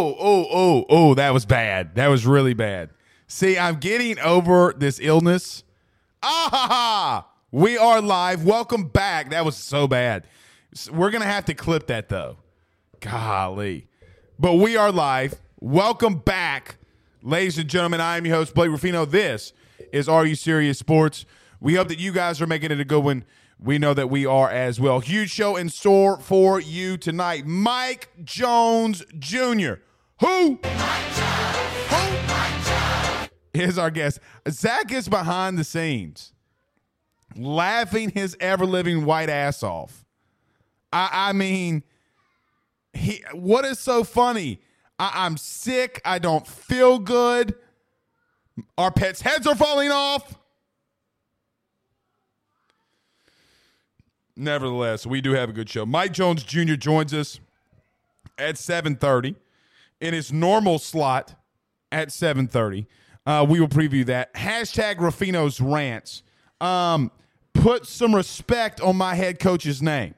Oh, 0.00 0.14
oh, 0.20 0.46
oh, 0.52 0.86
oh, 0.88 1.14
that 1.14 1.34
was 1.34 1.44
bad. 1.44 1.96
That 1.96 2.06
was 2.06 2.24
really 2.24 2.54
bad. 2.54 2.90
See, 3.26 3.58
I'm 3.58 3.80
getting 3.80 4.16
over 4.20 4.72
this 4.76 5.00
illness. 5.02 5.64
Ah, 6.22 6.48
ha, 6.52 6.66
ha. 6.68 7.26
we 7.50 7.76
are 7.76 8.00
live. 8.00 8.44
Welcome 8.44 8.84
back. 8.84 9.30
That 9.30 9.44
was 9.44 9.56
so 9.56 9.88
bad. 9.88 10.22
We're 10.92 11.10
to 11.10 11.24
have 11.24 11.46
to 11.46 11.54
clip 11.54 11.88
that, 11.88 12.08
though. 12.08 12.36
Golly. 13.00 13.88
But 14.38 14.54
we 14.54 14.76
are 14.76 14.92
live. 14.92 15.34
Welcome 15.58 16.18
back, 16.18 16.76
ladies 17.20 17.58
and 17.58 17.68
gentlemen. 17.68 18.00
I 18.00 18.18
am 18.18 18.24
your 18.24 18.36
host, 18.36 18.54
Blake 18.54 18.70
Ruffino. 18.70 19.04
This 19.04 19.52
is 19.92 20.08
Are 20.08 20.24
You 20.24 20.36
Serious 20.36 20.78
Sports? 20.78 21.24
We 21.60 21.74
hope 21.74 21.88
that 21.88 21.98
you 21.98 22.12
guys 22.12 22.40
are 22.40 22.46
making 22.46 22.70
it 22.70 22.78
a 22.78 22.84
good 22.84 23.02
one. 23.02 23.24
We 23.58 23.78
know 23.78 23.94
that 23.94 24.10
we 24.10 24.24
are 24.24 24.48
as 24.48 24.78
well. 24.78 25.00
Huge 25.00 25.30
show 25.30 25.56
in 25.56 25.68
store 25.68 26.20
for 26.20 26.60
you 26.60 26.96
tonight. 26.96 27.46
Mike 27.46 28.10
Jones 28.22 29.02
Jr. 29.18 29.80
Who? 30.20 30.58
Who 33.54 33.62
is 33.64 33.78
our 33.78 33.90
guest? 33.90 34.20
Zach 34.48 34.92
is 34.92 35.08
behind 35.08 35.58
the 35.58 35.64
scenes, 35.64 36.32
laughing 37.36 38.10
his 38.10 38.36
ever 38.40 38.66
living 38.66 39.04
white 39.04 39.30
ass 39.30 39.62
off. 39.62 40.04
I, 40.92 41.08
I 41.12 41.32
mean, 41.32 41.82
he. 42.92 43.22
What 43.32 43.64
is 43.64 43.78
so 43.78 44.04
funny? 44.04 44.60
I, 44.98 45.12
I'm 45.26 45.36
sick. 45.36 46.00
I 46.04 46.18
don't 46.18 46.46
feel 46.46 46.98
good. 46.98 47.54
Our 48.76 48.90
pets' 48.90 49.20
heads 49.20 49.46
are 49.46 49.54
falling 49.54 49.90
off. 49.90 50.36
Nevertheless, 54.36 55.04
we 55.06 55.20
do 55.20 55.32
have 55.32 55.50
a 55.50 55.52
good 55.52 55.68
show. 55.68 55.84
Mike 55.84 56.12
Jones 56.12 56.42
Jr. 56.44 56.74
joins 56.74 57.12
us 57.12 57.40
at 58.36 58.54
7:30 58.54 59.34
in 60.00 60.14
his 60.14 60.32
normal 60.32 60.78
slot 60.78 61.34
at 61.92 62.08
7:30. 62.08 62.86
Uh, 63.26 63.44
we 63.48 63.60
will 63.60 63.68
preview 63.68 64.06
that. 64.06 64.32
Hashtag 64.34 64.96
Ruffino's 64.96 65.60
rants. 65.60 66.22
Um, 66.60 67.10
put 67.52 67.86
some 67.86 68.14
respect 68.14 68.80
on 68.80 68.96
my 68.96 69.14
head 69.14 69.38
coach's 69.38 69.82
name. 69.82 70.14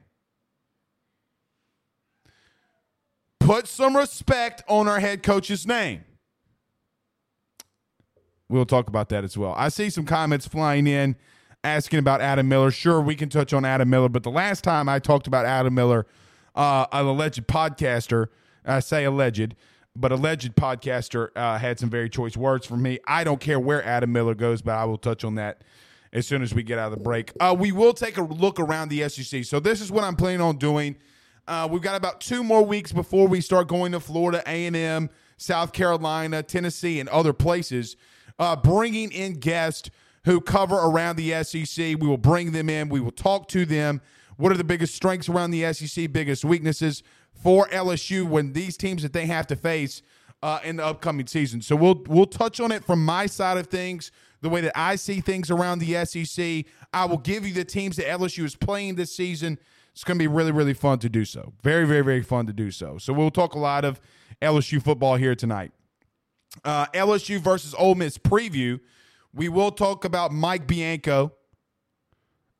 Put 3.39 3.67
some 3.67 3.97
respect 3.97 4.63
on 4.67 4.87
our 4.87 4.99
head 4.99 5.23
coach's 5.23 5.65
name. 5.67 6.05
We'll 8.49 8.65
talk 8.65 8.87
about 8.87 9.09
that 9.09 9.23
as 9.23 9.37
well. 9.37 9.53
I 9.57 9.69
see 9.69 9.89
some 9.89 10.05
comments 10.05 10.47
flying 10.47 10.85
in 10.85 11.15
asking 11.63 11.99
about 11.99 12.21
Adam 12.21 12.47
Miller. 12.47 12.69
Sure, 12.69 13.01
we 13.01 13.15
can 13.15 13.29
touch 13.29 13.53
on 13.53 13.65
Adam 13.65 13.89
Miller, 13.89 14.09
but 14.09 14.23
the 14.23 14.31
last 14.31 14.63
time 14.63 14.87
I 14.89 14.99
talked 14.99 15.25
about 15.25 15.45
Adam 15.45 15.73
Miller, 15.73 16.05
uh, 16.55 16.85
an 16.91 17.05
alleged 17.05 17.47
podcaster, 17.47 18.27
I 18.65 18.79
say 18.79 19.05
alleged, 19.05 19.55
but 19.95 20.11
alleged 20.11 20.55
podcaster 20.55 21.29
uh, 21.35 21.57
had 21.57 21.79
some 21.79 21.89
very 21.89 22.09
choice 22.09 22.37
words 22.37 22.65
for 22.65 22.77
me. 22.77 22.99
I 23.07 23.23
don't 23.23 23.39
care 23.39 23.59
where 23.59 23.83
Adam 23.83 24.11
Miller 24.11 24.35
goes, 24.35 24.61
but 24.61 24.75
I 24.75 24.85
will 24.85 24.97
touch 24.97 25.23
on 25.23 25.35
that 25.35 25.63
as 26.13 26.27
soon 26.27 26.41
as 26.41 26.53
we 26.53 26.63
get 26.63 26.77
out 26.77 26.91
of 26.91 26.97
the 26.97 27.03
break. 27.03 27.31
Uh, 27.39 27.55
we 27.57 27.71
will 27.71 27.93
take 27.93 28.17
a 28.17 28.21
look 28.21 28.59
around 28.59 28.89
the 28.89 29.07
SEC. 29.09 29.45
So 29.45 29.59
this 29.59 29.81
is 29.81 29.91
what 29.91 30.03
I'm 30.03 30.15
planning 30.15 30.41
on 30.41 30.57
doing. 30.57 30.97
Uh, 31.47 31.67
we've 31.69 31.81
got 31.81 31.95
about 31.95 32.21
two 32.21 32.43
more 32.43 32.63
weeks 32.63 32.91
before 32.91 33.27
we 33.27 33.41
start 33.41 33.67
going 33.67 33.91
to 33.93 33.99
Florida, 33.99 34.43
A&M, 34.45 35.09
South 35.37 35.73
Carolina, 35.73 36.43
Tennessee, 36.43 36.99
and 36.99 37.09
other 37.09 37.33
places, 37.33 37.95
uh, 38.39 38.55
bringing 38.55 39.11
in 39.11 39.33
guests 39.33 39.89
who 40.25 40.39
cover 40.39 40.75
around 40.75 41.15
the 41.15 41.43
SEC. 41.43 41.77
We 41.77 42.07
will 42.07 42.17
bring 42.17 42.51
them 42.51 42.69
in. 42.69 42.89
We 42.89 42.99
will 42.99 43.11
talk 43.11 43.47
to 43.49 43.65
them. 43.65 44.01
What 44.37 44.51
are 44.51 44.57
the 44.57 44.63
biggest 44.63 44.95
strengths 44.95 45.29
around 45.29 45.51
the 45.51 45.73
SEC, 45.73 46.11
biggest 46.11 46.45
weaknesses 46.45 47.03
for 47.33 47.67
LSU 47.67 48.27
when 48.27 48.53
these 48.53 48.77
teams 48.77 49.03
that 49.03 49.13
they 49.13 49.25
have 49.25 49.47
to 49.47 49.55
face 49.55 50.01
uh, 50.43 50.59
in 50.63 50.77
the 50.77 50.85
upcoming 50.85 51.27
season? 51.27 51.61
So 51.61 51.75
we'll 51.75 52.03
we'll 52.07 52.25
touch 52.25 52.59
on 52.59 52.71
it 52.71 52.83
from 52.83 53.03
my 53.03 53.25
side 53.25 53.57
of 53.57 53.67
things, 53.67 54.11
the 54.41 54.49
way 54.49 54.61
that 54.61 54.77
I 54.77 54.95
see 54.95 55.21
things 55.21 55.49
around 55.51 55.79
the 55.79 56.05
SEC. 56.05 56.65
I 56.93 57.05
will 57.05 57.17
give 57.17 57.45
you 57.45 57.53
the 57.53 57.65
teams 57.65 57.97
that 57.97 58.07
LSU 58.07 58.43
is 58.43 58.55
playing 58.55 58.95
this 58.95 59.15
season. 59.15 59.57
It's 59.93 60.03
going 60.03 60.17
to 60.17 60.23
be 60.23 60.27
really, 60.27 60.51
really 60.51 60.73
fun 60.73 60.99
to 60.99 61.09
do 61.09 61.25
so. 61.25 61.53
Very, 61.63 61.85
very, 61.85 62.01
very 62.01 62.21
fun 62.21 62.47
to 62.47 62.53
do 62.53 62.71
so. 62.71 62.97
So 62.97 63.11
we'll 63.11 63.29
talk 63.29 63.55
a 63.55 63.59
lot 63.59 63.83
of 63.83 63.99
LSU 64.41 64.81
football 64.81 65.17
here 65.17 65.35
tonight. 65.35 65.71
Uh, 66.63 66.85
LSU 66.87 67.39
versus 67.39 67.75
Ole 67.77 67.95
Miss 67.95 68.17
preview. 68.17 68.79
We 69.33 69.49
will 69.49 69.71
talk 69.71 70.05
about 70.05 70.31
Mike 70.31 70.67
Bianco 70.67 71.33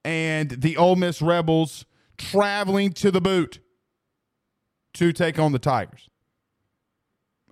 and 0.04 0.50
the 0.50 0.78
Ole 0.78 0.96
Miss 0.96 1.22
Rebels 1.22 1.86
traveling 2.18 2.94
to 2.94 3.12
the 3.12 3.22
boot 3.22 3.60
to 4.94 5.14
take 5.14 5.40
on 5.40 5.52
the 5.52 5.60
Tigers. 5.60 6.10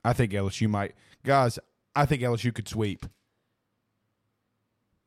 I 0.03 0.13
think 0.13 0.31
LSU 0.31 0.69
might. 0.69 0.95
Guys, 1.25 1.59
I 1.95 2.05
think 2.05 2.21
LSU 2.21 2.53
could 2.53 2.67
sweep. 2.67 3.05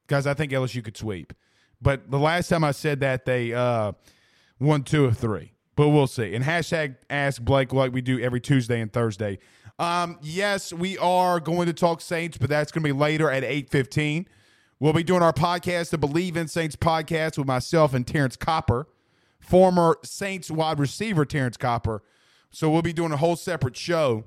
Guys, 0.06 0.26
I 0.26 0.34
think 0.34 0.52
LSU 0.52 0.84
could 0.84 0.96
sweep. 0.96 1.32
But 1.80 2.10
the 2.10 2.18
last 2.18 2.48
time 2.48 2.64
I 2.64 2.72
said 2.72 3.00
that, 3.00 3.24
they 3.24 3.52
uh, 3.52 3.92
won 4.60 4.82
two 4.82 5.06
of 5.06 5.18
three. 5.18 5.52
But 5.74 5.88
we'll 5.88 6.06
see. 6.06 6.34
And 6.34 6.44
hashtag 6.44 6.96
ask 7.08 7.40
Blake 7.40 7.72
like 7.72 7.92
we 7.92 8.02
do 8.02 8.20
every 8.20 8.40
Tuesday 8.40 8.80
and 8.80 8.92
Thursday. 8.92 9.38
Um, 9.78 10.18
yes, 10.20 10.72
we 10.72 10.98
are 10.98 11.40
going 11.40 11.66
to 11.66 11.72
talk 11.72 12.00
Saints, 12.00 12.36
but 12.36 12.50
that's 12.50 12.70
going 12.70 12.82
to 12.82 12.92
be 12.92 12.98
later 12.98 13.30
at 13.30 13.42
8.15. 13.42 14.26
We'll 14.78 14.92
be 14.92 15.02
doing 15.02 15.22
our 15.22 15.32
podcast, 15.32 15.90
the 15.90 15.98
Bleav 15.98 16.36
in 16.36 16.48
Saints 16.48 16.76
podcast, 16.76 17.38
with 17.38 17.46
myself 17.46 17.94
and 17.94 18.06
Terrence 18.06 18.36
Copper, 18.36 18.86
former 19.40 19.96
Saints 20.04 20.50
wide 20.50 20.78
receiver 20.78 21.24
Terrence 21.24 21.56
Copper. 21.56 22.02
So 22.52 22.70
we'll 22.70 22.82
be 22.82 22.92
doing 22.92 23.12
a 23.12 23.16
whole 23.16 23.34
separate 23.34 23.76
show 23.76 24.24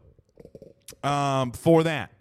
um, 1.03 1.51
for 1.51 1.83
that. 1.83 2.11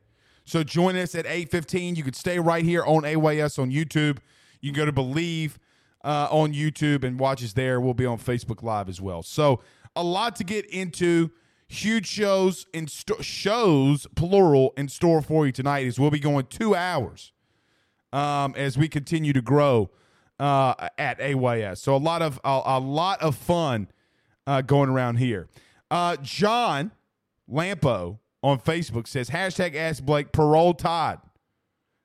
So 0.45 0.63
join 0.63 0.97
us 0.97 1.15
at 1.15 1.25
8.15. 1.25 1.97
You 1.97 2.03
can 2.03 2.13
stay 2.13 2.39
right 2.39 2.63
here 2.63 2.85
on 2.85 3.05
AYS 3.05 3.59
on 3.59 3.71
YouTube. 3.71 4.19
You 4.61 4.71
can 4.71 4.75
go 4.75 4.85
to 4.85 4.93
Bleav 4.93 5.57
uh, 6.05 6.29
on 6.31 6.53
YouTube 6.53 7.03
and 7.05 7.19
watch 7.19 7.43
us 7.43 7.55
there. 7.55 7.81
We'll 7.81 7.95
be 7.95 8.05
on 8.05 8.19
Facebook 8.19 8.63
Live 8.63 8.91
as 8.91 9.01
well. 9.01 9.23
So 9.23 9.61
a 9.97 10.05
lot 10.05 10.37
to 10.37 10.45
get 10.45 10.67
into. 10.67 11.31
Huge 11.67 12.07
shows 12.07 12.67
in 12.75 12.87
st- 12.87 13.25
shows 13.25 14.07
plural 14.15 14.75
in 14.77 14.87
store 14.89 15.23
for 15.23 15.47
you 15.47 15.51
tonight. 15.51 15.87
As 15.87 15.99
we'll 15.99 16.11
be 16.11 16.21
going 16.21 16.47
two 16.47 16.75
hours 16.75 17.33
um, 18.13 18.55
as 18.57 18.77
we 18.77 18.87
continue 18.87 19.33
to 19.33 19.41
grow 19.41 19.91
uh, 20.39 20.75
at 20.99 21.21
AYS. 21.21 21.81
So 21.81 21.97
a 21.97 21.99
lot 21.99 22.21
of 22.21 22.39
a, 22.45 22.61
a 22.67 22.79
lot 22.79 23.23
of 23.23 23.35
fun 23.35 23.89
uh, 24.47 24.61
going 24.61 24.91
around 24.91 25.17
here. 25.17 25.49
Uh, 25.91 26.17
John 26.23 26.91
Lampo 27.51 28.19
on 28.43 28.59
Facebook 28.59 29.07
says 29.07 29.31
hashtag 29.31 29.75
Ask 29.75 30.05
Blake 30.05 30.33
Parole 30.33 30.75
Todd. 30.75 31.21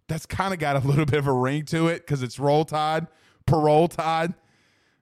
That's 0.07 0.25
kind 0.25 0.53
of 0.53 0.59
got 0.59 0.75
a 0.83 0.87
little 0.87 1.05
bit 1.05 1.19
of 1.19 1.27
a 1.27 1.33
ring 1.33 1.65
to 1.65 1.87
it 1.87 2.05
because 2.05 2.23
it's 2.23 2.39
Roll 2.39 2.65
Tide, 2.65 3.07
Parole 3.45 3.87
Todd. 3.87 4.33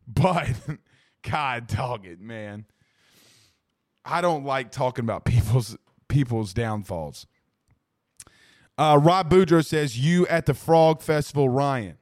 But 0.08 0.50
God, 1.22 1.68
dog 1.68 2.06
it, 2.06 2.20
man. 2.20 2.66
I 4.04 4.22
don't 4.22 4.46
like 4.46 4.72
talking 4.72 5.04
about 5.04 5.26
people's 5.26 5.78
people's 6.08 6.54
downfalls. 6.54 7.28
Uh, 8.78 9.00
Rob 9.02 9.30
Boudreaux 9.30 9.66
says 9.66 9.98
you 9.98 10.28
at 10.28 10.46
the 10.46 10.54
Frog 10.54 11.02
Festival, 11.02 11.50
Ryan. 11.50 11.98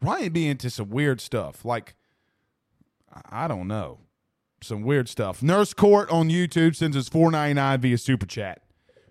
Ryan 0.00 0.32
be 0.32 0.46
into 0.46 0.70
some 0.70 0.90
weird 0.90 1.20
stuff. 1.20 1.64
Like, 1.64 1.94
I 3.30 3.48
don't 3.48 3.66
know, 3.66 3.98
some 4.64 4.82
weird 4.82 5.08
stuff. 5.08 5.42
Nurse 5.42 5.74
Court 5.74 6.10
on 6.10 6.28
YouTube 6.28 6.74
sends 6.74 6.96
us 6.96 7.08
four 7.08 7.30
ninety 7.30 7.54
nine 7.54 7.80
via 7.80 7.98
super 7.98 8.26
chat. 8.26 8.62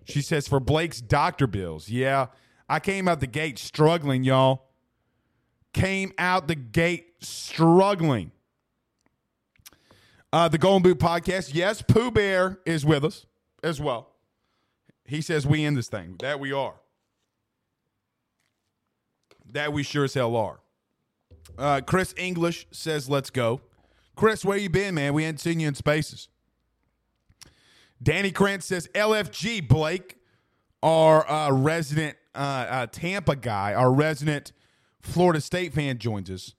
She 0.05 0.21
says 0.21 0.47
for 0.47 0.59
Blake's 0.59 0.99
doctor 0.99 1.47
bills. 1.47 1.89
Yeah, 1.89 2.27
I 2.67 2.79
came 2.79 3.07
out 3.07 3.19
the 3.19 3.27
gate 3.27 3.57
struggling, 3.59 4.23
y'all. 4.23 4.65
Came 5.73 6.13
out 6.17 6.47
the 6.47 6.55
gate 6.55 7.13
struggling. 7.21 8.31
Uh, 10.31 10.47
the 10.47 10.57
Golden 10.57 10.81
Boot 10.81 10.99
podcast. 10.99 11.51
Yes, 11.53 11.81
Pooh 11.81 12.11
Bear 12.11 12.59
is 12.65 12.85
with 12.85 13.05
us 13.05 13.25
as 13.63 13.79
well. 13.79 14.09
He 15.05 15.21
says 15.21 15.45
we 15.45 15.63
in 15.63 15.75
this 15.75 15.87
thing. 15.87 16.15
That 16.19 16.39
we 16.39 16.51
are. 16.51 16.75
That 19.51 19.73
we 19.73 19.83
sure 19.83 20.05
as 20.05 20.13
hell 20.13 20.35
are. 20.35 20.59
Uh, 21.57 21.81
Chris 21.85 22.15
English 22.17 22.67
says 22.71 23.09
let's 23.09 23.29
go. 23.29 23.61
Chris, 24.15 24.45
where 24.45 24.57
you 24.57 24.69
been, 24.69 24.95
man? 24.95 25.13
We 25.13 25.25
ain't 25.25 25.39
seen 25.39 25.59
you 25.59 25.67
in 25.67 25.75
spaces. 25.75 26.29
Danny 28.01 28.31
Krantz 28.31 28.65
says 28.65 28.87
LFG 28.93 29.67
Blake, 29.67 30.17
our 30.81 31.29
uh, 31.29 31.51
resident 31.51 32.17
uh, 32.35 32.37
uh, 32.37 32.87
Tampa 32.87 33.35
guy, 33.35 33.73
our 33.73 33.91
resident 33.91 34.51
Florida 35.01 35.39
State 35.39 35.73
fan 35.73 35.97
joins 35.97 36.29
us. 36.29 36.53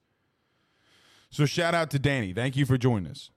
So 1.30 1.46
shout 1.46 1.74
out 1.74 1.90
to 1.90 1.98
Danny. 1.98 2.32
Thank 2.32 2.56
you 2.56 2.64
for 2.64 2.78
joining 2.78 3.10
us. 3.10 3.30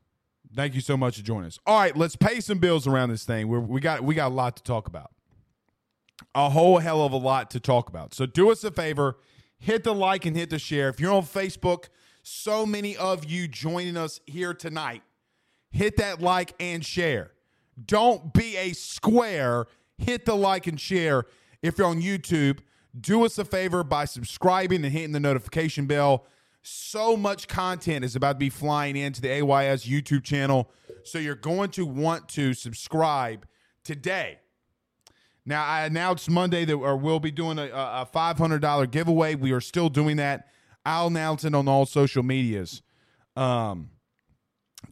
Thank 0.55 0.75
you 0.75 0.81
so 0.81 0.95
much 0.95 1.17
for 1.17 1.23
joining 1.23 1.47
us. 1.47 1.59
All 1.65 1.79
right, 1.79 1.95
let's 1.95 2.15
pay 2.15 2.39
some 2.39 2.59
bills 2.59 2.87
around 2.87 3.09
this 3.09 3.25
thing. 3.25 3.47
We're, 3.47 3.59
we 3.59 3.81
got 3.81 4.03
we 4.03 4.15
got 4.15 4.31
a 4.31 4.35
lot 4.35 4.55
to 4.57 4.63
talk 4.63 4.87
about. 4.87 5.11
A 6.33 6.49
whole 6.49 6.79
hell 6.79 7.01
of 7.01 7.11
a 7.11 7.17
lot 7.17 7.49
to 7.51 7.59
talk 7.59 7.89
about. 7.89 8.13
So 8.13 8.25
do 8.25 8.49
us 8.51 8.63
a 8.63 8.71
favor, 8.71 9.17
hit 9.57 9.83
the 9.83 9.93
like 9.93 10.25
and 10.25 10.35
hit 10.35 10.49
the 10.49 10.59
share. 10.59 10.89
If 10.89 10.99
you're 10.99 11.13
on 11.13 11.23
Facebook, 11.23 11.89
so 12.27 12.65
many 12.65 12.97
of 12.97 13.23
you 13.23 13.47
joining 13.47 13.95
us 13.95 14.19
here 14.25 14.53
tonight. 14.53 15.01
Hit 15.71 15.95
that 15.95 16.21
like 16.21 16.53
and 16.59 16.85
share. 16.85 17.31
Don't 17.85 18.33
be 18.33 18.57
a 18.57 18.73
square. 18.73 19.65
Hit 19.97 20.25
the 20.25 20.35
like 20.35 20.67
and 20.67 20.79
share. 20.79 21.23
If 21.61 21.77
you're 21.77 21.87
on 21.87 22.01
YouTube, 22.01 22.59
do 22.99 23.23
us 23.23 23.37
a 23.37 23.45
favor 23.45 23.81
by 23.81 24.03
subscribing 24.03 24.83
and 24.83 24.91
hitting 24.91 25.13
the 25.13 25.21
notification 25.21 25.85
bell. 25.85 26.25
So 26.63 27.15
much 27.15 27.47
content 27.47 28.03
is 28.03 28.13
about 28.17 28.33
to 28.33 28.39
be 28.39 28.49
flying 28.49 28.97
into 28.97 29.21
the 29.21 29.29
AYS 29.29 29.85
YouTube 29.85 30.23
channel. 30.23 30.69
So 31.05 31.19
you're 31.19 31.35
going 31.35 31.69
to 31.71 31.85
want 31.85 32.27
to 32.29 32.53
subscribe 32.53 33.47
today. 33.85 34.39
Now, 35.45 35.65
I 35.65 35.85
announced 35.85 36.29
Monday 36.29 36.65
that 36.65 36.77
we'll 36.77 37.21
be 37.21 37.31
doing 37.31 37.57
a, 37.57 37.67
a 37.67 38.09
$500 38.13 38.91
giveaway. 38.91 39.35
We 39.35 39.53
are 39.53 39.61
still 39.61 39.87
doing 39.87 40.17
that. 40.17 40.49
I'll 40.87 41.07
announce 41.07 41.43
it 41.43 41.53
on 41.53 41.67
all 41.67 41.85
social 41.85 42.23
medias 42.23 42.81
um, 43.35 43.89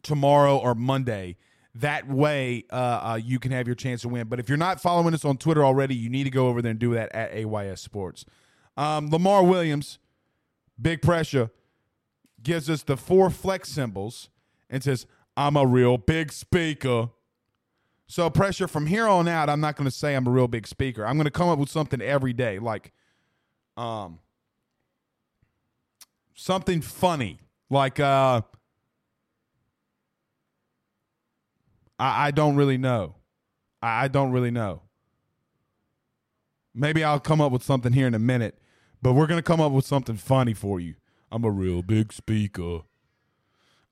tomorrow 0.02 0.58
or 0.58 0.74
Monday. 0.74 1.36
That 1.74 2.06
way, 2.06 2.64
uh, 2.70 2.74
uh, 2.74 3.20
you 3.22 3.38
can 3.38 3.50
have 3.52 3.66
your 3.66 3.74
chance 3.74 4.02
to 4.02 4.10
win. 4.10 4.28
But 4.28 4.38
if 4.38 4.46
you're 4.46 4.58
not 4.58 4.78
following 4.78 5.14
us 5.14 5.24
on 5.24 5.38
Twitter 5.38 5.64
already, 5.64 5.94
you 5.94 6.10
need 6.10 6.24
to 6.24 6.30
go 6.30 6.48
over 6.48 6.60
there 6.60 6.72
and 6.72 6.78
do 6.78 6.92
that 6.92 7.14
at 7.14 7.32
AYS 7.32 7.80
Sports. 7.80 8.26
Um, 8.76 9.08
Lamar 9.08 9.42
Williams, 9.42 9.98
big 10.80 11.00
pressure, 11.00 11.50
gives 12.42 12.68
us 12.68 12.82
the 12.82 12.98
four 12.98 13.30
flex 13.30 13.70
symbols 13.70 14.28
and 14.68 14.84
says, 14.84 15.06
I'm 15.34 15.56
a 15.56 15.66
real 15.66 15.96
big 15.96 16.30
speaker. 16.30 17.08
So, 18.06 18.28
pressure 18.28 18.68
from 18.68 18.86
here 18.86 19.08
on 19.08 19.28
out, 19.28 19.48
I'm 19.48 19.60
not 19.60 19.76
going 19.76 19.86
to 19.86 19.96
say 19.96 20.14
I'm 20.14 20.26
a 20.26 20.30
real 20.30 20.46
big 20.46 20.66
speaker. 20.66 21.06
I'm 21.06 21.16
going 21.16 21.24
to 21.24 21.30
come 21.30 21.48
up 21.48 21.58
with 21.58 21.70
something 21.70 22.02
every 22.02 22.34
day, 22.34 22.58
like 22.58 22.92
um, 23.78 24.18
something 26.36 26.80
funny, 26.80 27.40
like 27.68 27.98
uh, 27.98 28.42
I, 31.98 32.28
I 32.28 32.30
don't 32.30 32.54
really 32.54 32.78
know. 32.78 33.16
I, 33.82 34.04
I 34.04 34.08
don't 34.08 34.30
really 34.30 34.52
know. 34.52 34.82
Maybe 36.74 37.02
I'll 37.02 37.18
come 37.18 37.40
up 37.40 37.50
with 37.50 37.64
something 37.64 37.94
here 37.94 38.06
in 38.06 38.14
a 38.14 38.20
minute, 38.20 38.58
but 39.02 39.14
we're 39.14 39.26
to 39.26 39.42
come 39.42 39.60
up 39.60 39.72
with 39.72 39.86
something 39.86 40.16
funny 40.16 40.54
for 40.54 40.78
you. 40.78 40.94
I'm 41.32 41.42
a 41.42 41.50
real 41.50 41.82
big 41.82 42.12
speaker. 42.12 42.80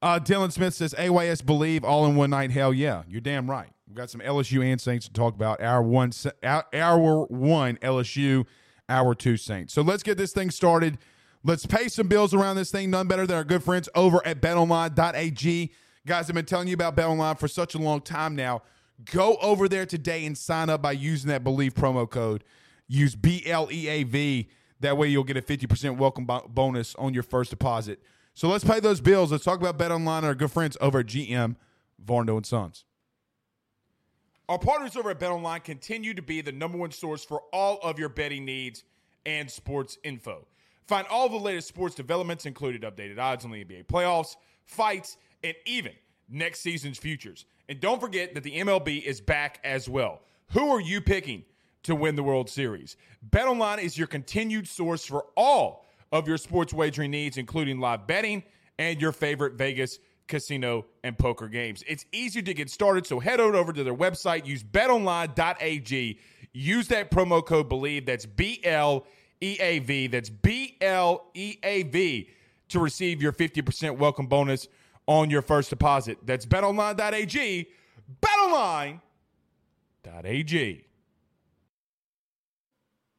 Uh, 0.03 0.21
Dylan 0.21 0.53
Smith 0.53 0.75
says, 0.75 0.95
AYS 0.99 1.41
Bleav 1.41 1.83
all 1.83 2.05
in 2.05 2.15
one 2.15 2.31
night. 2.31 2.51
Hell 2.51 2.75
yeah. 2.75 3.05
You're 3.09 3.23
damn 3.23 3.51
right. 3.51 3.71
We've 3.89 3.97
got 3.97 4.11
some 4.11 4.21
LSU 4.21 4.63
and 4.63 4.79
Saints 4.79 5.07
to 5.07 5.13
talk 5.13 5.35
about. 5.35 5.63
Hour 5.63 5.83
one, 5.83 6.13
hour 6.45 7.25
one 7.27 7.77
LSU, 7.79 8.45
hour 8.87 9.15
two 9.15 9.39
Saints. 9.39 9.73
So 9.73 9.81
let's 9.81 10.03
get 10.03 10.19
this 10.19 10.33
thing 10.33 10.51
started. 10.51 10.99
Let's 11.47 11.67
pay 11.67 11.89
some 11.89 12.09
bills 12.09 12.33
around 12.33 12.57
this 12.57 12.71
thing. 12.71 12.91
None 12.91 13.07
better 13.07 13.27
than 13.27 13.37
our 13.37 13.45
good 13.45 13.63
friends 13.63 13.89
over 13.95 14.27
at 14.27 14.41
betonline.ag. 14.41 15.73
Guys, 16.07 16.29
I've 16.31 16.35
been 16.35 16.47
telling 16.47 16.69
you 16.69 16.75
about 16.75 16.97
BetOnline 16.97 17.39
for 17.39 17.49
such 17.49 17.75
a 17.75 17.79
long 17.79 18.01
time 18.01 18.35
now. 18.35 18.63
Go 19.13 19.37
over 19.37 19.69
there 19.69 19.85
today 19.85 20.25
and 20.25 20.39
sign 20.39 20.71
up 20.71 20.81
by 20.81 20.93
using 20.93 21.29
that 21.29 21.45
Bleav 21.45 21.73
promo 21.73 22.09
code. 22.09 22.45
Use 22.89 23.15
B 23.15 23.43
L 23.47 23.69
E 23.71 23.89
A 23.89 24.05
V. 24.05 24.49
That 24.81 24.97
way 24.97 25.09
you'll 25.09 25.25
get 25.25 25.37
a 25.37 25.43
50% 25.43 25.99
welcome 25.99 26.27
bonus 26.49 26.95
on 26.97 27.13
your 27.13 27.23
first 27.23 27.51
deposit. 27.51 28.01
So 28.33 28.49
let's 28.49 28.65
pay 28.65 28.81
those 28.81 29.01
bills. 29.01 29.31
Let's 29.31 29.45
talk 29.45 29.61
about 29.61 29.79
BetOnline 29.79 30.19
and 30.19 30.27
our 30.27 30.35
good 30.35 30.51
friends 30.51 30.77
over 30.81 31.01
at 31.01 31.07
GM 31.07 31.57
Varno 32.03 32.37
and 32.37 32.47
Sons. 32.47 32.85
Our 34.49 34.59
partners 34.59 34.97
over 34.97 35.11
at 35.11 35.21
BetOnline 35.21 35.63
continue 35.63 36.15
to 36.15 36.23
be 36.23 36.41
the 36.41 36.53
number 36.53 36.79
one 36.79 36.91
source 36.91 37.25
for 37.25 37.43
all 37.53 37.79
of 37.83 37.99
your 37.99 38.09
betting 38.09 38.45
needs 38.45 38.85
and 39.25 39.51
sports 39.51 39.99
info. 40.05 40.47
Find 40.87 41.07
all 41.09 41.29
the 41.29 41.37
latest 41.37 41.69
sports 41.69 41.95
developments, 41.95 42.47
including 42.47 42.83
updated 42.83 43.19
odds 43.19 43.45
on 43.45 43.51
the 43.51 43.65
NBA 43.65 43.87
playoffs, 43.87 44.37
fights, 44.65 45.17
and 45.43 45.55
even 45.67 45.93
next 46.29 46.61
season's 46.61 46.99
futures. 46.99 47.47
And 47.69 47.81
don't 47.81 48.01
forget 48.01 48.35
that 48.35 48.43
the 48.43 48.59
MLB 48.59 49.03
is 49.03 49.21
back 49.21 49.61
as 49.65 49.89
well. 49.89 50.21
Who 50.51 50.71
are 50.71 50.81
you 50.81 51.01
picking 51.01 51.45
to 51.85 51.95
win 51.95 52.17
the 52.17 52.23
World 52.23 52.51
Series? 52.51 52.97
BetOnline 53.31 53.83
is 53.83 53.97
your 53.97 54.07
continued 54.07 54.69
source 54.69 55.05
for 55.05 55.27
all 55.37 55.87
of 56.13 56.29
your 56.29 56.39
sports 56.39 56.73
wagering 56.73 57.11
needs, 57.11 57.39
including 57.39 57.81
live 57.81 58.07
betting 58.07 58.43
and 58.79 59.01
your 59.01 59.13
favorite 59.13 59.55
Vegas 59.55 59.99
casino 60.29 60.87
and 61.03 61.19
poker 61.19 61.49
games. 61.49 61.83
It's 61.87 62.05
easy 62.13 62.43
to 62.43 62.55
get 62.55 62.71
started, 62.71 63.07
so 63.07 63.21
head 63.21 63.41
on 63.41 63.55
over 63.55 63.73
to 63.73 63.85
their 63.85 63.95
website, 63.95 64.47
use 64.47 64.63
betonline.ag, 64.63 66.19
use 66.53 66.89
that 66.89 67.11
promo 67.11 67.45
code 67.45 67.69
BLEAV, 67.69 68.07
that's 68.07 68.27
B 68.27 68.61
L 68.65 69.07
A 69.43 69.79
V, 69.81 70.07
that's 70.07 70.31
B 70.31 70.77
L 70.81 71.31
E 71.35 71.59
A 71.63 71.83
V, 71.85 72.29
to 72.69 72.79
receive 72.81 73.23
your 73.23 73.33
50% 73.33 73.99
welcome 73.99 74.27
bonus 74.27 74.69
on 75.07 75.31
your 75.31 75.43
first 75.43 75.71
deposit. 75.71 76.19
That's 76.25 76.47
betonline.ag, 76.47 77.69
betonline.ag. 78.21 79.01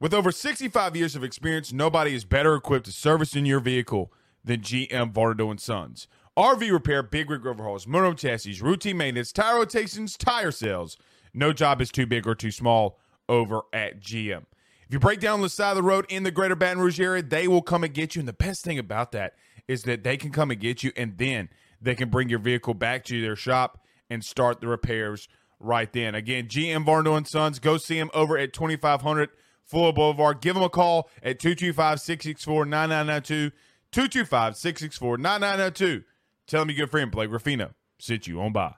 With 0.02 0.14
over 0.14 0.32
65 0.32 0.96
years 0.96 1.16
of 1.16 1.24
experience, 1.24 1.72
nobody 1.72 2.14
is 2.14 2.26
better 2.26 2.56
equipped 2.56 2.86
to 2.86 2.92
service 2.92 3.36
in 3.36 3.46
your 3.46 3.60
vehicle 3.60 4.12
than 4.44 4.62
GM 4.62 5.14
Vardo 5.14 5.50
and 5.50 5.60
Sons. 5.60 6.08
RV 6.38 6.70
repair, 6.70 7.02
big 7.02 7.30
rig 7.30 7.46
overhauls, 7.46 7.88
motor 7.88 8.14
chassis, 8.14 8.62
routine 8.62 8.98
maintenance, 8.98 9.32
tire 9.32 9.58
rotations, 9.58 10.18
tire 10.18 10.52
sales. 10.52 10.98
No 11.34 11.54
job 11.54 11.82
is 11.82 11.92
too 11.92 12.06
big 12.06 12.28
or 12.28 12.36
too 12.36 12.52
small 12.52 13.00
over 13.30 13.62
at 13.72 14.02
GM. 14.02 14.44
If 14.88 14.94
you 14.94 15.00
break 15.00 15.20
down 15.20 15.36
on 15.36 15.42
the 15.42 15.50
side 15.50 15.72
of 15.72 15.78
the 15.78 15.84
road 15.84 16.06
in 16.10 16.24
the 16.24 16.32
greater 16.32 16.56
Baton 16.56 16.80
Rouge 16.80 17.00
area, 17.00 17.24
they 17.24 17.48
will 17.48 17.64
come 17.64 17.84
and 17.84 17.94
get 17.94 18.16
you. 18.16 18.20
And 18.20 18.28
the 18.28 18.34
best 18.34 18.64
thing 18.64 18.78
about 18.78 19.12
that 19.14 19.34
is 19.68 19.84
that 19.84 20.04
they 20.04 20.16
can 20.16 20.32
come 20.32 20.52
and 20.52 20.60
get 20.60 20.84
you 20.84 20.92
and 20.96 21.18
then 21.18 21.50
they 21.82 21.96
can 21.96 22.10
bring 22.10 22.30
your 22.30 22.40
vehicle 22.40 22.76
back 22.76 23.04
to 23.06 23.20
their 23.20 23.36
shop 23.36 23.84
and 24.12 24.24
start 24.24 24.62
the 24.62 24.68
repairs 24.68 25.28
right 25.60 25.92
then. 25.92 26.14
Again, 26.14 26.48
GM 26.48 26.86
Varno 26.86 27.18
and 27.18 27.28
Sons, 27.28 27.58
go 27.58 27.78
see 27.78 27.98
them 27.98 28.12
over 28.14 28.38
at 28.38 28.54
2500 28.54 29.30
Fuller 29.64 29.92
Boulevard. 29.92 30.42
Give 30.42 30.54
them 30.54 30.64
a 30.64 30.70
call 30.70 31.10
at 31.24 31.40
225 31.40 32.00
664 32.00 32.66
9992. 32.66 33.56
225 33.92 34.56
664 34.56 35.18
9992. 35.18 36.04
Tell 36.46 36.62
them 36.62 36.70
your 36.70 36.86
good 36.86 36.92
friend 36.92 37.12
Blake 37.12 37.32
Ruffino 37.32 37.72
sent 37.98 38.28
you 38.28 38.40
on 38.40 38.54
by. 38.54 38.76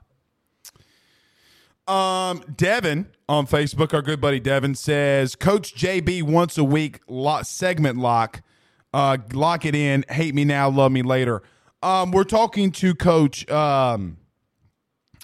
Um, 1.88 2.44
Devin 2.54 3.08
on 3.30 3.46
Facebook, 3.46 3.94
our 3.94 4.02
good 4.02 4.20
buddy 4.20 4.40
Devin 4.40 4.74
says, 4.74 5.34
Coach 5.34 5.74
JB 5.74 6.22
once 6.22 6.58
a 6.58 6.64
week 6.64 7.00
lock, 7.08 7.46
segment 7.46 7.96
lock, 7.98 8.42
uh, 8.92 9.16
lock 9.32 9.64
it 9.64 9.74
in. 9.74 10.04
Hate 10.10 10.34
me 10.34 10.44
now, 10.44 10.68
love 10.68 10.92
me 10.92 11.00
later. 11.00 11.42
Um, 11.82 12.10
we're 12.10 12.24
talking 12.24 12.72
to 12.72 12.94
Coach 12.94 13.48
um 13.50 14.18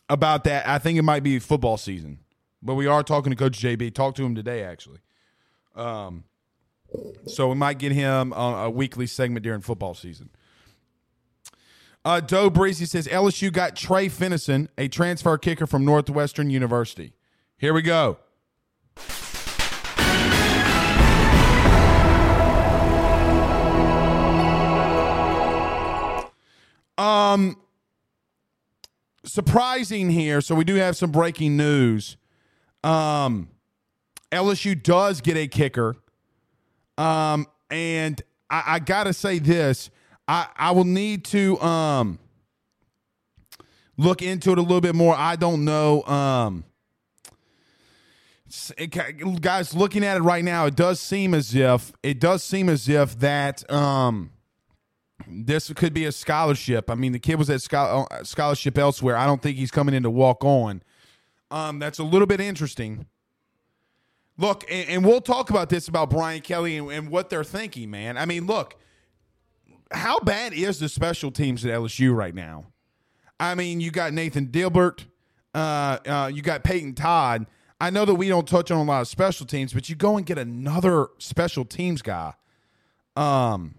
about 0.09 0.44
that. 0.44 0.66
I 0.66 0.78
think 0.78 0.99
it 0.99 1.02
might 1.02 1.23
be 1.23 1.38
football 1.38 1.76
season, 1.76 2.21
but 2.62 2.76
we 2.76 2.87
are 2.87 3.02
talking 3.02 3.30
to 3.30 3.37
Coach 3.37 3.59
JB. 3.61 3.92
Talked 3.94 4.16
to 4.16 4.25
him 4.25 4.35
today 4.35 4.62
actually. 4.62 5.00
Um, 5.76 6.25
so 7.26 7.49
we 7.49 7.56
might 7.56 7.78
get 7.78 7.92
him 7.92 8.33
on 8.33 8.66
a 8.66 8.71
weekly 8.71 9.06
segment 9.06 9.42
during 9.42 9.61
football 9.61 9.94
season. 9.94 10.30
Uh, 12.04 12.20
Doe 12.20 12.50
Breezy 12.50 12.84
says 12.84 13.08
LSU 13.08 13.50
got 13.50 13.76
Trey 13.76 14.08
Finnison, 14.08 14.68
a 14.76 14.88
transfer 14.88 15.38
kicker 15.38 15.66
from 15.66 15.84
Northwestern 15.84 16.50
University. 16.50 17.14
Here 17.56 17.73
we 17.73 17.80
go. 17.80 18.18
Um, 26.99 27.56
surprising 29.25 30.11
here. 30.11 30.40
So 30.40 30.54
we 30.54 30.64
do 30.64 30.75
have 30.75 30.96
some 30.96 31.11
breaking 31.11 31.56
news. 31.56 32.18
Um, 32.82 33.49
LSU 34.30 34.80
does 34.80 35.23
get 35.23 35.37
a 35.38 35.49
kicker. 35.49 35.96
Um, 36.99 37.46
and 37.70 38.20
I, 38.50 38.62
I 38.66 38.78
gotta 38.78 39.12
say 39.14 39.38
this. 39.38 39.90
I, 40.26 40.46
I 40.56 40.70
will 40.72 40.84
need 40.84 41.24
to 41.26 41.60
um 41.60 42.18
look 43.96 44.22
into 44.22 44.50
it 44.52 44.58
a 44.58 44.62
little 44.62 44.80
bit 44.80 44.94
more. 44.94 45.14
I 45.16 45.36
don't 45.36 45.64
know. 45.64 46.02
Um 46.04 46.64
it, 48.78 49.40
guys 49.40 49.74
looking 49.74 50.04
at 50.04 50.16
it 50.16 50.20
right 50.20 50.44
now, 50.44 50.66
it 50.66 50.76
does 50.76 51.00
seem 51.00 51.34
as 51.34 51.54
if 51.54 51.92
it 52.02 52.20
does 52.20 52.42
seem 52.42 52.68
as 52.68 52.88
if 52.88 53.18
that 53.18 53.70
um 53.70 54.30
this 55.26 55.72
could 55.72 55.94
be 55.94 56.04
a 56.04 56.12
scholarship. 56.12 56.90
I 56.90 56.94
mean, 56.94 57.12
the 57.12 57.18
kid 57.18 57.36
was 57.36 57.50
at 57.50 57.60
scholarship 57.62 58.78
elsewhere. 58.78 59.16
I 59.16 59.26
don't 59.26 59.40
think 59.40 59.56
he's 59.56 59.70
coming 59.70 59.94
in 59.94 60.02
to 60.02 60.10
walk 60.10 60.44
on. 60.44 60.82
Um, 61.50 61.78
that's 61.78 61.98
a 61.98 62.04
little 62.04 62.26
bit 62.26 62.40
interesting. 62.40 63.06
Look, 64.36 64.64
and, 64.70 64.88
and 64.88 65.04
we'll 65.04 65.20
talk 65.20 65.50
about 65.50 65.68
this 65.68 65.86
about 65.86 66.10
Brian 66.10 66.40
Kelly 66.40 66.76
and, 66.76 66.90
and 66.90 67.10
what 67.10 67.30
they're 67.30 67.44
thinking, 67.44 67.90
man. 67.90 68.18
I 68.18 68.26
mean, 68.26 68.46
look, 68.46 68.74
how 69.90 70.18
bad 70.20 70.52
is 70.52 70.78
the 70.78 70.88
special 70.88 71.30
teams 71.30 71.64
at 71.64 71.72
LSU 71.72 72.14
right 72.14 72.34
now? 72.34 72.66
I 73.38 73.54
mean, 73.54 73.80
you 73.80 73.90
got 73.90 74.12
Nathan 74.12 74.48
Dilbert, 74.48 75.04
uh, 75.54 75.98
uh, 76.06 76.30
you 76.32 76.42
got 76.42 76.64
Peyton 76.64 76.94
Todd. 76.94 77.46
I 77.80 77.90
know 77.90 78.04
that 78.04 78.14
we 78.14 78.28
don't 78.28 78.46
touch 78.46 78.70
on 78.70 78.78
a 78.78 78.84
lot 78.84 79.02
of 79.02 79.08
special 79.08 79.46
teams, 79.46 79.72
but 79.72 79.88
you 79.88 79.96
go 79.96 80.16
and 80.16 80.24
get 80.24 80.38
another 80.38 81.08
special 81.18 81.64
teams 81.64 82.02
guy. 82.02 82.34
Um, 83.16 83.74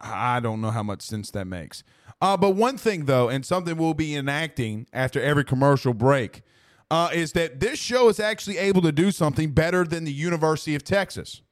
I 0.00 0.40
don't 0.40 0.60
know 0.60 0.70
how 0.70 0.82
much 0.82 1.02
sense 1.02 1.30
that 1.30 1.46
makes. 1.46 1.82
Uh, 2.20 2.36
but 2.36 2.50
one 2.50 2.76
thing 2.76 3.06
though, 3.06 3.28
and 3.28 3.44
something 3.44 3.76
we'll 3.76 3.94
be 3.94 4.14
enacting 4.14 4.86
after 4.92 5.20
every 5.20 5.44
commercial 5.44 5.94
break, 5.94 6.42
uh, 6.90 7.10
is 7.12 7.32
that 7.32 7.60
this 7.60 7.78
show 7.78 8.08
is 8.08 8.20
actually 8.20 8.58
able 8.58 8.82
to 8.82 8.92
do 8.92 9.10
something 9.10 9.50
better 9.50 9.84
than 9.84 10.04
the 10.04 10.12
University 10.12 10.74
of 10.74 10.84
Texas. 10.84 11.42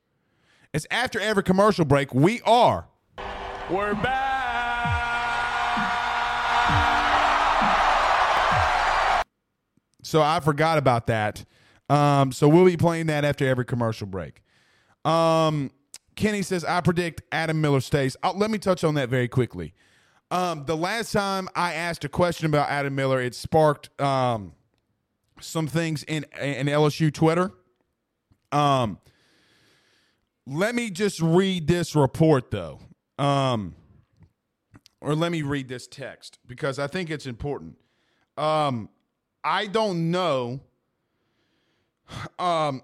It's 0.73 0.87
after 0.91 1.21
every 1.21 1.43
commercial 1.43 1.85
break. 1.85 2.15
We 2.15 2.41
are. 2.43 2.87
We're 3.69 3.95
back. 3.95 4.43
So 10.03 10.23
I 10.23 10.41
forgot 10.41 10.79
about 10.79 11.09
that. 11.09 11.45
Um, 11.91 12.33
so 12.33 12.49
we'll 12.49 12.65
be 12.65 12.79
playing 12.79 13.07
that 13.07 13.25
after 13.25 13.47
every 13.47 13.67
commercial 13.67 14.07
break. 14.07 14.43
Um, 15.05 15.71
Kenny 16.17 16.41
says, 16.41 16.65
I 16.65 16.81
predict 16.81 17.21
Adam 17.33 17.61
Miller 17.61 17.81
stays. 17.81 18.17
Uh, 18.23 18.33
let 18.35 18.51
me 18.51 18.57
touch 18.59 18.83
on 18.83 18.95
that 18.95 19.11
very 19.11 19.29
quickly. 19.29 19.75
Um, 20.31 20.65
the 20.65 20.77
last 20.77 21.13
time 21.13 21.51
I 21.55 21.75
asked 21.75 22.05
a 22.05 22.09
question 22.09 22.47
about 22.47 22.71
Adam 22.71 22.95
Miller, 22.95 23.21
it 23.21 23.35
sparked 23.35 23.91
um, 24.01 24.53
some 25.39 25.67
things 25.67 26.03
in 26.05 26.25
in 26.41 26.67
LSU 26.67 27.13
Twitter. 27.13 27.51
Um, 28.51 28.99
let 30.47 30.75
me 30.75 30.91
just 30.91 31.21
read 31.21 31.67
this 31.67 31.95
report 31.95 32.51
though. 32.51 32.81
Um 33.19 33.75
or 35.01 35.15
let 35.15 35.33
me 35.33 35.43
read 35.43 35.69
this 35.69 35.87
text 35.87 36.39
because 36.47 36.79
I 36.79 36.87
think 36.87 37.11
it's 37.11 37.27
important. 37.27 37.77
Um 38.37 38.89
I 39.45 39.67
don't 39.67 40.11
know 40.11 40.61
um 42.39 42.83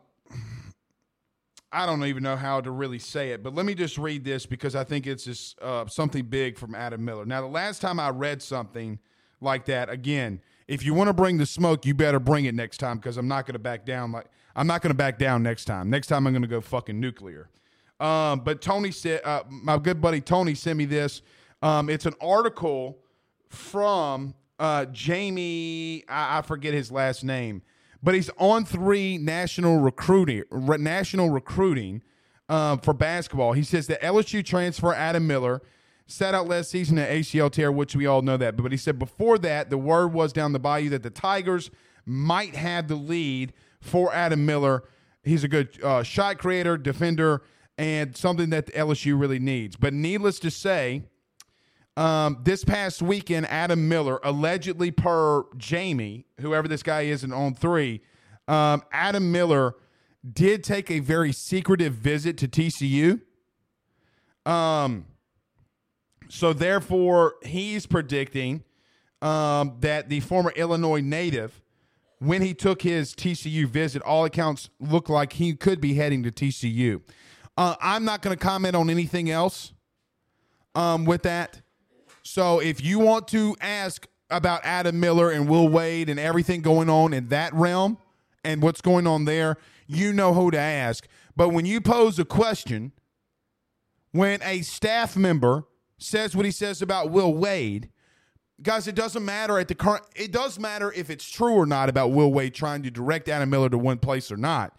I 1.70 1.84
don't 1.84 2.02
even 2.04 2.22
know 2.22 2.36
how 2.36 2.60
to 2.60 2.70
really 2.70 2.98
say 2.98 3.32
it, 3.32 3.42
but 3.42 3.54
let 3.54 3.66
me 3.66 3.74
just 3.74 3.98
read 3.98 4.24
this 4.24 4.46
because 4.46 4.74
I 4.74 4.84
think 4.84 5.06
it's 5.06 5.24
just 5.24 5.60
uh, 5.60 5.86
something 5.86 6.24
big 6.24 6.56
from 6.56 6.74
Adam 6.74 7.04
Miller. 7.04 7.26
Now, 7.26 7.42
the 7.42 7.46
last 7.46 7.82
time 7.82 8.00
I 8.00 8.08
read 8.08 8.40
something 8.40 8.98
like 9.42 9.66
that, 9.66 9.90
again, 9.90 10.40
if 10.66 10.82
you 10.82 10.94
want 10.94 11.08
to 11.08 11.12
bring 11.12 11.36
the 11.36 11.44
smoke, 11.44 11.84
you 11.84 11.94
better 11.94 12.18
bring 12.18 12.46
it 12.46 12.54
next 12.54 12.78
time 12.78 12.96
because 12.96 13.18
I'm 13.18 13.28
not 13.28 13.44
going 13.44 13.52
to 13.52 13.58
back 13.58 13.84
down. 13.84 14.12
Like 14.12 14.26
I'm 14.56 14.66
not 14.66 14.82
going 14.82 14.90
to 14.90 14.96
back 14.96 15.18
down 15.18 15.42
next 15.42 15.66
time. 15.66 15.90
Next 15.90 16.08
time 16.08 16.26
I'm 16.26 16.32
going 16.32 16.42
to 16.42 16.48
go 16.48 16.60
fucking 16.60 16.98
nuclear. 16.98 17.48
Um, 18.00 18.40
but 18.40 18.60
Tony 18.60 18.90
said, 18.90 19.20
uh, 19.24 19.42
my 19.48 19.76
good 19.78 20.00
buddy 20.00 20.20
Tony 20.20 20.54
sent 20.54 20.78
me 20.78 20.84
this. 20.84 21.22
Um, 21.62 21.90
it's 21.90 22.06
an 22.06 22.14
article 22.20 22.98
from 23.48 24.34
uh, 24.58 24.86
Jamie. 24.86 26.04
I, 26.08 26.38
I, 26.38 26.42
forget 26.42 26.74
his 26.74 26.92
last 26.92 27.24
name, 27.24 27.62
but 28.02 28.14
he's 28.14 28.30
On3 28.30 29.20
national 29.20 29.78
recruiting, 29.78 30.44
re- 30.50 30.78
national 30.78 31.30
recruiting 31.30 32.02
uh, 32.48 32.76
for 32.76 32.94
basketball. 32.94 33.52
He 33.52 33.64
says 33.64 33.88
that 33.88 34.00
LSU 34.00 34.44
transfer 34.44 34.94
Adam 34.94 35.26
Miller 35.26 35.62
sat 36.06 36.34
out 36.34 36.46
last 36.48 36.70
season 36.70 36.98
at 36.98 37.10
ACL 37.10 37.50
tear, 37.50 37.70
which 37.70 37.94
we 37.94 38.06
all 38.06 38.22
know 38.22 38.36
that. 38.36 38.56
But 38.56 38.72
he 38.72 38.78
said 38.78 38.98
before 38.98 39.38
that, 39.38 39.70
the 39.70 39.78
word 39.78 40.12
was 40.12 40.32
down 40.32 40.52
the 40.52 40.58
bayou 40.58 40.88
that 40.90 41.02
the 41.02 41.10
Tigers 41.10 41.70
might 42.06 42.54
have 42.54 42.88
the 42.88 42.94
lead 42.94 43.52
for 43.80 44.12
Adam 44.12 44.44
Miller. 44.46 44.84
He's 45.22 45.44
a 45.44 45.48
good 45.48 45.82
uh, 45.82 46.02
shot 46.02 46.38
creator, 46.38 46.76
defender, 46.76 47.42
and 47.76 48.16
something 48.16 48.50
that 48.50 48.66
the 48.66 48.72
LSU 48.72 49.18
really 49.18 49.38
needs. 49.38 49.76
But 49.76 49.92
needless 49.92 50.38
to 50.40 50.50
say, 50.50 51.04
um, 51.96 52.38
this 52.44 52.64
past 52.64 53.02
weekend, 53.02 53.46
Adam 53.46 53.88
Miller, 53.88 54.20
allegedly 54.22 54.90
per 54.90 55.44
Jamie, 55.56 56.26
whoever 56.40 56.68
this 56.68 56.82
guy 56.82 57.02
is 57.02 57.24
in 57.24 57.30
On3, 57.30 58.00
um, 58.46 58.82
Adam 58.92 59.32
Miller 59.32 59.74
did 60.32 60.64
take 60.64 60.90
a 60.90 61.00
very 61.00 61.32
secretive 61.32 61.94
visit 61.94 62.36
to 62.38 62.48
TCU. 62.48 63.20
Um, 64.46 65.06
so 66.28 66.52
therefore, 66.52 67.34
he's 67.42 67.86
predicting 67.86 68.64
um, 69.20 69.76
that 69.80 70.08
the 70.08 70.20
former 70.20 70.52
Illinois 70.56 71.00
native 71.00 71.60
when 72.18 72.42
he 72.42 72.54
took 72.54 72.82
his 72.82 73.14
TCU 73.14 73.66
visit, 73.66 74.02
all 74.02 74.24
accounts 74.24 74.70
look 74.80 75.08
like 75.08 75.34
he 75.34 75.54
could 75.54 75.80
be 75.80 75.94
heading 75.94 76.22
to 76.24 76.32
TCU. 76.32 77.00
Uh, 77.56 77.76
I'm 77.80 78.04
not 78.04 78.22
going 78.22 78.36
to 78.36 78.42
comment 78.42 78.76
on 78.76 78.90
anything 78.90 79.30
else 79.30 79.72
um, 80.74 81.04
with 81.04 81.22
that. 81.22 81.60
So 82.22 82.60
if 82.60 82.82
you 82.82 82.98
want 82.98 83.28
to 83.28 83.56
ask 83.60 84.06
about 84.30 84.60
Adam 84.64 85.00
Miller 85.00 85.30
and 85.30 85.48
Will 85.48 85.68
Wade 85.68 86.08
and 86.08 86.20
everything 86.20 86.60
going 86.60 86.90
on 86.90 87.12
in 87.12 87.28
that 87.28 87.54
realm 87.54 87.98
and 88.44 88.62
what's 88.62 88.80
going 88.80 89.06
on 89.06 89.24
there, 89.24 89.56
you 89.86 90.12
know 90.12 90.34
who 90.34 90.50
to 90.50 90.58
ask. 90.58 91.06
But 91.34 91.50
when 91.50 91.66
you 91.66 91.80
pose 91.80 92.18
a 92.18 92.24
question, 92.24 92.92
when 94.12 94.42
a 94.42 94.62
staff 94.62 95.16
member 95.16 95.64
says 95.98 96.36
what 96.36 96.44
he 96.44 96.52
says 96.52 96.82
about 96.82 97.10
Will 97.10 97.32
Wade, 97.32 97.90
guys, 98.62 98.88
it 98.88 98.94
doesn't 98.94 99.24
matter 99.24 99.58
at 99.58 99.68
the 99.68 99.74
current. 99.74 100.04
It 100.16 100.32
does 100.32 100.58
matter 100.58 100.92
if 100.92 101.10
it's 101.10 101.28
true 101.28 101.54
or 101.54 101.66
not 101.66 101.88
about 101.88 102.12
Will 102.12 102.32
Wade 102.32 102.54
trying 102.54 102.82
to 102.82 102.90
direct 102.90 103.28
Adam 103.28 103.50
Miller 103.50 103.68
to 103.68 103.78
one 103.78 103.98
place 103.98 104.30
or 104.30 104.36
not. 104.36 104.76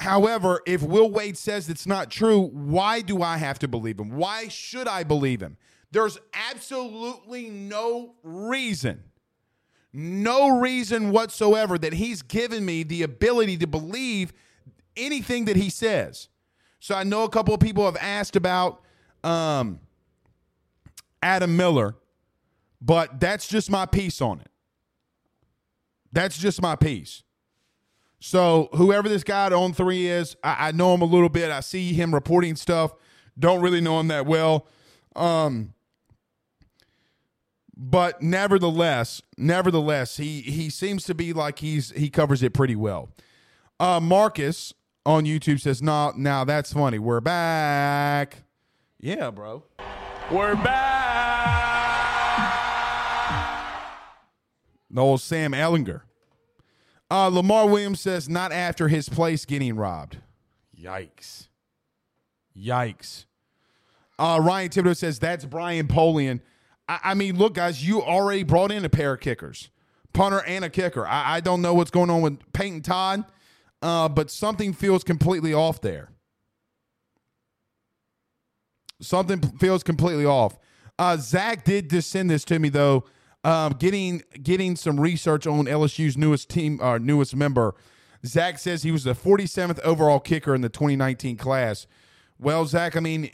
However, 0.00 0.60
if 0.66 0.82
Will 0.82 1.10
Wade 1.10 1.38
says 1.38 1.68
it's 1.68 1.86
not 1.86 2.10
true, 2.10 2.48
why 2.52 3.00
do 3.00 3.22
I 3.22 3.36
have 3.36 3.58
to 3.60 3.68
believe 3.68 3.98
him? 3.98 4.10
Why 4.10 4.48
should 4.48 4.88
I 4.88 5.04
believe 5.04 5.40
him? 5.40 5.56
There's 5.92 6.18
absolutely 6.50 7.48
no 7.50 8.16
reason, 8.24 9.04
no 9.92 10.58
reason 10.58 11.10
whatsoever 11.10 11.78
that 11.78 11.94
he's 11.94 12.22
given 12.22 12.64
me 12.64 12.82
the 12.82 13.02
ability 13.02 13.56
to 13.58 13.66
believe 13.68 14.32
anything 14.96 15.44
that 15.44 15.56
he 15.56 15.70
says. 15.70 16.28
So 16.80 16.94
I 16.96 17.04
know 17.04 17.22
a 17.22 17.30
couple 17.30 17.54
of 17.54 17.60
people 17.60 17.84
have 17.84 17.96
asked 18.00 18.34
about 18.34 18.82
um, 19.22 19.78
Adam 21.22 21.56
Miller, 21.56 21.94
but 22.84 23.18
that's 23.18 23.48
just 23.48 23.70
my 23.70 23.86
piece 23.86 24.20
on 24.20 24.40
it. 24.40 24.50
That's 26.12 26.36
just 26.36 26.60
my 26.60 26.76
piece. 26.76 27.22
So 28.20 28.68
whoever 28.74 29.08
this 29.08 29.24
guy 29.24 29.48
On3 29.50 30.04
is, 30.04 30.36
I, 30.44 30.68
I, 30.68 30.72
know 30.72 30.94
him 30.94 31.02
a 31.02 31.06
little 31.06 31.28
bit. 31.28 31.50
I 31.50 31.60
see 31.60 31.92
him 31.92 32.14
reporting 32.14 32.56
stuff. 32.56 32.94
Don't 33.38 33.60
really 33.60 33.80
know 33.80 34.00
him 34.00 34.08
that 34.08 34.26
well. 34.26 34.66
Um, 35.16 35.74
but 37.76 38.22
nevertheless, 38.22 39.20
nevertheless, 39.36 40.16
he 40.16 40.40
he 40.42 40.70
seems 40.70 41.04
to 41.04 41.14
be 41.14 41.32
like 41.32 41.58
he's 41.58 41.90
he 41.90 42.08
covers 42.08 42.42
it 42.42 42.54
pretty 42.54 42.76
well. 42.76 43.10
Uh, 43.80 43.98
Marcus 44.00 44.72
on 45.04 45.24
YouTube 45.24 45.60
says, 45.60 45.82
"No, 45.82 46.12
now 46.16 46.44
that's 46.44 46.72
funny. 46.72 46.98
We're 46.98 47.20
back." 47.20 48.44
Yeah, 49.00 49.30
bro. 49.30 49.64
We're 50.30 50.54
back. 50.54 51.73
The 54.94 55.02
old 55.02 55.20
Sam 55.20 55.52
Ehlinger. 55.52 56.02
Uh, 57.10 57.26
Lamar 57.28 57.68
Williams 57.68 58.00
says, 58.00 58.28
"Not 58.28 58.52
after 58.52 58.88
his 58.88 59.08
place 59.08 59.44
getting 59.44 59.76
robbed." 59.76 60.18
Yikes! 60.80 61.48
Yikes! 62.56 63.26
Uh, 64.18 64.40
Ryan 64.40 64.68
Thibodeau 64.70 64.96
says 64.96 65.18
that's 65.18 65.44
Brian 65.44 65.88
Polian. 65.88 66.40
I, 66.88 67.00
I, 67.04 67.14
mean, 67.14 67.36
look, 67.36 67.54
guys, 67.54 67.86
you 67.86 68.02
already 68.02 68.44
brought 68.44 68.70
in 68.70 68.84
a 68.84 68.88
pair 68.88 69.14
of 69.14 69.20
kickers, 69.20 69.70
punter 70.12 70.42
and 70.46 70.64
a 70.64 70.70
kicker. 70.70 71.06
I, 71.06 71.36
I 71.36 71.40
don't 71.40 71.60
know 71.60 71.74
what's 71.74 71.90
going 71.90 72.10
on 72.10 72.22
with 72.22 72.52
Peyton 72.52 72.82
Todd, 72.82 73.24
uh, 73.82 74.08
but 74.08 74.30
something 74.30 74.72
feels 74.72 75.02
completely 75.02 75.52
off 75.52 75.80
there. 75.80 76.10
Something 79.00 79.40
feels 79.58 79.82
completely 79.82 80.24
off. 80.24 80.56
Uh, 80.98 81.16
Zach 81.16 81.64
did 81.64 81.90
just 81.90 82.10
send 82.10 82.30
this 82.30 82.44
to 82.44 82.60
me 82.60 82.68
though. 82.68 83.04
Um, 83.44 83.74
getting 83.74 84.22
getting 84.42 84.74
some 84.74 84.98
research 84.98 85.46
on 85.46 85.66
LSU's 85.66 86.16
newest 86.16 86.48
team, 86.48 86.80
our 86.80 86.96
uh, 86.96 86.98
newest 86.98 87.36
member. 87.36 87.74
Zach 88.24 88.58
says 88.58 88.82
he 88.82 88.90
was 88.90 89.04
the 89.04 89.14
47th 89.14 89.78
overall 89.80 90.18
kicker 90.18 90.54
in 90.54 90.62
the 90.62 90.70
2019 90.70 91.36
class. 91.36 91.86
Well, 92.38 92.64
Zach, 92.64 92.96
I 92.96 93.00
mean, 93.00 93.30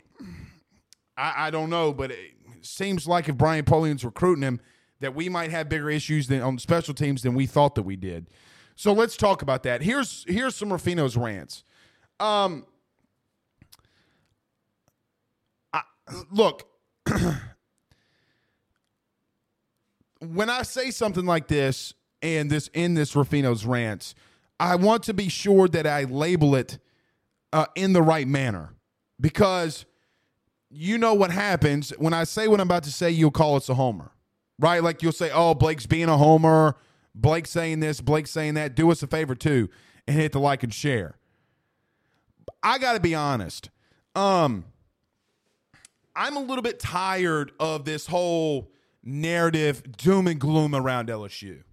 I, 1.15 1.47
I 1.47 1.49
don't 1.49 1.69
know, 1.69 1.93
but 1.93 2.11
it 2.11 2.33
seems 2.61 3.07
like 3.07 3.29
if 3.29 3.37
Brian 3.37 3.63
Polian's 3.63 4.03
recruiting 4.03 4.43
him, 4.43 4.59
that 4.99 5.15
we 5.15 5.29
might 5.29 5.49
have 5.49 5.69
bigger 5.69 5.89
issues 5.89 6.27
than 6.27 6.41
on 6.41 6.59
special 6.59 6.93
teams 6.93 7.21
than 7.21 7.33
we 7.33 7.45
thought 7.45 7.75
that 7.75 7.83
we 7.83 7.95
did. 7.95 8.29
So 8.75 8.93
let's 8.93 9.15
talk 9.17 9.41
about 9.41 9.63
that. 9.63 9.81
Here's 9.81 10.25
here's 10.27 10.55
some 10.55 10.69
Ruffino's 10.69 11.15
rants. 11.15 11.63
Um, 12.19 12.65
I, 15.73 15.81
look, 16.31 16.67
when 20.21 20.49
I 20.49 20.61
say 20.63 20.91
something 20.91 21.25
like 21.25 21.47
this 21.47 21.93
and 22.21 22.49
this 22.49 22.69
in 22.73 22.93
this 22.93 23.13
Ruffino's 23.13 23.65
rants, 23.65 24.15
I 24.59 24.75
want 24.75 25.03
to 25.03 25.13
be 25.13 25.29
sure 25.29 25.67
that 25.69 25.87
I 25.87 26.03
label 26.03 26.55
it 26.55 26.77
uh, 27.51 27.65
in 27.75 27.93
the 27.93 28.01
right 28.01 28.27
manner 28.27 28.73
because 29.19 29.85
you 30.69 30.97
know 30.97 31.13
what 31.13 31.31
happens 31.31 31.89
when 31.97 32.13
I 32.13 32.23
say 32.23 32.47
what 32.47 32.61
I'm 32.61 32.67
about 32.67 32.83
to 32.83 32.91
say. 32.91 33.09
You'll 33.09 33.31
call 33.31 33.55
us 33.55 33.67
a 33.69 33.73
homer, 33.73 34.11
right? 34.59 34.83
Like 34.83 35.01
you'll 35.01 35.11
say, 35.11 35.31
"Oh, 35.33 35.53
Blake's 35.53 35.85
being 35.85 36.09
a 36.09 36.17
homer." 36.17 36.75
Blake 37.13 37.45
saying 37.45 37.81
this, 37.81 37.99
Blake 37.99 38.25
saying 38.25 38.53
that. 38.53 38.73
Do 38.73 38.89
us 38.89 39.03
a 39.03 39.07
favor 39.07 39.35
too 39.35 39.69
and 40.07 40.15
hit 40.15 40.31
the 40.31 40.39
like 40.39 40.63
and 40.63 40.73
share. 40.73 41.17
I 42.63 42.77
got 42.77 42.93
to 42.93 42.99
be 42.99 43.15
honest. 43.15 43.69
Um, 44.15 44.65
I'm 46.15 46.37
a 46.37 46.41
little 46.41 46.61
bit 46.61 46.79
tired 46.79 47.51
of 47.59 47.85
this 47.85 48.07
whole 48.07 48.71
narrative 49.03 49.83
doom 49.97 50.27
and 50.27 50.39
gloom 50.39 50.75
around 50.75 51.09
LSU. 51.09 51.63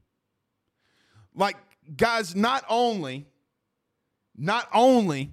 Like, 1.34 1.56
guys, 1.96 2.34
not 2.34 2.64
only, 2.68 3.26
not 4.36 4.68
only 4.72 5.32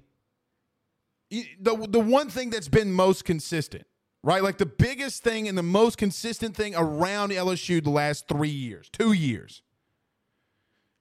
the 1.31 1.87
the 1.89 1.99
one 1.99 2.29
thing 2.29 2.49
that's 2.49 2.67
been 2.67 2.91
most 2.91 3.25
consistent, 3.25 3.85
right? 4.23 4.43
Like 4.43 4.57
the 4.57 4.65
biggest 4.65 5.23
thing 5.23 5.47
and 5.47 5.57
the 5.57 5.63
most 5.63 5.97
consistent 5.97 6.55
thing 6.55 6.75
around 6.75 7.31
LSU 7.31 7.83
the 7.83 7.89
last 7.89 8.27
three 8.27 8.49
years, 8.49 8.89
two 8.89 9.13
years, 9.13 9.61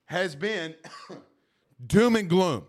has 0.07 0.35
been 0.35 0.75
doom 1.87 2.17
and 2.17 2.29
gloom. 2.29 2.67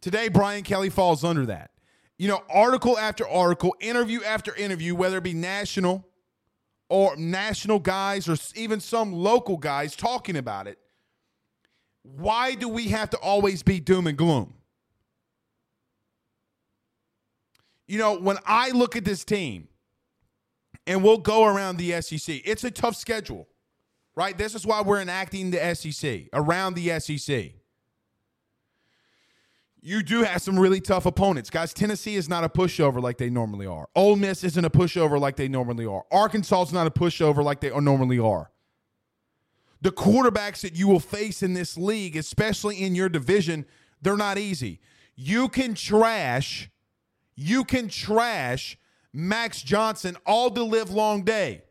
Today, 0.00 0.28
Brian 0.28 0.62
Kelly 0.62 0.90
falls 0.90 1.24
under 1.24 1.46
that. 1.46 1.70
You 2.18 2.28
know, 2.28 2.42
article 2.48 2.98
after 2.98 3.26
article, 3.26 3.74
interview 3.80 4.22
after 4.22 4.54
interview, 4.54 4.94
whether 4.94 5.18
it 5.18 5.24
be 5.24 5.32
national 5.32 6.06
or 6.88 7.16
national 7.16 7.78
guys 7.78 8.28
or 8.28 8.36
even 8.54 8.80
some 8.80 9.12
local 9.12 9.56
guys 9.56 9.96
talking 9.96 10.36
about 10.36 10.66
it. 10.66 10.78
Why 12.02 12.54
do 12.54 12.68
we 12.68 12.88
have 12.88 13.10
to 13.10 13.16
always 13.18 13.62
be 13.62 13.80
doom 13.80 14.06
and 14.06 14.16
gloom? 14.16 14.54
You 17.86 17.98
know, 17.98 18.18
when 18.18 18.38
I 18.46 18.70
look 18.70 18.96
at 18.96 19.04
this 19.04 19.24
team, 19.24 19.68
and 20.86 21.02
we'll 21.02 21.18
go 21.18 21.44
around 21.44 21.78
the 21.78 22.00
SEC, 22.02 22.42
it's 22.44 22.64
a 22.64 22.70
tough 22.70 22.96
schedule, 22.96 23.48
right? 24.16 24.36
This 24.36 24.54
is 24.54 24.66
why 24.66 24.82
we're 24.82 25.00
enacting 25.00 25.50
the 25.50 25.74
SEC, 25.74 26.28
around 26.32 26.74
the 26.74 27.00
SEC 27.00 27.52
you 29.86 30.02
do 30.02 30.22
have 30.22 30.40
some 30.40 30.58
really 30.58 30.80
tough 30.80 31.04
opponents. 31.04 31.50
Guys, 31.50 31.74
Tennessee 31.74 32.14
is 32.14 32.26
not 32.26 32.42
a 32.42 32.48
pushover 32.48 33.02
like 33.02 33.18
they 33.18 33.28
normally 33.28 33.66
are. 33.66 33.86
Ole 33.94 34.16
Miss 34.16 34.42
isn't 34.42 34.64
a 34.64 34.70
pushover 34.70 35.20
like 35.20 35.36
they 35.36 35.46
normally 35.46 35.84
are. 35.84 36.04
Arkansas 36.10 36.62
is 36.62 36.72
not 36.72 36.86
a 36.86 36.90
pushover 36.90 37.44
like 37.44 37.60
they 37.60 37.68
normally 37.68 38.18
are. 38.18 38.50
The 39.82 39.90
quarterbacks 39.90 40.62
that 40.62 40.74
you 40.74 40.88
will 40.88 41.00
face 41.00 41.42
in 41.42 41.52
this 41.52 41.76
league, 41.76 42.16
especially 42.16 42.82
in 42.82 42.94
your 42.94 43.10
division, 43.10 43.66
they're 44.00 44.16
not 44.16 44.38
easy. 44.38 44.80
You 45.16 45.50
can 45.50 45.74
trash, 45.74 46.70
you 47.36 47.62
can 47.62 47.88
trash 47.88 48.78
Max 49.12 49.60
Johnson 49.60 50.16
all 50.24 50.48
the 50.48 50.64
live 50.64 50.88
long 50.88 51.24
day. 51.24 51.62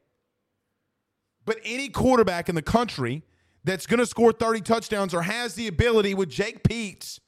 But 1.46 1.58
any 1.66 1.90
quarterback 1.90 2.48
in 2.48 2.54
the 2.54 2.62
country 2.62 3.24
that's 3.64 3.88
going 3.88 4.00
to 4.00 4.06
score 4.06 4.32
30 4.32 4.62
touchdowns 4.62 5.16
or 5.16 5.24
has 5.24 5.56
the 5.56 5.68
ability 5.68 6.14
with 6.14 6.30
Jake 6.30 6.62
Peetz 6.62 7.20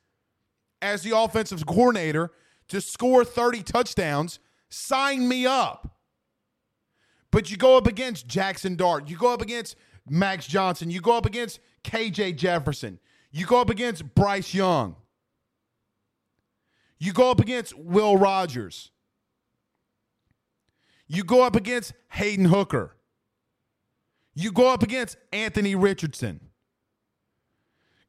as 0.85 1.01
the 1.01 1.17
offensive 1.17 1.65
coordinator 1.65 2.31
to 2.67 2.79
score 2.79 3.25
30 3.25 3.63
touchdowns, 3.63 4.39
sign 4.69 5.27
me 5.27 5.45
up. 5.45 5.97
But 7.31 7.49
you 7.49 7.57
go 7.57 7.75
up 7.75 7.87
against 7.87 8.27
Jackson 8.27 8.75
Dart, 8.75 9.09
you 9.09 9.17
go 9.17 9.33
up 9.33 9.41
against 9.41 9.75
Max 10.07 10.45
Johnson, 10.45 10.91
you 10.91 11.01
go 11.01 11.17
up 11.17 11.25
against 11.25 11.59
KJ 11.83 12.37
Jefferson, 12.37 12.99
you 13.31 13.45
go 13.45 13.59
up 13.59 13.69
against 13.69 14.13
Bryce 14.13 14.53
Young, 14.53 14.95
you 16.99 17.11
go 17.11 17.31
up 17.31 17.39
against 17.41 17.77
Will 17.77 18.15
Rogers, 18.15 18.91
you 21.07 21.23
go 21.23 21.43
up 21.43 21.55
against 21.55 21.93
Hendon 22.07 22.45
Hooker, 22.45 22.95
you 24.35 24.51
go 24.51 24.71
up 24.71 24.83
against 24.83 25.17
Anthony 25.33 25.75
Richardson. 25.75 26.44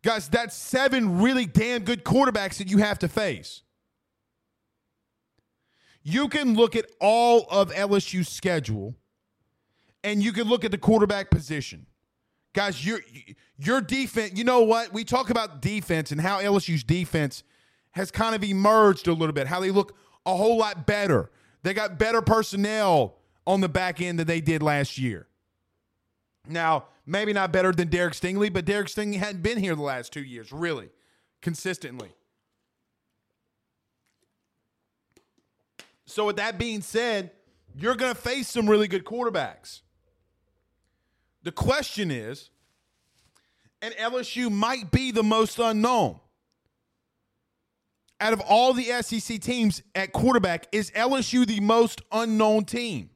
Guys, 0.07 0.29
that's 0.29 0.55
seven 0.55 1.21
really 1.21 1.47
damn 1.47 1.83
good 1.83 2.05
quarterbacks 2.05 2.59
that 2.59 2.71
you 2.71 2.79
have 2.79 2.97
to 3.01 3.09
face. 3.09 3.63
You 6.05 6.29
can 6.29 6.55
look 6.55 6.77
at 6.77 6.87
all 7.01 7.45
of 7.51 7.73
LSU's 7.73 8.29
schedule 8.29 8.95
and 10.05 10.23
you 10.23 10.33
can 10.33 10.45
look 10.45 10.65
at 10.65 10.71
the 10.71 10.79
quarterback 10.79 11.29
position. 11.29 11.87
Guys, 12.53 12.87
your 12.87 13.01
your 13.59 13.81
defense, 13.81 14.35
you 14.37 14.45
know 14.45 14.61
what? 14.61 14.93
We 14.93 15.03
talk 15.03 15.31
about 15.31 15.61
defense 15.61 16.13
and 16.13 16.21
how 16.21 16.41
LSU's 16.41 16.85
defense 16.85 17.43
has 17.91 18.13
kind 18.13 18.37
of 18.37 18.45
emerged 18.45 19.09
a 19.09 19.13
little 19.13 19.33
bit, 19.33 19.49
how 19.49 19.59
they 19.59 19.73
look 19.73 19.97
a 20.25 20.37
whole 20.37 20.57
lot 20.57 20.87
better. 20.87 21.33
They 21.65 21.75
got 21.75 21.99
better 21.99 22.23
personnel 22.23 23.17
on 23.45 23.61
the 23.61 23.69
back 23.69 24.01
end 24.01 24.21
than 24.21 24.29
they 24.29 24.41
did 24.41 24.63
last 24.63 24.99
year. 24.99 25.27
Now, 26.49 26.85
maybe 27.07 27.33
not 27.33 27.53
better 27.53 27.73
than 27.73 27.89
Derek 27.89 28.15
Stingley, 28.15 28.53
but 28.53 28.65
Derek 28.65 28.89
Stingley 28.89 29.17
hadn't 29.17 29.43
been 29.43 29.59
here 29.59 29.75
the 29.75 29.83
last 29.83 30.13
two 30.13 30.23
years, 30.23 30.53
really, 30.53 30.91
consistently. 31.41 32.11
So, 36.05 36.27
with 36.27 36.37
that 36.37 36.59
being 36.59 36.83
said, 36.83 37.31
you're 37.75 37.95
going 37.95 38.15
to 38.15 38.21
face 38.21 38.49
some 38.49 38.69
really 38.69 38.89
good 38.89 39.05
quarterbacks. 39.05 39.81
The 41.43 41.53
question 41.53 42.11
is, 42.11 42.51
and 43.83 43.95
LSU 43.95 44.51
might 44.51 44.91
be 44.91 45.11
the 45.11 45.23
most 45.23 45.59
unknown. 45.59 46.21
Out 48.19 48.33
of 48.33 48.41
all 48.41 48.73
the 48.73 48.85
SEC 49.03 49.41
teams 49.41 49.83
at 49.95 50.13
quarterback, 50.13 50.67
is 50.73 50.91
LSU 50.93 51.47
the 51.47 51.61
most 51.61 52.01
unknown 52.11 52.65
team? 52.65 53.11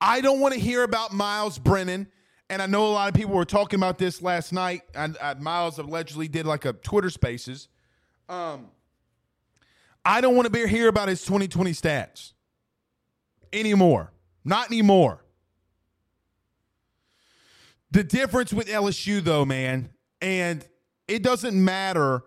I 0.00 0.20
don't 0.20 0.40
want 0.40 0.54
to 0.54 0.60
hear 0.60 0.82
about 0.82 1.12
Myles 1.12 1.58
Brennan. 1.58 2.08
And 2.50 2.60
I 2.60 2.66
know 2.66 2.86
a 2.86 2.92
lot 2.92 3.08
of 3.08 3.14
people 3.14 3.34
were 3.34 3.44
talking 3.44 3.78
about 3.78 3.98
this 3.98 4.20
last 4.20 4.52
night. 4.52 4.82
And 4.94 5.16
Myles 5.40 5.78
allegedly 5.78 6.28
did 6.28 6.46
like 6.46 6.64
a 6.64 6.72
Twitter 6.72 7.10
Spaces. 7.10 7.68
Um, 8.28 8.68
I 10.04 10.20
don't 10.20 10.36
want 10.36 10.46
to 10.46 10.50
be 10.50 10.66
hear 10.66 10.88
about 10.88 11.08
his 11.08 11.24
2020 11.24 11.72
stats 11.72 12.32
anymore. 13.52 14.12
Not 14.44 14.68
anymore. 14.68 15.24
The 17.90 18.04
difference 18.04 18.52
with 18.52 18.66
LSU, 18.66 19.22
though, 19.22 19.44
man, 19.44 19.90
and 20.20 20.66
it 21.06 21.22
doesn't 21.22 21.54
matter 21.54 22.24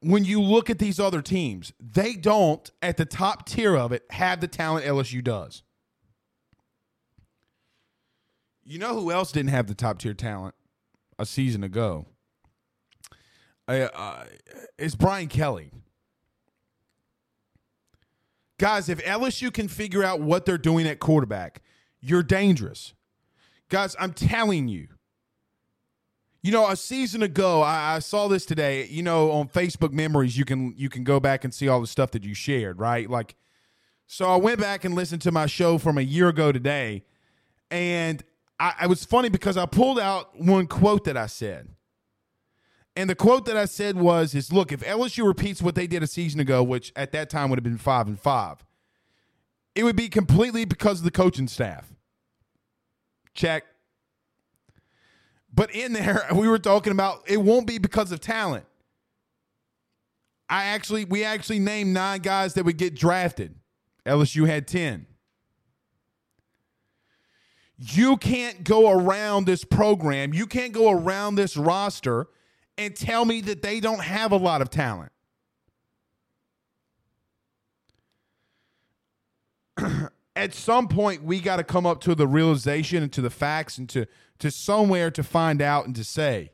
when 0.00 0.24
you 0.24 0.40
look 0.40 0.70
at 0.70 0.78
these 0.78 1.00
other 1.00 1.22
teams, 1.22 1.72
they 1.80 2.14
don't, 2.14 2.70
at 2.82 2.96
the 2.96 3.04
top 3.04 3.46
tier 3.46 3.74
of 3.76 3.92
it, 3.92 4.04
have 4.10 4.40
the 4.40 4.48
talent 4.48 4.84
LSU 4.84 5.22
does. 5.22 5.62
You 8.64 8.78
know 8.78 8.94
who 8.94 9.12
else 9.12 9.30
didn't 9.30 9.50
have 9.50 9.66
the 9.66 9.74
top 9.74 9.98
tier 9.98 10.14
talent 10.14 10.54
a 11.18 11.26
season 11.26 11.62
ago? 11.62 12.06
Uh, 13.68 14.24
it's 14.78 14.94
Brian 14.94 15.28
Kelly. 15.28 15.70
Guys, 18.58 18.88
if 18.88 19.04
LSU 19.04 19.52
can 19.52 19.68
figure 19.68 20.02
out 20.02 20.20
what 20.20 20.46
they're 20.46 20.58
doing 20.58 20.86
at 20.86 21.00
quarterback, 21.00 21.60
you're 22.00 22.22
dangerous. 22.22 22.94
Guys, 23.68 23.96
I'm 23.98 24.12
telling 24.12 24.68
you. 24.68 24.88
You 26.42 26.52
know, 26.52 26.68
a 26.68 26.76
season 26.76 27.22
ago, 27.22 27.62
I, 27.62 27.96
I, 27.96 27.98
saw 28.00 28.28
this 28.28 28.44
today. 28.44 28.86
You 28.86 29.02
know, 29.02 29.30
on 29.30 29.48
Facebook 29.48 29.92
Memories, 29.92 30.36
you 30.36 30.44
can 30.44 30.74
you 30.76 30.90
can 30.90 31.02
go 31.02 31.18
back 31.18 31.42
and 31.42 31.54
see 31.54 31.68
all 31.68 31.80
the 31.80 31.86
stuff 31.86 32.10
that 32.10 32.22
you 32.22 32.34
shared, 32.34 32.78
right? 32.78 33.08
Like, 33.08 33.34
so 34.06 34.28
I 34.28 34.36
went 34.36 34.60
back 34.60 34.84
and 34.84 34.94
listened 34.94 35.22
to 35.22 35.32
my 35.32 35.46
show 35.46 35.78
from 35.78 35.96
a 35.96 36.02
year 36.02 36.28
ago 36.28 36.52
today, 36.52 37.02
and 37.70 38.22
I, 38.64 38.84
it 38.84 38.88
was 38.88 39.04
funny 39.04 39.28
because 39.28 39.58
I 39.58 39.66
pulled 39.66 39.98
out 39.98 40.40
one 40.40 40.66
quote 40.66 41.04
that 41.04 41.18
I 41.18 41.26
said. 41.26 41.68
And 42.96 43.10
the 43.10 43.14
quote 43.14 43.44
that 43.44 43.58
I 43.58 43.66
said 43.66 43.98
was 43.98 44.34
is 44.34 44.54
look, 44.54 44.72
if 44.72 44.80
LSU 44.80 45.26
repeats 45.26 45.60
what 45.60 45.74
they 45.74 45.86
did 45.86 46.02
a 46.02 46.06
season 46.06 46.40
ago, 46.40 46.62
which 46.62 46.90
at 46.96 47.12
that 47.12 47.28
time 47.28 47.50
would 47.50 47.58
have 47.58 47.64
been 47.64 47.76
5 47.76 48.06
and 48.06 48.18
5, 48.18 48.64
it 49.74 49.84
would 49.84 49.96
be 49.96 50.08
completely 50.08 50.64
because 50.64 51.00
of 51.00 51.04
the 51.04 51.10
coaching 51.10 51.46
staff. 51.46 51.92
Check. 53.34 53.64
But 55.52 55.70
in 55.74 55.92
there 55.92 56.26
we 56.34 56.48
were 56.48 56.58
talking 56.58 56.92
about 56.92 57.22
it 57.26 57.42
won't 57.42 57.66
be 57.66 57.76
because 57.76 58.12
of 58.12 58.20
talent. 58.20 58.64
I 60.48 60.64
actually 60.64 61.04
we 61.04 61.22
actually 61.22 61.58
named 61.58 61.92
9 61.92 62.20
guys 62.22 62.54
that 62.54 62.64
would 62.64 62.78
get 62.78 62.94
drafted. 62.94 63.56
LSU 64.06 64.46
had 64.46 64.66
10. 64.66 65.06
You 67.76 68.16
can't 68.16 68.62
go 68.64 68.90
around 68.90 69.46
this 69.46 69.64
program, 69.64 70.32
you 70.32 70.46
can't 70.46 70.72
go 70.72 70.90
around 70.90 71.34
this 71.34 71.56
roster 71.56 72.28
and 72.76 72.94
tell 72.94 73.24
me 73.24 73.40
that 73.42 73.62
they 73.62 73.80
don't 73.80 74.02
have 74.02 74.32
a 74.32 74.36
lot 74.36 74.60
of 74.62 74.70
talent. 74.70 75.12
At 80.36 80.54
some 80.54 80.88
point, 80.88 81.22
we 81.22 81.40
got 81.40 81.56
to 81.56 81.64
come 81.64 81.86
up 81.86 82.00
to 82.02 82.14
the 82.14 82.26
realization 82.26 83.02
and 83.02 83.12
to 83.12 83.20
the 83.20 83.30
facts 83.30 83.78
and 83.78 83.88
to, 83.90 84.06
to 84.40 84.50
somewhere 84.50 85.10
to 85.12 85.22
find 85.22 85.62
out 85.62 85.86
and 85.86 85.94
to 85.94 86.04
say 86.04 86.50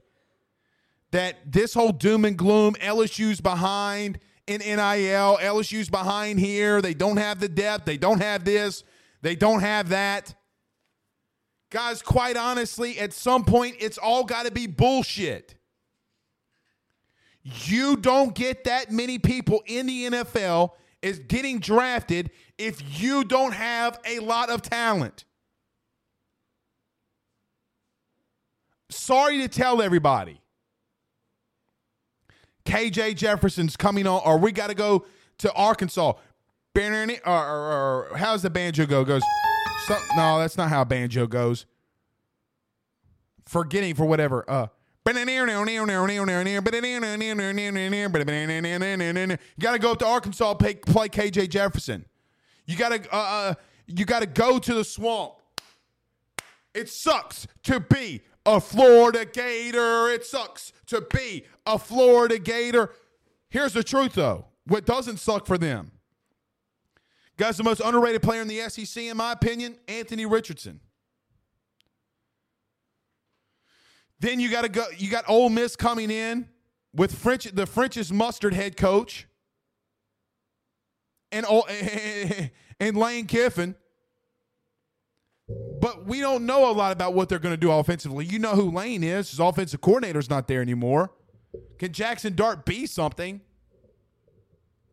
that 1.10 1.36
this 1.50 1.74
whole 1.74 1.92
doom 1.92 2.24
and 2.24 2.36
gloom, 2.36 2.74
LSU's 2.74 3.40
behind 3.40 4.18
in 4.46 4.60
NIL, 4.60 5.38
LSU's 5.40 5.88
behind 5.88 6.38
here. 6.40 6.82
They 6.82 6.94
don't 6.94 7.16
have 7.16 7.40
the 7.40 7.48
depth. 7.48 7.84
They 7.84 7.96
don't 7.96 8.20
have 8.20 8.44
this. 8.44 8.84
They 9.22 9.34
don't 9.34 9.60
have 9.60 9.88
that. 9.90 10.34
Guys, 11.70 12.02
quite 12.02 12.36
honestly, 12.36 12.98
at 12.98 13.12
some 13.12 13.44
point, 13.44 13.76
it's 13.78 13.96
all 13.96 14.24
got 14.24 14.44
to 14.46 14.50
be 14.50 14.66
bullshit. 14.66 15.54
You 17.42 17.96
don't 17.96 18.34
get 18.34 18.64
that 18.64 18.90
many 18.90 19.18
people 19.18 19.62
in 19.66 19.86
the 19.86 20.06
NFL 20.06 20.70
is 21.00 21.20
getting 21.20 21.60
drafted 21.60 22.30
if 22.58 23.00
you 23.00 23.24
don't 23.24 23.52
have 23.52 23.98
a 24.04 24.18
lot 24.18 24.50
of 24.50 24.62
talent. 24.62 25.24
Sorry 28.90 29.38
to 29.38 29.48
tell 29.48 29.80
everybody. 29.80 30.40
KJ 32.64 33.16
Jefferson's 33.16 33.76
coming 33.76 34.06
on, 34.06 34.20
or 34.24 34.36
we 34.36 34.52
got 34.52 34.68
to 34.68 34.74
go 34.74 35.06
to 35.38 35.52
Arkansas. 35.52 36.12
Uh, 36.76 36.80
or, 37.26 37.32
or, 37.32 38.08
or, 38.12 38.16
how's 38.16 38.42
the 38.42 38.50
banjo 38.50 38.86
go? 38.86 39.04
Goes, 39.04 39.22
no, 40.16 40.38
that's 40.38 40.56
not 40.56 40.68
how 40.68 40.84
banjo 40.84 41.26
goes. 41.26 41.66
Forgetting 43.46 43.94
for 43.94 44.04
whatever. 44.04 44.44
Uh, 44.48 44.68
you 49.58 49.62
got 49.62 49.72
to 49.72 49.78
go 49.78 49.92
up 49.92 49.98
to 50.00 50.06
Arkansas, 50.06 50.54
play, 50.54 50.74
play 50.74 51.08
KJ 51.08 51.48
Jefferson. 51.48 52.04
You 52.66 52.76
got 52.76 52.90
to 52.90 53.14
uh, 53.14 53.18
uh, 53.18 53.54
you 53.86 54.04
got 54.04 54.20
to 54.20 54.26
go 54.26 54.58
to 54.58 54.74
the 54.74 54.84
swamp. 54.84 55.34
It 56.74 56.88
sucks 56.88 57.48
to 57.64 57.80
be 57.80 58.22
a 58.46 58.60
Florida 58.60 59.24
Gator. 59.24 60.08
It 60.10 60.24
sucks 60.24 60.72
to 60.86 61.00
be 61.00 61.44
a 61.66 61.78
Florida 61.78 62.38
Gator. 62.38 62.90
Here's 63.48 63.72
the 63.72 63.82
truth, 63.82 64.14
though. 64.14 64.46
What 64.66 64.86
doesn't 64.86 65.18
suck 65.18 65.46
for 65.46 65.58
them? 65.58 65.90
Guys, 67.40 67.56
the 67.56 67.64
most 67.64 67.80
underrated 67.80 68.20
player 68.20 68.42
in 68.42 68.48
the 68.48 68.60
SEC, 68.68 69.04
in 69.04 69.16
my 69.16 69.32
opinion, 69.32 69.74
Anthony 69.88 70.26
Richardson. 70.26 70.78
Then 74.18 74.40
you 74.40 74.50
got 74.50 74.60
to 74.60 74.68
go. 74.68 74.84
You 74.94 75.10
got 75.10 75.24
Ole 75.26 75.48
Miss 75.48 75.74
coming 75.74 76.10
in 76.10 76.50
with 76.94 77.14
French, 77.14 77.44
the 77.44 77.64
French's 77.64 78.12
mustard 78.12 78.52
head 78.52 78.76
coach, 78.76 79.26
and 81.32 81.46
and 82.78 82.96
Lane 82.98 83.24
Kiffin. 83.24 83.74
But 85.80 86.04
we 86.04 86.20
don't 86.20 86.44
know 86.44 86.70
a 86.70 86.74
lot 86.74 86.92
about 86.92 87.14
what 87.14 87.30
they're 87.30 87.38
going 87.38 87.54
to 87.54 87.60
do 87.60 87.70
offensively. 87.70 88.26
You 88.26 88.38
know 88.38 88.54
who 88.54 88.70
Lane 88.70 89.02
is. 89.02 89.30
His 89.30 89.40
offensive 89.40 89.80
coordinator's 89.80 90.28
not 90.28 90.46
there 90.46 90.60
anymore. 90.60 91.10
Can 91.78 91.94
Jackson 91.94 92.34
Dart 92.34 92.66
be 92.66 92.84
something? 92.84 93.40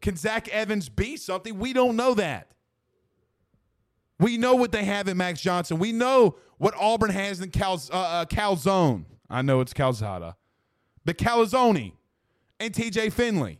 Can 0.01 0.15
Zach 0.15 0.47
Evans 0.49 0.89
be 0.89 1.17
something? 1.17 1.57
We 1.57 1.73
don't 1.73 1.95
know 1.95 2.13
that. 2.13 2.51
We 4.19 4.37
know 4.37 4.55
what 4.55 4.71
they 4.71 4.83
have 4.85 5.07
in 5.07 5.17
Max 5.17 5.41
Johnson. 5.41 5.79
We 5.79 5.91
know 5.91 6.37
what 6.57 6.73
Auburn 6.75 7.11
has 7.11 7.39
in 7.41 7.51
Cal, 7.51 7.81
uh, 7.91 7.95
uh, 7.95 8.25
Calzone. 8.25 9.05
I 9.29 9.41
know 9.41 9.61
it's 9.61 9.73
Calzada, 9.73 10.35
but 11.05 11.17
Calzone 11.17 11.93
and 12.59 12.73
TJ 12.73 13.11
Finley. 13.13 13.59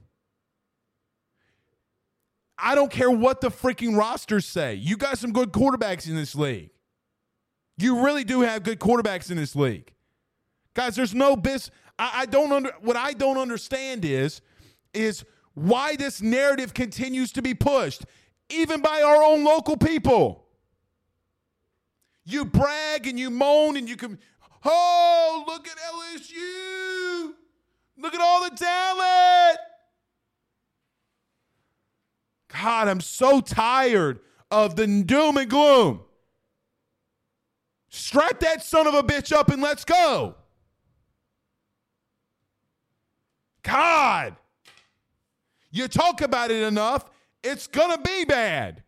I 2.57 2.73
don't 2.73 2.91
care 2.91 3.11
what 3.11 3.41
the 3.41 3.49
freaking 3.49 3.95
rosters 3.95 4.45
say. 4.45 4.73
You 4.73 4.97
got 4.97 5.19
some 5.19 5.31
good 5.31 5.51
quarterbacks 5.51 6.07
in 6.07 6.15
this 6.15 6.33
league. 6.33 6.71
You 7.77 8.03
really 8.03 8.23
do 8.23 8.41
have 8.41 8.63
good 8.63 8.79
quarterbacks 8.79 9.29
in 9.29 9.37
this 9.37 9.55
league. 9.55 9.93
Guys, 10.73 10.95
there's 10.95 11.13
no 11.13 11.35
bis 11.35 11.69
I, 11.99 12.21
I 12.21 12.25
don't 12.25 12.51
under 12.51 12.71
what 12.81 12.95
I 12.95 13.13
don't 13.13 13.37
understand 13.37 14.05
is 14.05 14.41
is 14.93 15.23
why 15.57 15.95
this 15.95 16.21
narrative 16.21 16.71
continues 16.75 17.31
to 17.31 17.41
be 17.41 17.55
pushed, 17.55 18.05
even 18.47 18.79
by 18.79 19.01
our 19.01 19.23
own 19.23 19.43
local 19.43 19.75
people. 19.75 20.45
You 22.23 22.45
brag 22.45 23.07
and 23.07 23.17
you 23.17 23.31
moan 23.31 23.75
and 23.75 23.89
you 23.89 23.95
can 23.95 24.19
Oh, 24.63 25.43
look 25.47 25.67
at 25.67 25.77
LSU. 25.77 27.33
Look 27.97 28.13
at 28.13 28.21
all 28.21 28.47
the 28.47 28.55
talent. 28.55 29.59
God, 32.49 32.87
I'm 32.87 33.01
so 33.01 33.41
tired 33.41 34.19
of 34.51 34.75
the 34.75 34.85
doom 35.03 35.37
and 35.37 35.49
gloom. 35.49 36.01
Strap 37.89 38.41
that 38.41 38.63
son 38.63 38.85
of 38.85 38.93
a 38.93 39.01
bitch 39.01 39.31
up 39.31 39.49
and 39.49 39.61
let's 39.61 39.85
go. 39.85 40.35
God, 43.63 44.35
you 45.77 45.87
talk 45.87 46.21
about 46.21 46.51
it 46.51 46.63
enough, 46.63 47.05
it's 47.43 47.67
going 47.67 47.91
to 47.91 48.01
be 48.01 48.25
bad. 48.25 48.83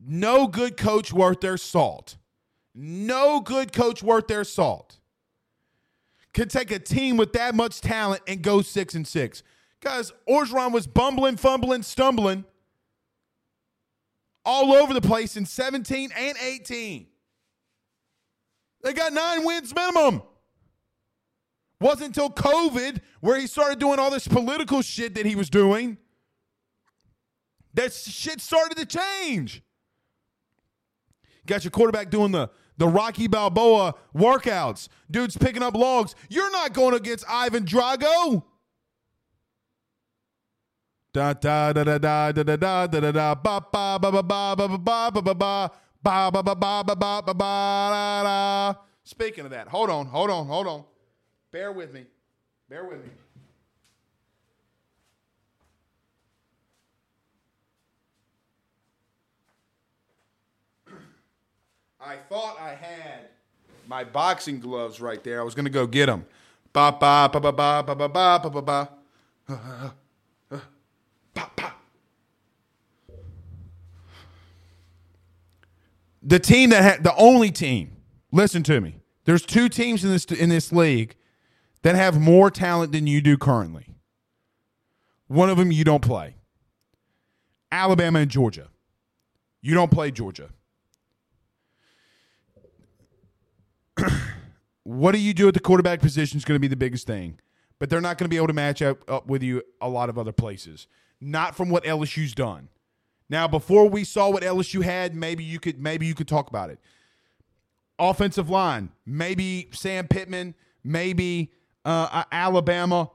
No 0.00 0.46
good 0.46 0.76
coach 0.76 1.12
worth 1.12 1.40
their 1.40 1.56
salt. 1.56 2.16
No 2.74 3.40
good 3.40 3.72
coach 3.72 4.02
worth 4.02 4.28
their 4.28 4.44
salt 4.44 4.98
can 6.32 6.48
take 6.48 6.70
a 6.70 6.78
team 6.78 7.16
with 7.16 7.32
that 7.32 7.54
much 7.54 7.80
talent 7.80 8.22
and 8.28 8.42
go 8.42 8.62
six 8.62 8.94
and 8.94 9.06
six. 9.06 9.42
Guys, 9.80 10.12
Orgeron 10.28 10.72
was 10.72 10.86
bumbling, 10.86 11.36
fumbling, 11.36 11.82
stumbling 11.82 12.44
all 14.44 14.72
over 14.72 14.94
the 14.94 15.00
place 15.00 15.36
in 15.36 15.44
17 15.44 16.10
and 16.16 16.38
18. 16.40 17.06
They 18.82 18.92
got 18.92 19.12
nine 19.12 19.44
wins 19.44 19.74
minimum. 19.74 20.22
Wasn't 21.80 22.08
until 22.08 22.30
COVID 22.30 23.00
where 23.20 23.38
he 23.38 23.46
started 23.46 23.78
doing 23.78 23.98
all 23.98 24.10
this 24.10 24.26
political 24.26 24.82
shit 24.82 25.14
that 25.14 25.26
he 25.26 25.36
was 25.36 25.48
doing 25.48 25.98
that 27.74 27.92
shit 27.92 28.40
started 28.40 28.76
to 28.76 28.86
change. 28.86 29.62
Got 31.46 31.64
your 31.64 31.70
quarterback 31.70 32.10
doing 32.10 32.32
the 32.32 32.50
the 32.76 32.88
Rocky 32.88 33.26
Balboa 33.26 33.94
workouts. 34.14 34.88
Dude's 35.10 35.36
picking 35.36 35.62
up 35.62 35.74
logs. 35.74 36.14
You're 36.28 36.50
not 36.50 36.72
going 36.72 36.94
against 36.94 37.24
Ivan 37.28 37.64
Drago. 37.64 38.44
Da 41.12 41.32
da 41.32 41.72
da 41.72 41.84
da 41.84 41.98
da 41.98 42.32
da 42.32 42.42
da 42.42 42.56
da 42.56 42.86
da 42.86 43.00
da 43.00 43.12
da 43.12 43.34
ba 43.34 43.60
ba 43.72 43.98
ba 43.98 44.10
ba 44.10 44.22
ba 44.22 44.54
ba 44.56 44.68
ba 44.68 44.78
ba 44.78 45.22
ba 45.22 45.22
ba 45.22 45.22
ba 45.22 45.70
ba 46.02 46.30
ba 46.30 46.42
ba 46.42 46.54
ba 46.54 46.84
ba 46.84 46.94
ba 46.94 47.22
ba 47.22 47.34
ba 47.34 48.22
da 48.24 48.74
Speaking 49.04 49.44
of 49.44 49.50
that, 49.52 49.68
hold 49.68 49.88
on, 49.88 50.06
hold 50.06 50.30
on, 50.30 50.46
hold 50.46 50.66
on. 50.66 50.84
Bear 51.50 51.72
with 51.72 51.94
me. 51.94 52.04
Bear 52.68 52.84
with 52.84 53.02
me. 53.02 53.10
I 62.00 62.16
thought 62.28 62.58
I 62.60 62.74
had 62.74 63.28
my 63.86 64.04
boxing 64.04 64.60
gloves 64.60 65.00
right 65.00 65.24
there. 65.24 65.40
I 65.40 65.44
was 65.44 65.54
gonna 65.54 65.70
go 65.70 65.86
get 65.86 66.06
them. 66.06 66.26
Ba 66.72 66.94
ba 67.00 67.30
ba 67.32 67.40
ba 67.40 67.52
ba 67.52 67.82
ba 67.82 67.94
ba 67.94 68.08
ba 68.08 68.38
ba 68.38 68.50
ba 68.50 68.62
ba. 68.62 68.90
The 76.22 76.38
team 76.38 76.68
that 76.70 76.82
had 76.82 77.04
the 77.04 77.16
only 77.16 77.50
team. 77.50 77.96
Listen 78.30 78.62
to 78.64 78.82
me. 78.82 78.96
There's 79.24 79.46
two 79.46 79.70
teams 79.70 80.04
in 80.04 80.10
this 80.10 80.26
in 80.26 80.50
this 80.50 80.70
league 80.72 81.14
that 81.88 81.96
have 81.96 82.20
more 82.20 82.50
talent 82.50 82.92
than 82.92 83.06
you 83.06 83.22
do 83.22 83.38
currently. 83.38 83.94
One 85.26 85.48
of 85.48 85.56
them 85.56 85.72
you 85.72 85.84
don't 85.84 86.02
play. 86.02 86.34
Alabama 87.72 88.18
and 88.18 88.30
Georgia. 88.30 88.68
You 89.62 89.72
don't 89.72 89.90
play 89.90 90.10
Georgia. 90.10 90.50
what 94.82 95.12
do 95.12 95.18
you 95.18 95.32
do 95.32 95.48
at 95.48 95.54
the 95.54 95.60
quarterback 95.60 96.00
position 96.00 96.36
is 96.36 96.44
going 96.44 96.56
to 96.56 96.60
be 96.60 96.68
the 96.68 96.76
biggest 96.76 97.06
thing. 97.06 97.40
But 97.78 97.88
they're 97.88 98.02
not 98.02 98.18
going 98.18 98.26
to 98.26 98.28
be 98.28 98.36
able 98.36 98.48
to 98.48 98.52
match 98.52 98.82
up, 98.82 99.10
up 99.10 99.26
with 99.26 99.42
you 99.42 99.62
a 99.80 99.88
lot 99.88 100.10
of 100.10 100.18
other 100.18 100.32
places. 100.32 100.88
Not 101.22 101.56
from 101.56 101.70
what 101.70 101.84
LSU's 101.84 102.34
done. 102.34 102.68
Now, 103.30 103.48
before 103.48 103.88
we 103.88 104.04
saw 104.04 104.28
what 104.28 104.42
LSU 104.42 104.82
had, 104.82 105.14
maybe 105.14 105.42
you 105.42 105.58
could 105.58 105.80
maybe 105.80 106.04
you 106.04 106.14
could 106.14 106.28
talk 106.28 106.50
about 106.50 106.68
it. 106.68 106.80
Offensive 107.98 108.50
line, 108.50 108.90
maybe 109.06 109.70
Sam 109.72 110.06
Pittman, 110.06 110.54
maybe 110.84 111.50
uh, 111.84 112.24
Alabama. 112.30 113.10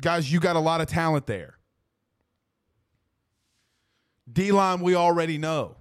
Guys, 0.00 0.30
you 0.32 0.40
got 0.40 0.56
a 0.56 0.60
lot 0.60 0.80
of 0.80 0.86
talent 0.86 1.26
there. 1.26 1.58
D 4.32 4.52
line, 4.52 4.80
we 4.80 4.94
already 4.94 5.38
know. 5.38 5.76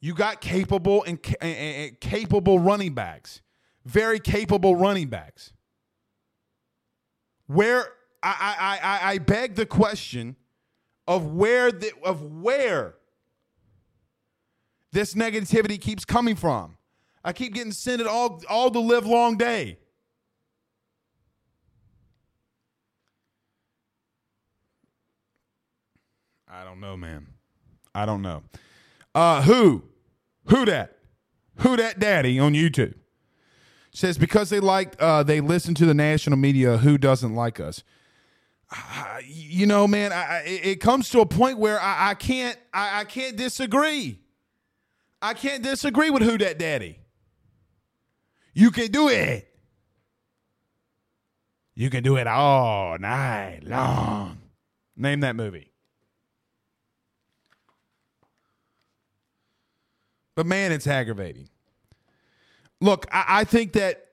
You 0.00 0.14
got 0.14 0.40
capable 0.40 1.04
and, 1.04 1.18
and, 1.40 1.56
and 1.56 2.00
capable 2.00 2.58
running 2.58 2.94
backs 2.94 3.40
very 3.86 4.18
capable 4.18 4.74
running 4.76 5.08
backs. 5.08 5.52
Where 7.46 7.86
I, 8.22 8.56
I, 8.58 8.78
I, 8.82 9.10
I 9.12 9.18
beg 9.18 9.54
the 9.54 9.64
question 9.64 10.34
of 11.06 11.32
where 11.32 11.70
the, 11.70 11.92
of 12.04 12.20
where 12.20 12.96
this 14.90 15.14
negativity 15.14 15.80
keeps 15.80 16.04
coming 16.04 16.34
from. 16.34 16.76
I 17.24 17.32
keep 17.32 17.54
getting 17.54 17.72
sent 17.72 18.00
it 18.00 18.06
all 18.06 18.42
all 18.48 18.70
the 18.70 18.80
live 18.80 19.06
long 19.06 19.36
day. 19.36 19.78
I 26.56 26.64
don't 26.64 26.80
know, 26.80 26.96
man. 26.96 27.26
I 27.94 28.06
don't 28.06 28.22
know. 28.22 28.42
Uh, 29.14 29.42
who? 29.42 29.84
Who 30.46 30.64
that? 30.64 30.96
Who 31.56 31.76
that 31.76 31.98
daddy 31.98 32.38
on 32.38 32.54
YouTube? 32.54 32.94
says 33.92 34.18
because 34.18 34.50
they 34.50 34.60
like 34.60 34.94
uh, 35.00 35.22
they 35.22 35.40
listen 35.40 35.74
to 35.74 35.86
the 35.86 35.94
national 35.94 36.38
media. 36.38 36.78
Who 36.78 36.98
doesn't 36.98 37.34
like 37.34 37.60
us? 37.60 37.82
Uh, 38.70 39.18
you 39.24 39.66
know, 39.66 39.86
man, 39.86 40.12
I, 40.12 40.42
it 40.44 40.80
comes 40.80 41.08
to 41.10 41.20
a 41.20 41.26
point 41.26 41.58
where 41.58 41.80
I, 41.80 42.10
I 42.10 42.14
can't 42.14 42.58
I, 42.74 43.00
I, 43.00 43.04
can't 43.04 43.36
disagree. 43.36 44.18
I 45.22 45.34
can't 45.34 45.62
disagree 45.62 46.10
with 46.10 46.22
who 46.22 46.36
that 46.38 46.58
daddy. 46.58 46.98
You 48.54 48.70
can 48.70 48.90
do 48.90 49.08
it. 49.08 49.48
You 51.74 51.90
can 51.90 52.02
do 52.02 52.16
it 52.16 52.26
all 52.26 52.98
night 52.98 53.60
long. 53.62 54.38
Name 54.96 55.20
that 55.20 55.36
movie. 55.36 55.70
But 60.36 60.46
man, 60.46 60.70
it's 60.70 60.86
aggravating 60.86 61.48
look, 62.80 63.06
I, 63.10 63.24
I 63.40 63.44
think 63.44 63.72
that 63.72 64.06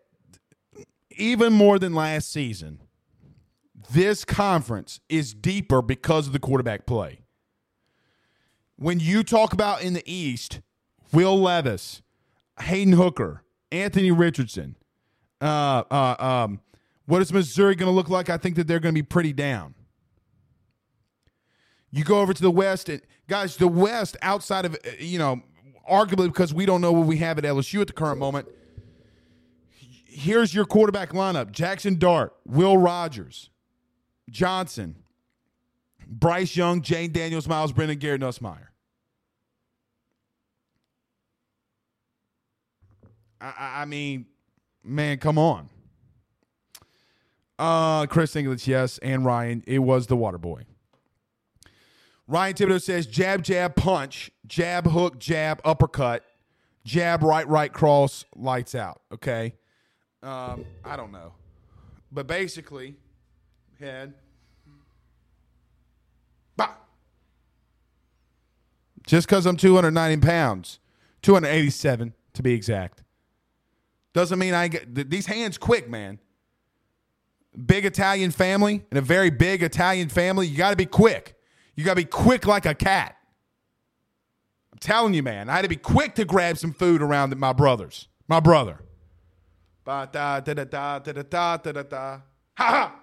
even 1.12 1.54
more 1.54 1.80
than 1.80 1.94
last 1.94 2.32
season, 2.32 2.80
this 3.92 4.26
conference 4.26 5.00
is 5.10 5.34
deeper 5.34 5.82
because 5.82 6.28
of 6.28 6.34
the 6.34 6.40
quarterback 6.40 6.86
play. 6.86 7.20
When 8.76 9.00
you 9.00 9.24
talk 9.24 9.54
about 9.54 9.84
in 9.84 9.94
the 9.94 10.04
East, 10.12 10.62
Will 11.12 11.40
Levis, 11.40 12.02
Hendon 12.58 12.98
Hooker, 12.98 13.44
Anthony 13.72 14.12
Richardson, 14.12 14.76
uh, 15.42 15.84
uh, 15.92 16.16
um, 16.20 16.62
what 17.06 17.22
is 17.22 17.32
Missouri 17.32 17.76
going 17.76 17.92
to 17.92 17.96
look 17.96 18.10
like? 18.10 18.30
I 18.30 18.38
think 18.38 18.56
that 18.56 18.68
they're 18.68 18.80
going 18.80 18.96
to 18.96 19.00
be 19.02 19.06
pretty 19.06 19.34
down. 19.34 19.76
You 21.92 22.04
go 22.04 22.20
over 22.20 22.34
to 22.34 22.42
the 22.42 22.50
West, 22.50 22.90
and 22.90 23.02
guys, 23.28 23.58
the 23.58 23.68
West 23.68 24.18
outside 24.24 24.66
of 24.66 24.76
you 24.98 25.20
know 25.20 25.44
arguably 25.90 26.28
because 26.28 26.54
we 26.54 26.66
don't 26.66 26.82
know 26.82 26.92
what 26.92 27.08
we 27.08 27.18
have 27.18 27.38
at 27.38 27.44
LSU 27.44 27.82
at 27.82 27.88
the 27.88 27.94
current 27.94 28.20
moment. 28.20 28.48
Here's 30.06 30.54
your 30.54 30.66
quarterback 30.66 31.10
lineup 31.12 31.52
Jackson 31.52 31.98
Dart, 31.98 32.34
Will 32.46 32.78
Rogers, 32.78 33.50
Johnson, 34.30 34.96
Bryce 36.08 36.56
Young, 36.56 36.82
Jayden 36.82 37.14
Daniels, 37.14 37.48
Myles 37.48 37.72
Brennan, 37.72 37.98
Garrett 37.98 38.22
Nussmeier. 38.22 38.68
I, 43.42 43.82
I 43.82 43.86
mean, 43.86 44.28
man, 44.84 45.18
come 45.18 45.38
on. 45.38 45.70
Uh, 47.60 48.06
Chris 48.08 48.36
English, 48.36 48.68
yes, 48.68 48.98
and 49.00 49.26
Ryan, 49.26 49.64
it 49.68 49.80
was 49.80 50.08
the 50.08 50.16
water 50.16 50.38
boy. 50.38 50.64
Ryan 52.28 52.54
Thibodeau 52.56 52.82
says 52.82 53.06
jab, 53.06 53.44
jab, 53.44 53.76
punch, 53.76 54.32
jab, 54.48 54.88
hook, 54.88 55.20
jab, 55.20 55.62
uppercut, 55.64 56.24
jab, 56.86 57.24
right, 57.24 57.48
right, 57.48 57.72
cross, 57.72 58.26
lights 58.36 58.76
out. 58.76 59.02
Okay. 59.14 59.56
Um, 60.22 60.66
I 60.84 60.96
don't 60.96 61.12
know. 61.12 61.34
But 62.12 62.28
basically, 62.28 62.96
head. 63.80 64.14
Bah! 66.56 66.70
Just 69.06 69.28
because 69.28 69.46
I'm 69.46 69.58
290 69.58 70.26
pounds, 70.26 70.80
287 71.24 72.14
to 72.34 72.44
be 72.44 72.54
exact, 72.54 73.04
doesn't 74.14 74.38
mean 74.38 74.54
I 74.54 74.68
get 74.68 75.10
these 75.10 75.26
hands 75.26 75.58
quick, 75.58 75.90
man. 75.90 76.20
Big 77.66 77.86
Italian 77.86 78.32
family 78.32 78.84
and 78.90 78.98
a 78.98 79.02
very 79.02 79.30
big 79.30 79.62
Italian 79.62 80.10
family, 80.10 80.48
you 80.48 80.58
got 80.58 80.72
to 80.72 80.76
be 80.76 80.86
quick. 80.86 81.36
You 81.76 81.84
got 81.84 81.92
to 81.92 82.02
be 82.02 82.06
quick 82.06 82.46
like 82.46 82.66
a 82.66 82.76
cat. 82.76 83.16
Telling 84.84 85.14
you, 85.14 85.24
man. 85.24 85.50
I 85.50 85.56
had 85.56 85.62
to 85.62 85.70
be 85.70 85.78
quick 85.78 86.14
to 86.16 86.26
grab 86.26 86.58
some 86.58 86.74
food 86.74 87.02
around 87.02 87.34
my 87.38 87.54
brothers. 87.54 88.10
My 88.28 88.42
brother. 88.42 88.80
Ba 89.86 90.10
da 90.12 90.42
da 90.42 90.54
da 90.54 90.66
da 90.66 91.00
da 91.00 91.12
da 91.14 91.58
da 91.58 91.72
da 91.72 91.84
da. 91.84 92.20
Ha 92.58 92.66
ha. 92.66 92.96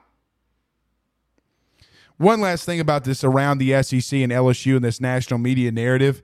One 2.18 2.42
last 2.42 2.66
thing 2.66 2.80
about 2.80 3.04
this 3.04 3.24
around 3.24 3.58
the 3.58 3.82
SEC 3.82 4.12
and 4.12 4.30
LSU 4.30 4.76
and 4.76 4.84
this 4.84 5.00
national 5.00 5.38
media 5.38 5.72
narrative. 5.72 6.22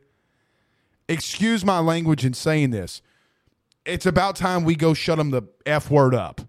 Excuse 1.08 1.64
my 1.64 1.78
language 1.78 2.26
in 2.26 2.34
saying 2.34 2.68
this. 2.68 3.00
It's 3.86 4.04
about 4.04 4.36
time 4.36 4.62
we 4.62 4.76
go 4.76 4.92
shut 4.92 5.16
them 5.16 5.30
the 5.30 5.44
F 5.64 5.90
word 5.90 6.14
up. 6.14 6.42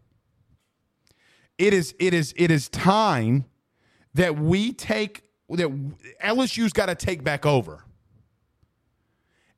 It 1.58 1.74
is 1.74 1.96
it 1.98 2.13
is 2.13 2.34
it 2.36 2.52
is 2.52 2.67
time 2.67 3.46
that 4.15 4.38
we 4.38 4.74
take 4.74 5.24
that 5.48 5.70
LSU's 6.22 6.74
got 6.74 6.88
to 6.88 6.96
take 6.96 7.24
back 7.24 7.46
over. 7.46 7.86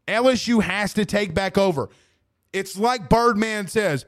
LSU 0.09 0.61
has 0.61 0.93
to 0.93 1.05
take 1.05 1.33
back 1.33 1.57
over. 1.57 1.89
It's 2.51 2.77
like 2.77 3.09
Birdman 3.09 3.67
says, 3.67 4.05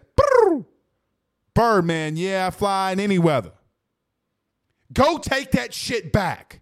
Birdman, 1.54 2.16
yeah, 2.16 2.50
fly 2.50 2.92
in 2.92 3.00
any 3.00 3.20
weather. 3.20 3.52
Go 4.94 5.18
take 5.18 5.52
that 5.52 5.74
shit 5.74 6.12
back. 6.12 6.62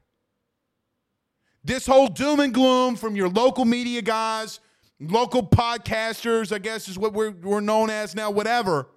This 1.64 1.86
whole 1.86 2.08
doom 2.08 2.40
and 2.40 2.54
gloom 2.54 2.96
from 2.96 3.16
your 3.16 3.30
local 3.30 3.66
media 3.66 4.02
guys, 4.02 4.60
local 5.00 5.46
podcasters, 5.46 6.52
I 6.52 6.60
guess 6.60 6.88
is 6.88 6.98
what 6.98 7.14
we're, 7.14 7.32
we're 7.32 7.60
known 7.60 7.90
as 7.90 8.16
now, 8.16 8.32
whatever. 8.32 8.88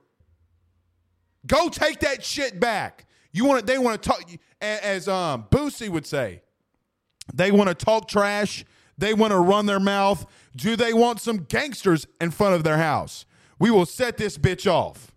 Go 1.47 1.69
take 1.69 2.01
that 2.01 2.25
shit 2.25 2.61
back. 2.61 3.07
You 3.33 3.47
want 3.47 3.67
they 3.67 3.79
want 3.79 4.03
to 4.03 4.09
talk, 4.09 4.23
as 4.61 5.09
um, 5.09 5.47
Boosie 5.51 5.89
would 5.89 6.07
say, 6.07 6.43
they 7.33 7.51
want 7.51 7.69
to 7.69 7.75
talk 7.75 8.07
trash. 8.07 8.65
They 8.99 9.15
want 9.15 9.33
to 9.33 9.39
run 9.39 9.67
their 9.67 9.81
mouth. 9.81 10.27
Do 10.55 10.77
they 10.77 10.93
want 10.93 11.21
some 11.21 11.39
gangsters 11.39 12.07
in 12.21 12.31
front 12.31 12.55
of 12.55 12.65
their 12.65 12.79
house? 12.79 13.27
We 13.59 13.71
will 13.71 13.87
set 13.87 14.17
this 14.17 14.39
bitch 14.39 14.71
off. 14.71 15.13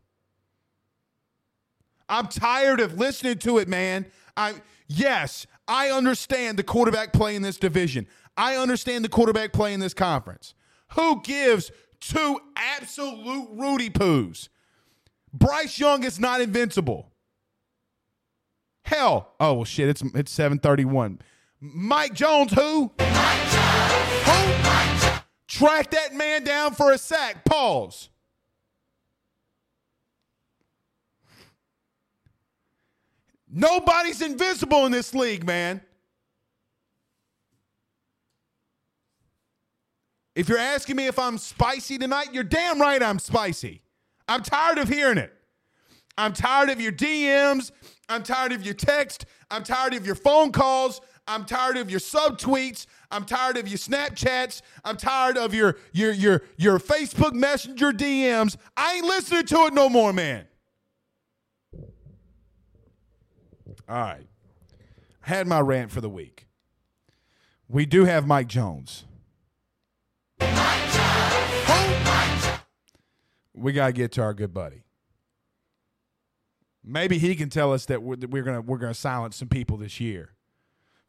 I'm 2.08 2.28
tired 2.28 2.80
of 2.80 2.98
listening 2.98 3.40
to 3.40 3.58
it, 3.58 3.68
man. 3.68 4.06
I 4.38 4.56
yes, 4.88 5.48
I 5.68 5.90
understand 5.90 6.58
the 6.58 6.64
quarterback 6.64 7.14
play 7.14 7.36
in 7.36 7.42
this 7.42 7.58
division. 7.58 8.08
I 8.38 8.56
understand 8.58 9.04
the 9.04 9.10
quarterback 9.10 9.54
play 9.54 9.74
in 9.74 9.80
this 9.80 9.94
conference. 9.94 10.54
Who 10.94 11.22
gives 11.24 11.72
two 12.00 12.40
absolute 12.56 13.50
Rudy 13.52 13.90
poos? 13.90 14.50
Bryce 15.34 15.80
Young 15.80 16.04
is 16.04 16.20
not 16.20 16.42
invincible. 16.42 17.12
Hell, 18.84 19.34
oh 19.40 19.54
well, 19.56 19.66
shit, 19.66 19.90
it's 19.90 20.04
it's 20.14 20.32
seven 20.32 20.60
thirty 20.60 20.86
one. 20.86 21.20
Mike 21.60 22.14
Jones, 22.14 22.54
who? 22.54 22.92
Mike 23.00 23.52
Jones. 23.52 23.65
Who? 24.26 25.20
Track 25.48 25.92
that 25.92 26.14
man 26.14 26.44
down 26.44 26.74
for 26.74 26.92
a 26.92 26.98
sack. 26.98 27.46
Pause. 27.46 28.10
Nobody's 33.50 34.22
invisible 34.22 34.86
in 34.86 34.92
this 34.92 35.14
league, 35.14 35.46
man. 35.46 35.80
If 40.36 40.50
you're 40.50 40.58
asking 40.58 40.98
me 40.98 41.08
if 41.08 41.18
I'm 41.18 41.38
spicy 41.38 41.98
tonight, 41.98 42.34
you're 42.34 42.44
damn 42.44 42.82
right 42.82 43.02
I'm 43.02 43.20
spicy. 43.20 43.82
I'm 44.28 44.44
tired 44.44 44.78
of 44.78 44.90
hearing 44.90 45.18
it. 45.18 45.32
I'm 46.18 46.34
tired 46.34 46.70
of 46.70 46.82
your 46.82 46.92
DMs. 46.92 47.72
I'm 48.10 48.24
tired 48.24 48.52
of 48.52 48.64
your 48.64 48.74
text. 48.74 49.26
I'm 49.50 49.64
tired 49.64 49.94
of 49.94 50.06
your 50.06 50.16
phone 50.16 50.52
calls. 50.52 51.00
I'm 51.28 51.46
tired 51.46 51.78
of 51.78 51.90
your 51.90 52.00
subtweets. 52.00 52.86
I'm 53.10 53.26
tired 53.26 53.58
of 53.58 53.68
your 53.68 53.78
Snapchats. 53.78 54.62
I'm 54.84 54.98
tired 54.98 55.38
of 55.38 55.54
your 55.54 55.78
your 55.92 56.12
your 56.12 56.44
your 56.58 56.80
Facebook 56.80 57.34
Messenger 57.34 57.92
DMs. 57.92 58.58
I 58.78 58.96
ain't 58.96 59.06
listening 59.06 59.46
to 59.48 59.66
it 59.66 59.74
no 59.74 59.90
more, 59.90 60.14
man. 60.14 60.46
All 63.88 63.96
right. 63.96 64.28
Had 65.22 65.48
my 65.48 65.60
rant 65.60 65.92
for 65.92 66.02
the 66.02 66.10
week. 66.10 66.48
We 67.68 67.86
do 67.86 68.06
have 68.06 68.28
Mike 68.28 68.48
Jones. 68.48 69.06
Mike 70.40 70.92
Jones. 70.92 72.60
We 73.54 73.74
got 73.74 73.88
to 73.88 73.94
get 73.94 74.12
to 74.14 74.22
our 74.22 74.34
good 74.34 74.54
buddy. 74.54 74.84
Maybe 76.84 77.18
he 77.18 77.34
can 77.34 77.50
tell 77.50 77.74
us 77.74 77.86
that 77.88 78.04
we're, 78.04 78.16
that 78.18 78.30
we're 78.30 78.44
gonna 78.44 78.62
we're 78.62 78.78
gonna 78.78 78.94
silence 78.94 79.38
some 79.38 79.48
people 79.48 79.78
this 79.78 80.00
year. 80.00 80.35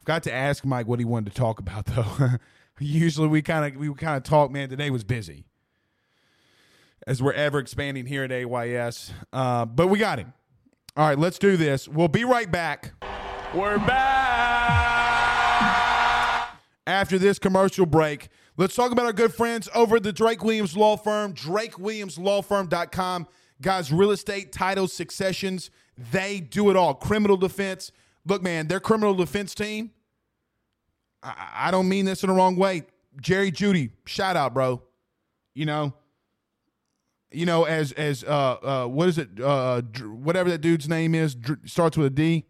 Got 0.07 0.23
to 0.23 0.33
ask 0.33 0.63
Mike 0.63 0.87
what 0.87 0.99
he 0.99 1.05
wanted 1.05 1.33
to 1.33 1.37
talk 1.37 1.59
about 1.59 1.85
though. 1.87 2.29
Usually 2.79 3.27
we 3.27 3.41
kind 3.41 3.75
of 3.75 3.77
we 3.77 3.93
kind 3.93 4.15
of 4.15 4.23
talk. 4.23 4.49
Man, 4.49 4.69
today 4.69 4.89
was 4.89 5.03
busy 5.03 5.43
as 7.05 7.21
we're 7.21 7.33
ever 7.33 7.59
expanding 7.59 8.05
here 8.05 8.23
at 8.23 8.31
AYS. 8.31 9.11
Uh, 9.33 9.65
but 9.65 9.87
we 9.87 9.99
got 9.99 10.17
him. 10.19 10.31
All 10.95 11.05
right, 11.05 11.19
let's 11.19 11.37
do 11.37 11.57
this. 11.57 11.89
We'll 11.89 12.07
be 12.07 12.23
right 12.23 12.49
back. 12.49 12.93
We're 13.53 13.79
back. 13.79 13.97
After 16.87 17.19
this 17.19 17.37
commercial 17.37 17.85
break, 17.85 18.29
let's 18.55 18.75
talk 18.75 18.93
about 18.93 19.07
our 19.07 19.13
good 19.13 19.33
friends 19.33 19.67
over 19.75 19.97
at 19.97 20.03
the 20.03 20.13
Drake 20.13 20.41
Williams 20.41 20.77
Law 20.77 20.95
Firm, 20.95 21.33
drakewilliamslawfirm.com. 21.33 23.27
Guys, 23.61 23.91
real 23.91 24.11
estate, 24.11 24.53
titles, 24.53 24.93
successions, 24.93 25.69
they 25.97 26.39
do 26.39 26.69
it 26.69 26.77
all. 26.77 26.93
Criminal 26.93 27.35
defense. 27.35 27.91
Look, 28.25 28.41
man, 28.41 28.67
their 28.67 28.79
criminal 28.79 29.13
defense 29.13 29.53
team, 29.53 29.91
I, 31.23 31.49
I 31.55 31.71
don't 31.71 31.89
mean 31.89 32.05
this 32.05 32.23
in 32.23 32.29
the 32.29 32.35
wrong 32.35 32.55
way. 32.55 32.83
Jerry 33.21 33.51
Jeudy, 33.51 33.91
shout 34.05 34.35
out, 34.35 34.53
bro. 34.53 34.81
You 35.53 35.65
know, 35.65 35.93
you 37.31 37.45
know, 37.45 37.65
as 37.65 37.91
as 37.93 38.23
uh 38.23 38.27
uh 38.27 38.87
what 38.87 39.09
is 39.09 39.17
it 39.17 39.29
uh 39.41 39.81
whatever 39.81 40.49
that 40.49 40.61
dude's 40.61 40.87
name 40.87 41.15
is 41.15 41.35
starts 41.65 41.97
with 41.97 42.07
a 42.07 42.11
D. 42.11 42.45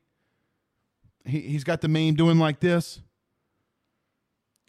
He 1.25 1.41
he's 1.41 1.63
got 1.63 1.81
the 1.81 1.87
meme 1.87 2.15
doing 2.15 2.39
like 2.39 2.59
this. 2.59 3.01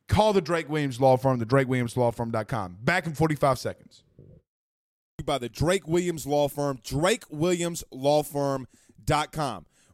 Call 0.09 0.33
the 0.33 0.41
Drake 0.41 0.71
Williams 0.71 1.01
Law 1.01 1.17
Firm, 1.19 1.39
the 1.39 1.47
DrakeWilliamsLawFirm.com. 1.47 2.79
Back 2.83 3.07
in 3.07 3.13
45 3.13 3.59
seconds. 3.59 4.05
By 5.23 5.37
the 5.37 5.51
Drake 5.51 5.87
Williams 5.87 6.27
Law 6.27 6.49
Firm, 6.49 6.79
DrakeWilliamsLawFirm.com. 6.79 9.67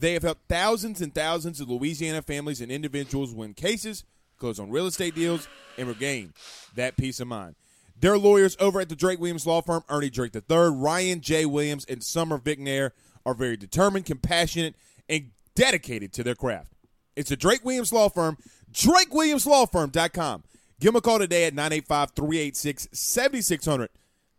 They 0.00 0.14
have 0.14 0.22
helped 0.22 0.48
thousands 0.48 1.00
and 1.00 1.14
thousands 1.14 1.60
of 1.60 1.68
Louisiana 1.68 2.22
families 2.22 2.60
and 2.60 2.72
individuals 2.72 3.34
win 3.34 3.54
cases, 3.54 4.04
close 4.38 4.58
on 4.58 4.70
real 4.70 4.86
estate 4.86 5.14
deals, 5.14 5.46
and 5.76 5.86
regain 5.86 6.32
that 6.74 6.96
peace 6.96 7.20
of 7.20 7.28
mind. 7.28 7.54
Their 7.98 8.16
lawyers 8.16 8.56
over 8.58 8.80
at 8.80 8.88
the 8.88 8.96
Drake 8.96 9.20
Williams 9.20 9.46
Law 9.46 9.60
Firm, 9.60 9.84
Ernie 9.90 10.08
Drake 10.08 10.34
III, 10.34 10.70
Ryan 10.70 11.20
J. 11.20 11.44
Williams, 11.44 11.84
and 11.84 12.02
Summer 12.02 12.38
Vignair, 12.38 12.92
are 13.26 13.34
very 13.34 13.58
determined, 13.58 14.06
compassionate, 14.06 14.74
and 15.06 15.32
dedicated 15.54 16.14
to 16.14 16.24
their 16.24 16.34
craft. 16.34 16.72
It's 17.14 17.28
the 17.28 17.36
Drake 17.36 17.62
Williams 17.62 17.92
Law 17.92 18.08
Firm, 18.08 18.38
drakewilliamslawfirm.com. 18.72 20.44
Give 20.80 20.88
them 20.88 20.96
a 20.96 21.02
call 21.02 21.18
today 21.18 21.44
at 21.44 21.52
985 21.52 22.12
386 22.12 22.88
7600. 22.90 23.90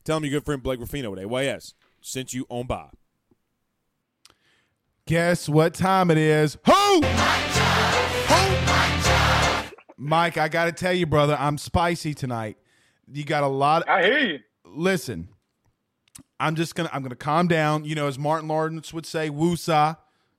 Tell 0.04 0.18
them 0.18 0.26
your 0.26 0.40
good 0.40 0.46
friend 0.46 0.64
Blake 0.64 0.80
Ruffino 0.80 1.16
at 1.16 1.20
AYS 1.24 1.76
sent 2.02 2.34
you 2.34 2.48
on 2.50 2.66
by. 2.66 2.90
Guess 5.12 5.50
what 5.50 5.74
time 5.74 6.10
it 6.10 6.18
is? 6.18 6.58
Who? 6.66 6.72
Who? 6.72 7.04
Mike, 9.98 10.38
I 10.38 10.48
got 10.48 10.66
to 10.68 10.72
tell 10.72 10.94
you, 10.94 11.06
brother, 11.06 11.36
I'm 11.38 11.58
spicy 11.58 12.14
tonight. 12.14 12.56
You 13.12 13.26
got 13.26 13.44
a 13.44 13.48
lot. 13.48 13.82
Of, 13.82 13.90
I 13.90 14.04
hear 14.04 14.20
you. 14.20 14.40
Listen, 14.64 15.28
I'm 16.40 16.56
just 16.56 16.76
gonna 16.76 16.90
I'm 16.94 17.04
gonna 17.04 17.18
calm 17.18 17.50
down. 17.50 17.84
You 17.84 17.94
know, 17.94 18.08
as 18.08 18.18
Martin 18.18 18.48
Lawrence 18.48 18.94
would 18.94 19.06
say, 19.06 19.30
woosah. 19.30 19.98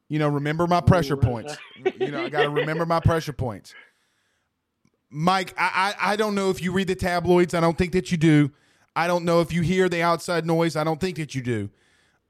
You 0.08 0.18
know, 0.18 0.28
remember 0.28 0.66
my 0.66 0.80
pressure 0.80 1.18
points. 1.18 1.54
you 2.00 2.10
know, 2.10 2.24
I 2.24 2.30
got 2.30 2.44
to 2.44 2.48
remember 2.48 2.86
my 2.86 3.00
pressure 3.00 3.34
points. 3.34 3.74
Mike, 5.10 5.52
I, 5.58 5.94
I 6.00 6.12
I 6.12 6.16
don't 6.16 6.34
know 6.34 6.48
if 6.48 6.62
you 6.62 6.72
read 6.72 6.88
the 6.88 6.94
tabloids. 6.94 7.52
I 7.52 7.60
don't 7.60 7.76
think 7.76 7.92
that 7.92 8.10
you 8.10 8.16
do. 8.16 8.50
I 8.96 9.06
don't 9.06 9.26
know 9.26 9.42
if 9.42 9.52
you 9.52 9.60
hear 9.60 9.90
the 9.90 10.00
outside 10.00 10.46
noise. 10.46 10.76
I 10.76 10.84
don't 10.84 10.98
think 10.98 11.18
that 11.18 11.34
you 11.34 11.42
do. 11.42 11.68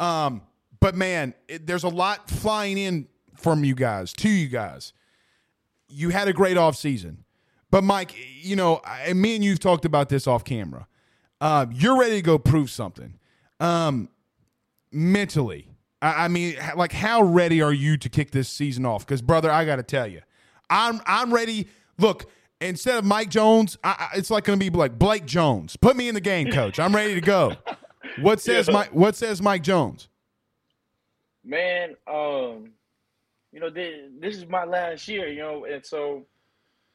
Um, 0.01 0.43
but 0.83 0.97
man, 0.97 1.33
it, 1.47 1.65
there's 1.65 1.85
a 1.85 1.89
lot 1.89 2.29
flying 2.29 2.77
in 2.77 3.07
from 3.37 3.65
you 3.65 3.77
guys 3.77 4.13
to 4.15 4.29
you 4.29 4.49
guys. 4.49 4.93
You 5.89 6.09
had 6.09 6.27
a 6.27 6.33
great 6.33 6.57
off 6.57 6.75
season, 6.77 7.25
but 7.71 7.85
Mike, 7.85 8.13
you 8.41 8.57
know, 8.57 8.83
and 9.07 9.23
me 9.23 9.37
and 9.37 9.45
you've 9.45 9.61
talked 9.61 9.85
about 9.85 10.09
this 10.09 10.27
off 10.27 10.43
camera. 10.43 10.89
Uh, 11.41 11.67
you're 11.71 11.97
ready 11.97 12.17
to 12.17 12.23
go 12.23 12.37
prove 12.37 12.69
something 12.69 13.15
um, 13.61 14.09
mentally. 14.91 15.69
I, 16.01 16.25
I 16.25 16.29
mean, 16.29 16.57
like, 16.77 16.93
how 16.93 17.23
ready 17.23 17.63
are 17.63 17.73
you 17.73 17.97
to 17.99 18.09
kick 18.09 18.33
this 18.33 18.49
season 18.49 18.85
off? 18.85 19.07
Because, 19.07 19.23
brother, 19.23 19.53
I 19.53 19.65
got 19.65 19.77
to 19.77 19.85
tell 19.85 20.09
you, 20.09 20.23
I'm 20.69 21.01
I'm 21.07 21.33
ready. 21.33 21.69
Look, 21.97 22.29
instead 22.61 22.99
of 22.99 23.05
Mike 23.05 23.31
Jones, 23.31 23.79
I, 23.85 24.09
it's 24.17 24.31
like 24.33 24.43
going 24.43 24.59
to 24.59 24.71
be 24.71 24.77
like 24.77 24.99
Blake 24.99 25.27
Jones. 25.27 25.77
Put 25.77 25.97
me 25.97 26.09
in 26.09 26.15
the 26.17 26.21
game, 26.21 26.51
coach. 26.51 26.81
I'm 26.81 26.95
ready 26.95 27.15
to 27.15 27.21
go. 27.21 27.55
What 28.21 28.41
says 28.41 28.67
yeah. 28.67 28.75
Mike? 28.75 28.93
What 28.93 29.15
says 29.15 29.41
Mike 29.41 29.63
Jones? 29.63 30.09
Man, 31.45 31.97
um, 32.07 32.73
you 33.53 33.61
know, 33.61 33.71
this, 33.71 34.11
this 34.21 34.37
is 34.37 34.47
my 34.47 34.65
last 34.65 35.09
year, 35.09 35.29
you 35.29 35.41
know, 35.41 35.65
and 35.65 35.85
so 35.85 36.27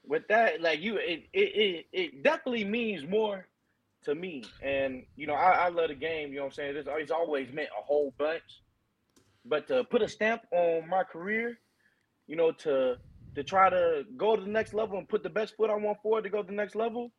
with 0.06 0.28
that, 0.30 0.62
like 0.62 0.80
you, 0.82 0.98
it 0.98 1.24
it 1.34 1.40
it, 1.56 1.86
it 1.92 2.24
definitely 2.24 2.64
means 2.64 3.06
more 3.08 3.48
to 4.04 4.16
me. 4.16 4.44
And 4.64 5.04
you 5.16 5.28
know, 5.28 5.34
I, 5.34 5.66
I 5.66 5.70
love 5.70 5.90
the 5.90 5.96
game. 5.96 6.30
You 6.30 6.38
know 6.38 6.42
what 6.44 6.48
I'm 6.48 6.54
saying? 6.54 6.76
It's, 6.78 6.88
it's 6.92 7.12
always 7.12 7.52
meant 7.52 7.70
a 7.78 7.84
whole 7.84 8.14
bunch. 8.18 8.64
But 9.46 9.68
to 9.68 9.84
put 9.84 10.02
a 10.02 10.08
stamp 10.08 10.44
on 10.52 10.88
my 10.90 11.04
career, 11.04 11.60
you 12.28 12.36
know, 12.36 12.52
to 12.52 12.98
to 13.36 13.44
try 13.44 13.70
to 13.70 14.04
go 14.18 14.36
to 14.36 14.42
the 14.42 14.50
next 14.50 14.74
level 14.74 14.98
and 14.98 15.08
put 15.08 15.24
the 15.24 15.30
best 15.30 15.56
foot 15.58 15.70
on 15.70 15.84
one 15.84 15.96
forward 16.02 16.24
to 16.24 16.30
go 16.30 16.42
to 16.42 16.48
the 16.48 16.54
next 16.54 16.76
level. 16.76 17.12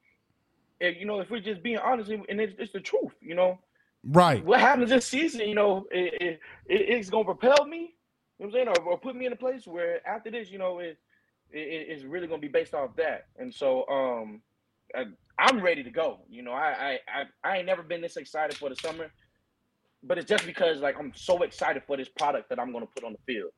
And, 0.81 0.97
you 0.97 1.07
know, 1.07 1.21
if 1.21 1.31
we're 1.31 1.41
just 1.41 1.63
being 1.63 1.79
honest, 1.79 2.11
and 2.11 2.41
it's, 2.41 2.55
it's 2.59 2.73
the 2.73 2.81
truth, 2.81 3.13
you 3.21 3.35
know. 3.35 3.59
Right. 4.05 4.45
What 4.45 4.61
happens 4.61 4.91
this 4.91 5.07
season, 5.07 5.49
you 5.49 5.55
know, 5.55 5.87
it, 5.91 6.15
it, 6.21 6.41
it's 6.67 7.11
going 7.11 7.27
to 7.27 7.35
propel 7.35 7.67
me, 7.67 7.95
you 8.39 8.47
know 8.47 8.47
I'm 8.47 8.53
saying, 8.53 8.69
or, 8.69 8.81
or, 8.83 8.99
put 8.99 9.17
me 9.17 9.27
in 9.27 9.33
a 9.33 9.37
place 9.37 9.67
where 9.67 10.07
after 10.07 10.31
this, 10.31 10.51
you 10.51 10.59
know, 10.59 10.79
it, 10.79 10.99
it 11.51 11.87
it's 11.89 12.05
really 12.05 12.27
going 12.27 12.41
to 12.41 12.47
be 12.47 12.53
based 12.53 12.75
off 12.75 12.97
that. 12.97 13.27
And 13.39 13.53
so, 13.53 13.87
um, 13.89 14.43
uh, 14.97 15.05
I'm 15.39 15.61
ready 15.61 15.83
to 15.83 15.91
go. 15.91 16.21
You 16.29 16.43
know, 16.43 16.53
I, 16.53 16.69
I 16.69 16.99
I 17.09 17.51
I 17.51 17.57
ain't 17.59 17.67
never 17.67 17.83
been 17.83 18.01
this 18.01 18.17
excited 18.17 18.57
for 18.57 18.69
the 18.69 18.77
summer, 18.77 19.11
but 20.03 20.19
it's 20.19 20.29
just 20.29 20.47
because 20.47 20.81
like 20.81 20.99
I'm 20.99 21.13
so 21.15 21.43
excited 21.43 21.83
for 21.87 21.97
this 21.97 22.09
product 22.09 22.49
that 22.51 22.59
I'm 22.59 22.73
gonna 22.73 22.87
put 22.87 23.05
on 23.05 23.13
the 23.13 23.33
field. 23.33 23.51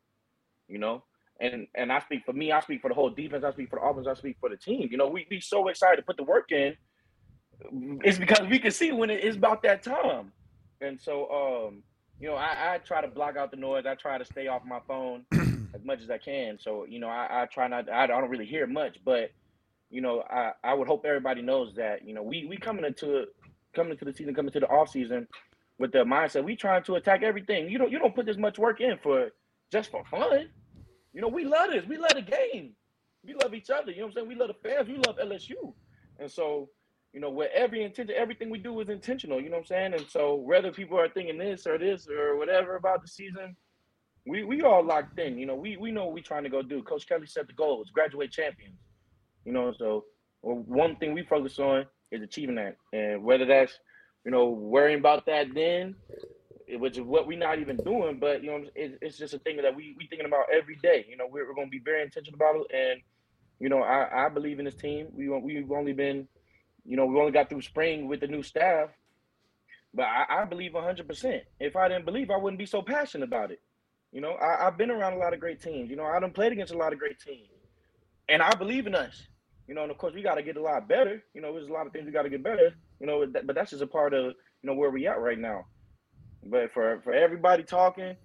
You 0.68 0.78
know, 0.78 1.04
and 1.40 1.66
and 1.74 1.92
I 1.92 2.00
speak 2.00 2.24
for 2.26 2.32
me, 2.32 2.52
I 2.52 2.60
speak 2.60 2.82
for 2.82 2.88
the 2.88 2.94
whole 2.94 3.10
defense, 3.10 3.44
I 3.44 3.52
speak 3.52 3.70
for 3.70 3.78
the 3.78 3.86
offense, 3.86 4.06
I 4.06 4.14
speak 4.14 4.36
for 4.40 4.50
the 4.50 4.56
team. 4.56 4.88
You 4.90 4.98
know, 4.98 5.08
we 5.08 5.26
be 5.28 5.40
so 5.40 5.68
excited 5.68 5.96
to 5.96 6.02
put 6.02 6.16
the 6.16 6.24
work 6.24 6.52
in. 6.52 6.76
It's 8.04 8.18
because 8.18 8.48
we 8.48 8.58
can 8.58 8.70
see 8.70 8.92
when 8.92 9.10
it 9.10 9.22
is 9.22 9.36
about 9.36 9.62
that 9.62 9.82
time, 9.82 10.32
and 10.80 11.00
so 11.00 11.66
um, 11.68 11.82
you 12.18 12.28
know, 12.28 12.34
I, 12.34 12.74
I 12.74 12.78
try 12.78 13.00
to 13.00 13.08
block 13.08 13.36
out 13.36 13.50
the 13.50 13.56
noise. 13.56 13.84
I 13.86 13.94
try 13.94 14.18
to 14.18 14.24
stay 14.24 14.46
off 14.46 14.64
my 14.64 14.80
phone 14.86 15.24
as 15.74 15.84
much 15.84 16.02
as 16.02 16.10
I 16.10 16.18
can. 16.18 16.58
So 16.58 16.86
you 16.86 16.98
know, 16.98 17.08
I, 17.08 17.42
I 17.42 17.46
try 17.46 17.68
not. 17.68 17.90
I 17.90 18.06
don't 18.06 18.28
really 18.28 18.46
hear 18.46 18.66
much, 18.66 18.98
but 19.04 19.30
you 19.90 20.00
know, 20.00 20.22
I, 20.30 20.52
I 20.62 20.72
would 20.72 20.86
hope 20.86 21.04
everybody 21.04 21.42
knows 21.42 21.74
that, 21.74 22.06
you 22.06 22.14
know, 22.14 22.22
we 22.22 22.46
we 22.46 22.56
coming 22.56 22.84
into 22.84 23.26
coming 23.74 23.92
into 23.92 24.04
the 24.04 24.12
season, 24.12 24.34
coming 24.34 24.52
to 24.52 24.60
the 24.60 24.68
off 24.68 24.90
season 24.90 25.26
with 25.78 25.92
the 25.92 25.98
mindset 25.98 26.44
we 26.44 26.56
trying 26.56 26.82
to 26.84 26.94
attack 26.94 27.22
everything. 27.22 27.68
You 27.68 27.78
don't 27.78 27.90
you 27.90 27.98
don't 27.98 28.14
put 28.14 28.26
this 28.26 28.36
much 28.36 28.58
work 28.58 28.80
in 28.80 28.96
for 29.02 29.30
just 29.72 29.90
for 29.90 30.04
fun. 30.04 30.48
You 31.12 31.20
know, 31.20 31.28
we 31.28 31.44
love 31.44 31.70
this. 31.70 31.84
We 31.86 31.98
love 31.98 32.14
the 32.14 32.22
game. 32.22 32.72
We 33.24 33.34
love 33.34 33.52
each 33.52 33.68
other. 33.68 33.90
You 33.90 33.98
know 33.98 34.06
what 34.06 34.10
I'm 34.10 34.14
saying? 34.14 34.28
We 34.28 34.34
love 34.36 34.48
the 34.48 34.68
fans. 34.68 34.88
We 34.88 34.96
love 34.96 35.18
LSU. 35.18 35.74
And 36.20 36.30
so, 36.30 36.68
you 37.12 37.20
know, 37.20 37.30
with 37.30 37.50
every 37.54 37.82
intention, 37.82 38.14
everything 38.16 38.50
we 38.50 38.58
do 38.58 38.78
is 38.80 38.88
intentional. 38.88 39.40
You 39.40 39.50
know 39.50 39.56
what 39.56 39.62
I'm 39.62 39.66
saying? 39.66 39.94
And 39.94 40.06
so, 40.08 40.34
whether 40.34 40.70
people 40.70 40.98
are 40.98 41.08
thinking 41.08 41.38
this 41.38 41.66
or 41.66 41.78
this 41.78 42.08
or 42.08 42.36
whatever 42.36 42.76
about 42.76 43.02
the 43.02 43.08
season, 43.08 43.56
we 44.26 44.44
we 44.44 44.62
all 44.62 44.84
locked 44.84 45.18
in. 45.18 45.38
You 45.38 45.46
know, 45.46 45.56
we 45.56 45.76
we 45.76 45.90
know 45.90 46.04
what 46.04 46.14
we're 46.14 46.22
trying 46.22 46.44
to 46.44 46.50
go 46.50 46.62
do. 46.62 46.82
Coach 46.82 47.08
Kelly 47.08 47.26
set 47.26 47.46
the 47.46 47.52
goals, 47.52 47.90
graduate 47.90 48.30
champions. 48.30 48.78
You 49.44 49.52
know, 49.52 49.72
so 49.76 50.04
one 50.42 50.96
thing 50.96 51.14
we 51.14 51.24
focus 51.24 51.58
on 51.58 51.86
is 52.10 52.22
achieving 52.22 52.56
that, 52.56 52.76
and 52.92 53.24
whether 53.24 53.44
that's 53.44 53.78
you 54.24 54.30
know 54.30 54.48
worrying 54.48 54.98
about 54.98 55.26
that 55.26 55.52
then, 55.54 55.96
which 56.68 56.96
is 56.96 57.02
what 57.02 57.26
we're 57.26 57.38
not 57.38 57.58
even 57.58 57.76
doing, 57.78 58.18
but 58.20 58.42
you 58.42 58.50
know 58.50 58.64
it's, 58.74 58.96
it's 59.00 59.18
just 59.18 59.34
a 59.34 59.38
thing 59.38 59.56
that 59.56 59.74
we 59.74 59.94
we 59.98 60.06
thinking 60.06 60.26
about 60.26 60.44
every 60.52 60.76
day. 60.76 61.06
You 61.08 61.16
know, 61.16 61.26
we're, 61.30 61.46
we're 61.48 61.54
going 61.54 61.68
to 61.68 61.70
be 61.70 61.82
very 61.84 62.02
intentional 62.02 62.36
about 62.36 62.56
it, 62.56 62.66
and 62.74 63.00
you 63.58 63.68
know 63.68 63.82
I, 63.82 64.26
I 64.26 64.28
believe 64.28 64.58
in 64.58 64.64
this 64.64 64.74
team. 64.74 65.08
We 65.12 65.28
we've 65.28 65.70
only 65.72 65.92
been, 65.92 66.28
you 66.84 66.96
know, 66.96 67.06
we 67.06 67.18
only 67.18 67.32
got 67.32 67.48
through 67.48 67.62
spring 67.62 68.08
with 68.08 68.20
the 68.20 68.26
new 68.26 68.42
staff, 68.42 68.90
but 69.94 70.04
I, 70.04 70.42
I 70.42 70.44
believe 70.44 70.72
100%. 70.72 71.40
If 71.58 71.76
I 71.76 71.88
didn't 71.88 72.04
believe, 72.04 72.30
I 72.30 72.36
wouldn't 72.36 72.58
be 72.58 72.66
so 72.66 72.82
passionate 72.82 73.24
about 73.24 73.50
it. 73.50 73.60
You 74.12 74.20
know, 74.20 74.36
I, 74.40 74.64
have 74.64 74.76
been 74.76 74.90
around 74.90 75.14
a 75.14 75.18
lot 75.18 75.34
of 75.34 75.40
great 75.40 75.62
teams. 75.62 75.90
You 75.90 75.96
know, 75.96 76.04
I 76.04 76.18
done 76.18 76.32
played 76.32 76.52
against 76.52 76.72
a 76.72 76.78
lot 76.78 76.92
of 76.92 76.98
great 76.98 77.20
teams, 77.20 77.48
and 78.28 78.42
I 78.42 78.52
believe 78.54 78.86
in 78.86 78.94
us. 78.94 79.22
You 79.68 79.74
know, 79.74 79.82
and 79.82 79.90
of 79.92 79.98
course 79.98 80.14
we 80.14 80.22
got 80.22 80.34
to 80.34 80.42
get 80.42 80.56
a 80.56 80.62
lot 80.62 80.88
better. 80.88 81.22
You 81.32 81.40
know, 81.40 81.52
there's 81.52 81.68
a 81.68 81.72
lot 81.72 81.86
of 81.86 81.92
things 81.92 82.04
we 82.06 82.10
got 82.10 82.22
to 82.22 82.28
get 82.28 82.42
better. 82.42 82.74
You 82.98 83.06
know, 83.06 83.24
but 83.24 83.54
that's 83.54 83.70
just 83.70 83.82
a 83.82 83.86
part 83.86 84.12
of 84.12 84.24
you 84.24 84.64
know 84.64 84.74
where 84.74 84.90
we 84.90 85.06
at 85.06 85.20
right 85.20 85.38
now. 85.38 85.66
But 86.44 86.72
for 86.72 87.00
for 87.04 87.12
everybody 87.12 87.62
talking, 87.62 88.16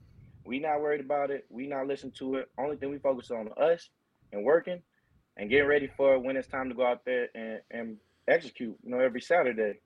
we 0.44 0.60
not 0.60 0.82
worried 0.82 1.02
about 1.02 1.30
it. 1.30 1.46
We 1.50 1.68
not 1.68 1.86
listen 1.86 2.12
to 2.18 2.36
it. 2.36 2.50
Only 2.58 2.78
thing 2.78 2.90
we 2.90 2.98
focus 2.98 3.30
on 3.30 3.50
us 3.62 3.90
and 4.32 4.44
working 4.44 4.82
and 5.38 5.50
getting 5.50 5.68
ready 5.68 5.90
for 5.96 6.18
when 6.18 6.36
it's 6.36 6.48
time 6.48 6.70
to 6.70 6.76
go 6.76 6.86
out 6.86 7.06
there 7.06 7.28
and, 7.36 7.60
and 7.70 7.98
execute. 8.28 8.76
You 8.84 8.92
know, 8.92 9.00
every 9.00 9.22
Saturday. 9.22 9.80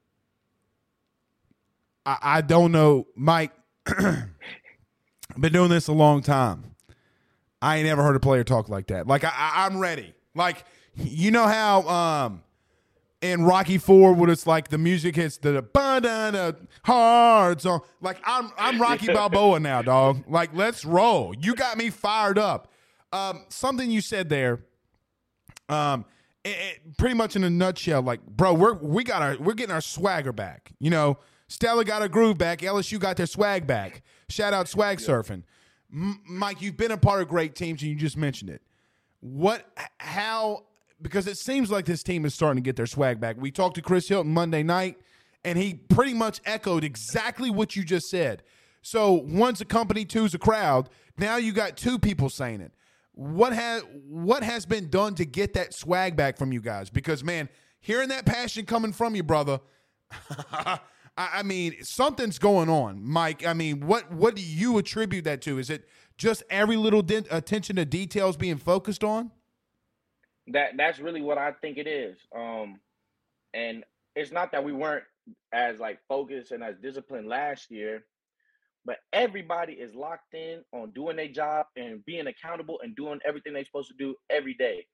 I, 2.05 2.17
I 2.21 2.41
don't 2.41 2.71
know, 2.71 3.07
Mike. 3.15 3.51
I've 3.87 4.29
been 5.39 5.53
doing 5.53 5.69
this 5.69 5.87
a 5.87 5.93
long 5.93 6.21
time. 6.21 6.75
I 7.61 7.77
ain't 7.77 7.87
ever 7.87 8.03
heard 8.03 8.15
a 8.15 8.19
player 8.19 8.43
talk 8.43 8.69
like 8.69 8.87
that. 8.87 9.07
Like 9.07 9.23
I, 9.23 9.31
I, 9.33 9.65
I'm 9.65 9.77
ready. 9.77 10.13
Like 10.35 10.63
you 10.95 11.31
know 11.31 11.45
how 11.45 11.87
um 11.87 12.43
in 13.21 13.43
Rocky 13.43 13.77
Four 13.77 14.13
when 14.13 14.29
it's 14.29 14.47
like 14.47 14.69
the 14.69 14.77
music 14.77 15.15
hits 15.15 15.37
the 15.37 15.61
ba 15.61 16.55
hard 16.83 17.61
song. 17.61 17.81
Like 18.01 18.17
I'm 18.23 18.51
I'm 18.57 18.81
Rocky 18.81 19.07
Balboa 19.13 19.59
now, 19.59 19.81
dog. 19.81 20.23
Like 20.27 20.51
let's 20.53 20.85
roll. 20.85 21.33
You 21.37 21.55
got 21.55 21.77
me 21.77 21.89
fired 21.89 22.37
up. 22.37 22.71
Um, 23.11 23.45
something 23.49 23.89
you 23.89 24.01
said 24.01 24.29
there. 24.29 24.63
Um, 25.67 26.05
it, 26.43 26.49
it, 26.49 26.97
pretty 26.97 27.15
much 27.15 27.35
in 27.35 27.43
a 27.43 27.49
nutshell, 27.49 28.01
like 28.01 28.25
bro, 28.25 28.53
we're 28.53 28.73
we 28.73 29.03
got 29.03 29.21
our 29.21 29.37
we're 29.37 29.53
getting 29.53 29.73
our 29.73 29.81
swagger 29.81 30.33
back. 30.33 30.71
You 30.79 30.89
know, 30.89 31.17
Stella 31.47 31.83
got 31.83 32.01
her 32.01 32.07
groove 32.07 32.37
back. 32.37 32.59
LSU 32.59 32.99
got 32.99 33.17
their 33.17 33.25
swag 33.25 33.67
back. 33.67 34.03
Shout 34.29 34.53
out 34.53 34.67
swag 34.67 34.99
surfing. 34.99 35.43
M- 35.91 36.21
Mike, 36.27 36.61
you've 36.61 36.77
been 36.77 36.91
a 36.91 36.97
part 36.97 37.21
of 37.21 37.27
great 37.27 37.55
teams, 37.55 37.81
and 37.81 37.89
you 37.91 37.97
just 37.97 38.17
mentioned 38.17 38.49
it. 38.49 38.61
What? 39.21 39.65
How? 39.97 40.63
because 41.01 41.27
it 41.27 41.37
seems 41.37 41.71
like 41.71 41.85
this 41.85 42.03
team 42.03 42.25
is 42.25 42.33
starting 42.33 42.61
to 42.61 42.65
get 42.65 42.75
their 42.75 42.85
swag 42.85 43.19
back. 43.19 43.37
We 43.39 43.51
talked 43.51 43.75
to 43.75 43.81
Chris 43.81 44.07
Hilton 44.07 44.33
Monday 44.33 44.63
night, 44.63 44.97
and 45.43 45.57
he 45.57 45.73
pretty 45.73 46.13
much 46.13 46.41
echoed 46.45 46.83
exactly 46.83 47.49
what 47.49 47.75
you 47.75 47.83
just 47.83 48.09
said. 48.09 48.43
So 48.81 49.13
one's 49.13 49.61
a 49.61 49.65
company, 49.65 50.05
two's 50.05 50.33
a 50.33 50.39
crowd. 50.39 50.89
Now 51.17 51.37
you 51.37 51.51
got 51.51 51.77
two 51.77 51.99
people 51.99 52.29
saying 52.29 52.61
it. 52.61 52.73
What 53.19 53.53
has 53.53 53.83
what 54.07 54.43
has 54.43 54.65
been 54.65 54.89
done 54.89 55.15
to 55.15 55.25
get 55.25 55.53
that 55.53 55.73
swag 55.73 56.15
back 56.15 56.37
from 56.37 56.53
you 56.53 56.61
guys? 56.61 56.89
Because 56.89 57.23
man, 57.23 57.49
hearing 57.81 58.09
that 58.09 58.25
passion 58.25 58.65
coming 58.65 58.93
from 58.93 59.15
you, 59.15 59.23
brother. 59.23 59.59
I 61.17 61.43
mean, 61.43 61.83
something's 61.83 62.39
going 62.39 62.69
on, 62.69 63.03
Mike. 63.03 63.45
I 63.45 63.53
mean, 63.53 63.81
what 63.81 64.09
what 64.11 64.35
do 64.35 64.41
you 64.41 64.77
attribute 64.77 65.25
that 65.25 65.41
to? 65.41 65.59
Is 65.59 65.69
it 65.69 65.87
just 66.17 66.43
every 66.49 66.77
little 66.77 67.01
de- 67.01 67.25
attention 67.29 67.75
to 67.75 67.83
details 67.83 68.37
being 68.37 68.57
focused 68.57 69.03
on? 69.03 69.31
that 70.53 70.77
that's 70.77 70.99
really 70.99 71.21
what 71.21 71.37
I 71.37 71.51
think 71.51 71.77
it 71.77 71.87
is. 71.87 72.17
Um, 72.35 72.79
and 73.53 73.83
it's 74.15 74.31
not 74.31 74.51
that 74.51 74.63
we 74.63 74.73
weren't 74.73 75.03
as 75.53 75.79
like 75.79 75.99
focused 76.07 76.51
and 76.51 76.63
as 76.63 76.75
disciplined 76.77 77.27
last 77.27 77.71
year, 77.71 78.03
but 78.89 78.97
everybody 79.13 79.73
is 79.73 79.93
locked 79.93 80.33
in 80.33 80.63
on 80.73 80.89
doing 80.89 81.15
their 81.15 81.27
job 81.27 81.67
and 81.77 82.03
being 82.05 82.25
accountable 82.25 82.79
and 82.83 82.95
doing 82.95 83.19
everything 83.23 83.53
they're 83.53 83.63
supposed 83.63 83.89
to 83.89 83.93
do 83.93 84.15
every 84.31 84.55
day. 84.55 84.87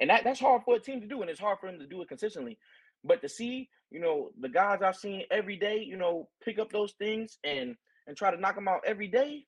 And 0.00 0.08
that, 0.08 0.24
that's 0.24 0.40
hard 0.40 0.62
for 0.64 0.76
a 0.76 0.80
team 0.80 1.02
to 1.02 1.06
do, 1.06 1.20
and 1.20 1.28
it's 1.28 1.38
hard 1.38 1.58
for 1.60 1.70
them 1.70 1.78
to 1.78 1.86
do 1.86 2.00
it 2.00 2.08
consistently. 2.08 2.56
But 3.04 3.20
to 3.20 3.28
see, 3.28 3.68
you 3.90 4.00
know, 4.00 4.30
the 4.40 4.48
guys 4.48 4.80
I've 4.80 4.96
seen 4.96 5.24
every 5.30 5.56
day, 5.56 5.84
you 5.86 5.98
know, 5.98 6.30
pick 6.42 6.58
up 6.58 6.72
those 6.72 6.92
things 6.92 7.36
and 7.44 7.76
and 8.06 8.16
try 8.16 8.30
to 8.30 8.40
knock 8.40 8.54
them 8.54 8.68
out 8.68 8.80
every 8.86 9.08
day, 9.08 9.44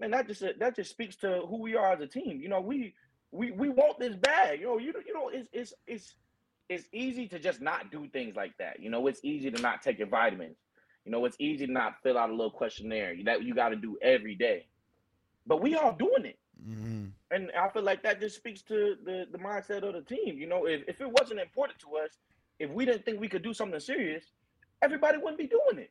man, 0.00 0.10
that 0.10 0.26
just 0.26 0.42
that 0.58 0.74
just 0.74 0.90
speaks 0.90 1.14
to 1.18 1.42
who 1.48 1.62
we 1.62 1.76
are 1.76 1.92
as 1.92 2.00
a 2.00 2.08
team. 2.08 2.40
You 2.40 2.48
know, 2.48 2.60
we 2.60 2.92
we 3.30 3.52
we 3.52 3.68
want 3.68 4.00
this 4.00 4.16
bag. 4.16 4.58
You 4.58 4.66
know, 4.66 4.78
you 4.78 4.92
you 5.06 5.14
know, 5.14 5.30
it's 5.32 5.48
it's 5.52 5.72
it's 5.86 6.16
it's 6.68 6.88
easy 6.92 7.28
to 7.28 7.38
just 7.38 7.60
not 7.60 7.92
do 7.92 8.08
things 8.08 8.34
like 8.34 8.58
that. 8.58 8.80
You 8.80 8.90
know, 8.90 9.06
it's 9.06 9.20
easy 9.22 9.52
to 9.52 9.62
not 9.62 9.80
take 9.80 10.00
your 10.00 10.08
vitamins. 10.08 10.56
You 11.04 11.12
know, 11.12 11.24
it's 11.24 11.36
easy 11.38 11.66
to 11.66 11.72
not 11.72 11.96
fill 12.02 12.18
out 12.18 12.30
a 12.30 12.32
little 12.32 12.50
questionnaire 12.50 13.14
that 13.24 13.42
you 13.42 13.54
got 13.54 13.70
to 13.70 13.76
do 13.76 13.98
every 14.02 14.34
day. 14.34 14.66
But 15.46 15.60
we 15.60 15.74
all 15.74 15.92
doing 15.92 16.24
it. 16.24 16.38
Mm-hmm. 16.66 17.06
And 17.30 17.50
I 17.58 17.68
feel 17.68 17.82
like 17.82 18.02
that 18.04 18.20
just 18.20 18.36
speaks 18.36 18.62
to 18.62 18.96
the, 19.04 19.26
the 19.30 19.38
mindset 19.38 19.82
of 19.82 19.94
the 19.94 20.02
team. 20.02 20.38
You 20.38 20.46
know, 20.46 20.66
if, 20.66 20.82
if 20.88 21.00
it 21.00 21.10
wasn't 21.10 21.40
important 21.40 21.78
to 21.80 21.96
us, 21.96 22.18
if 22.58 22.70
we 22.70 22.84
didn't 22.84 23.04
think 23.04 23.20
we 23.20 23.28
could 23.28 23.42
do 23.42 23.52
something 23.52 23.80
serious, 23.80 24.24
everybody 24.80 25.18
wouldn't 25.18 25.38
be 25.38 25.46
doing 25.46 25.84
it. 25.84 25.90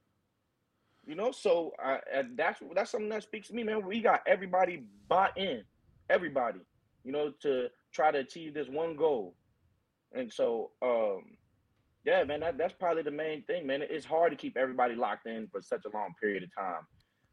You 1.05 1.15
know, 1.15 1.31
so 1.31 1.73
I, 1.77 1.99
that's 2.35 2.61
that's 2.73 2.91
something 2.91 3.09
that 3.09 3.23
speaks 3.23 3.49
to 3.49 3.53
me, 3.53 3.63
man. 3.63 3.85
We 3.85 3.99
got 3.99 4.21
everybody 4.25 4.83
bought 5.09 5.37
in, 5.37 5.63
everybody 6.09 6.61
you 7.03 7.11
know, 7.11 7.31
to 7.41 7.67
try 7.91 8.11
to 8.11 8.19
achieve 8.19 8.53
this 8.53 8.67
one 8.67 8.95
goal. 8.95 9.35
And 10.13 10.31
so, 10.31 10.71
um, 10.81 11.23
yeah, 12.05 12.23
man, 12.23 12.41
that, 12.41 12.57
that's 12.57 12.73
probably 12.73 13.03
the 13.03 13.11
main 13.11 13.43
thing, 13.43 13.65
man. 13.65 13.81
It's 13.81 14.05
hard 14.05 14.31
to 14.31 14.37
keep 14.37 14.57
everybody 14.57 14.95
locked 14.95 15.25
in 15.25 15.47
for 15.47 15.61
such 15.61 15.85
a 15.85 15.95
long 15.95 16.13
period 16.21 16.43
of 16.43 16.53
time. 16.55 16.85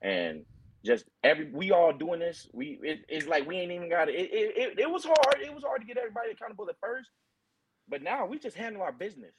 And 0.03 0.45
just 0.85 1.05
every 1.23 1.51
we 1.53 1.73
all 1.73 1.93
doing 1.93 2.21
this. 2.21 2.49
We 2.53 2.79
it, 2.83 3.05
it's 3.09 3.27
like 3.27 3.47
we 3.47 3.57
ain't 3.57 3.73
even 3.73 3.91
got 3.91 4.09
it. 4.09 4.15
It, 4.15 4.31
it. 4.33 4.79
it 4.79 4.91
was 4.91 5.05
hard. 5.05 5.41
It 5.43 5.55
was 5.55 5.65
hard 5.65 5.81
to 5.81 5.87
get 5.87 5.99
everybody 5.99 6.31
accountable 6.31 6.69
at 6.69 6.77
first, 6.81 7.11
but 7.89 8.03
now 8.03 8.27
we 8.27 8.39
just 8.39 8.57
handle 8.57 8.83
our 8.83 8.93
business, 8.93 9.35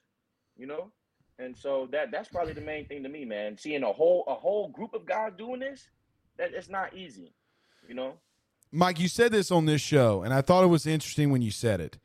you 0.56 0.68
know. 0.68 0.92
And 1.40 1.58
so 1.58 1.88
that 1.92 2.12
that's 2.12 2.30
probably 2.30 2.54
the 2.54 2.62
main 2.62 2.86
thing 2.88 3.02
to 3.04 3.10
me, 3.10 3.26
man. 3.26 3.58
Seeing 3.58 3.84
a 3.84 3.92
whole 3.92 4.24
a 4.28 4.36
whole 4.36 4.70
group 4.70 4.94
of 4.94 5.06
guys 5.06 5.32
doing 5.38 5.60
this, 5.60 5.88
that 6.38 6.54
it's 6.54 6.70
not 6.70 6.96
easy, 6.96 7.34
you 7.88 7.96
know. 7.96 8.14
Mike, 8.72 9.00
you 9.00 9.08
said 9.08 9.32
this 9.32 9.52
on 9.52 9.66
this 9.66 9.82
show, 9.82 10.22
and 10.22 10.34
I 10.34 10.42
thought 10.42 10.64
it 10.64 10.68
was 10.68 10.86
interesting 10.86 11.32
when 11.32 11.42
you 11.42 11.52
said 11.52 11.82
it. 11.82 11.98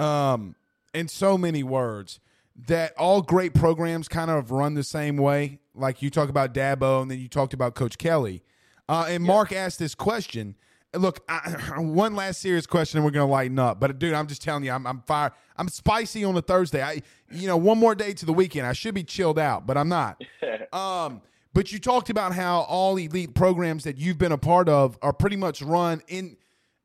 Um, 0.00 0.56
in 0.94 1.08
so 1.08 1.36
many 1.36 1.62
words, 1.62 2.18
that 2.66 2.92
all 2.98 3.22
great 3.22 3.54
programs 3.54 4.08
kind 4.08 4.30
of 4.30 4.50
run 4.50 4.74
the 4.74 4.82
same 4.82 5.16
way. 5.16 5.60
Like 5.74 6.02
you 6.02 6.10
talk 6.10 6.28
about 6.28 6.52
Dabo, 6.52 7.02
and 7.02 7.10
then 7.10 7.18
you 7.20 7.28
talked 7.28 7.54
about 7.54 7.74
Coach 7.74 7.98
Kelly. 7.98 8.42
Uh, 8.88 9.06
and 9.08 9.24
yeah. 9.24 9.32
Mark 9.32 9.52
asked 9.52 9.78
this 9.78 9.94
question. 9.94 10.56
Look, 10.94 11.22
I, 11.28 11.38
one 11.78 12.16
last 12.16 12.40
serious 12.40 12.66
question, 12.66 12.98
and 12.98 13.04
we're 13.04 13.12
gonna 13.12 13.30
lighten 13.30 13.58
up. 13.58 13.78
But 13.78 13.98
dude, 13.98 14.14
I'm 14.14 14.26
just 14.26 14.42
telling 14.42 14.64
you, 14.64 14.72
I'm 14.72 14.86
I'm 14.86 15.02
fire. 15.02 15.32
I'm 15.56 15.68
spicy 15.68 16.24
on 16.24 16.36
a 16.36 16.42
Thursday. 16.42 16.82
I, 16.82 17.02
you 17.30 17.46
know, 17.46 17.56
one 17.56 17.78
more 17.78 17.94
day 17.94 18.12
to 18.14 18.26
the 18.26 18.32
weekend. 18.32 18.66
I 18.66 18.72
should 18.72 18.94
be 18.94 19.04
chilled 19.04 19.38
out, 19.38 19.66
but 19.66 19.76
I'm 19.76 19.88
not. 19.88 20.22
um, 20.72 21.20
but 21.52 21.72
you 21.72 21.78
talked 21.78 22.10
about 22.10 22.34
how 22.34 22.60
all 22.62 22.96
elite 22.96 23.34
programs 23.34 23.84
that 23.84 23.98
you've 23.98 24.18
been 24.18 24.32
a 24.32 24.38
part 24.38 24.68
of 24.68 24.98
are 25.02 25.12
pretty 25.12 25.36
much 25.36 25.62
run 25.62 26.02
in 26.08 26.36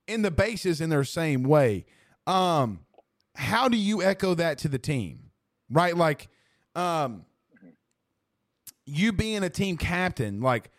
in 0.07 0.21
the 0.21 0.31
bases 0.31 0.81
in 0.81 0.89
their 0.89 1.03
same 1.03 1.43
way. 1.43 1.85
Um, 2.27 2.79
how 3.35 3.67
do 3.67 3.77
you 3.77 4.03
echo 4.03 4.33
that 4.35 4.57
to 4.59 4.67
the 4.67 4.79
team? 4.79 5.22
Right? 5.73 5.95
Like, 5.95 6.29
um, 6.75 7.25
you 8.85 9.11
being 9.11 9.43
a 9.43 9.49
team 9.49 9.77
captain, 9.77 10.41
like, 10.41 10.69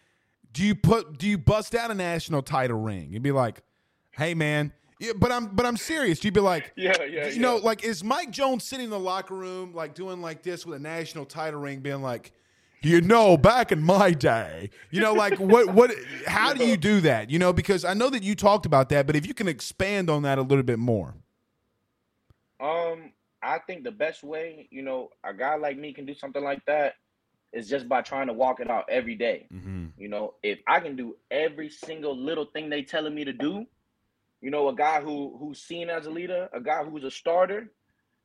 do 0.53 0.63
you 0.63 0.75
put 0.75 1.19
do 1.19 1.29
you 1.29 1.37
bust 1.37 1.75
out 1.75 1.91
a 1.91 1.95
national 1.95 2.43
title 2.43 2.81
ring 2.81 3.15
and 3.15 3.23
be 3.23 3.33
like, 3.33 3.63
hey 4.13 4.35
man, 4.35 4.73
yeah, 5.01 5.13
but 5.17 5.33
I'm 5.33 5.47
but 5.47 5.67
I'm 5.67 5.77
serious. 5.77 6.23
You'd 6.25 6.35
be 6.35 6.41
like, 6.41 6.73
Yeah, 6.77 7.03
yeah, 7.03 7.29
you 7.29 7.41
know, 7.41 7.57
like 7.57 7.85
is 7.85 8.03
Mike 8.05 8.31
Jones 8.31 8.65
sitting 8.65 8.85
in 8.85 8.91
the 8.91 8.99
locker 8.99 9.35
room 9.35 9.75
like 9.75 9.95
doing 9.95 10.23
like 10.23 10.43
this 10.43 10.65
with 10.65 10.77
a 10.77 10.83
national 10.83 11.27
title 11.27 11.61
ring, 11.61 11.81
being 11.81 12.03
like, 12.03 12.33
you 12.83 13.01
know, 13.01 13.37
back 13.37 13.73
in 13.73 13.83
my 13.83 14.13
day, 14.13 14.71
you 14.91 15.01
know, 15.01 15.13
like 15.13 15.39
what 15.41 15.75
what 15.75 15.91
how 16.27 16.55
do 16.55 16.65
you 16.65 16.77
do 16.77 17.01
that? 17.01 17.31
You 17.31 17.41
know, 17.41 17.53
because 17.53 17.85
I 17.85 17.95
know 17.95 18.09
that 18.11 18.23
you 18.23 18.35
talked 18.37 18.65
about 18.65 18.89
that, 18.91 19.07
but 19.07 19.17
if 19.17 19.27
you 19.27 19.35
can 19.35 19.49
expand 19.49 20.09
on 20.09 20.23
that 20.23 20.39
a 20.39 20.43
little 20.43 20.65
bit 20.65 20.79
more. 20.79 21.15
Um, 22.61 23.13
I 23.45 23.59
think 23.59 23.85
the 23.85 23.93
best 23.93 24.25
way, 24.25 24.69
you 24.71 24.83
know, 24.83 25.11
a 25.23 25.35
guy 25.35 25.57
like 25.57 25.79
me 25.79 25.93
can 25.93 26.07
do 26.07 26.15
something 26.15 26.43
like 26.43 26.65
that 26.67 26.95
is 27.53 27.69
just 27.69 27.89
by 27.89 28.03
trying 28.03 28.27
to 28.27 28.33
walk 28.33 28.61
it 28.61 28.71
out 28.71 28.87
every 28.91 29.15
day. 29.15 29.47
Mm-hmm. 29.53 29.87
You 29.97 30.09
know, 30.09 30.35
if 30.43 30.59
I 30.67 30.81
can 30.81 30.97
do 30.97 31.17
every 31.31 31.69
single 31.69 32.17
little 32.17 32.47
thing 32.47 32.69
they 32.71 32.83
telling 32.83 33.15
me 33.15 33.25
to 33.25 33.33
do, 33.33 33.67
you 34.41 34.51
know, 34.51 34.69
a 34.69 34.75
guy 34.75 35.01
who 35.01 35.37
who's 35.39 35.61
seen 35.61 35.89
as 35.89 36.07
a 36.07 36.11
leader, 36.11 36.49
a 36.53 36.61
guy 36.61 36.85
who's 36.85 37.05
a 37.05 37.11
starter, 37.11 37.71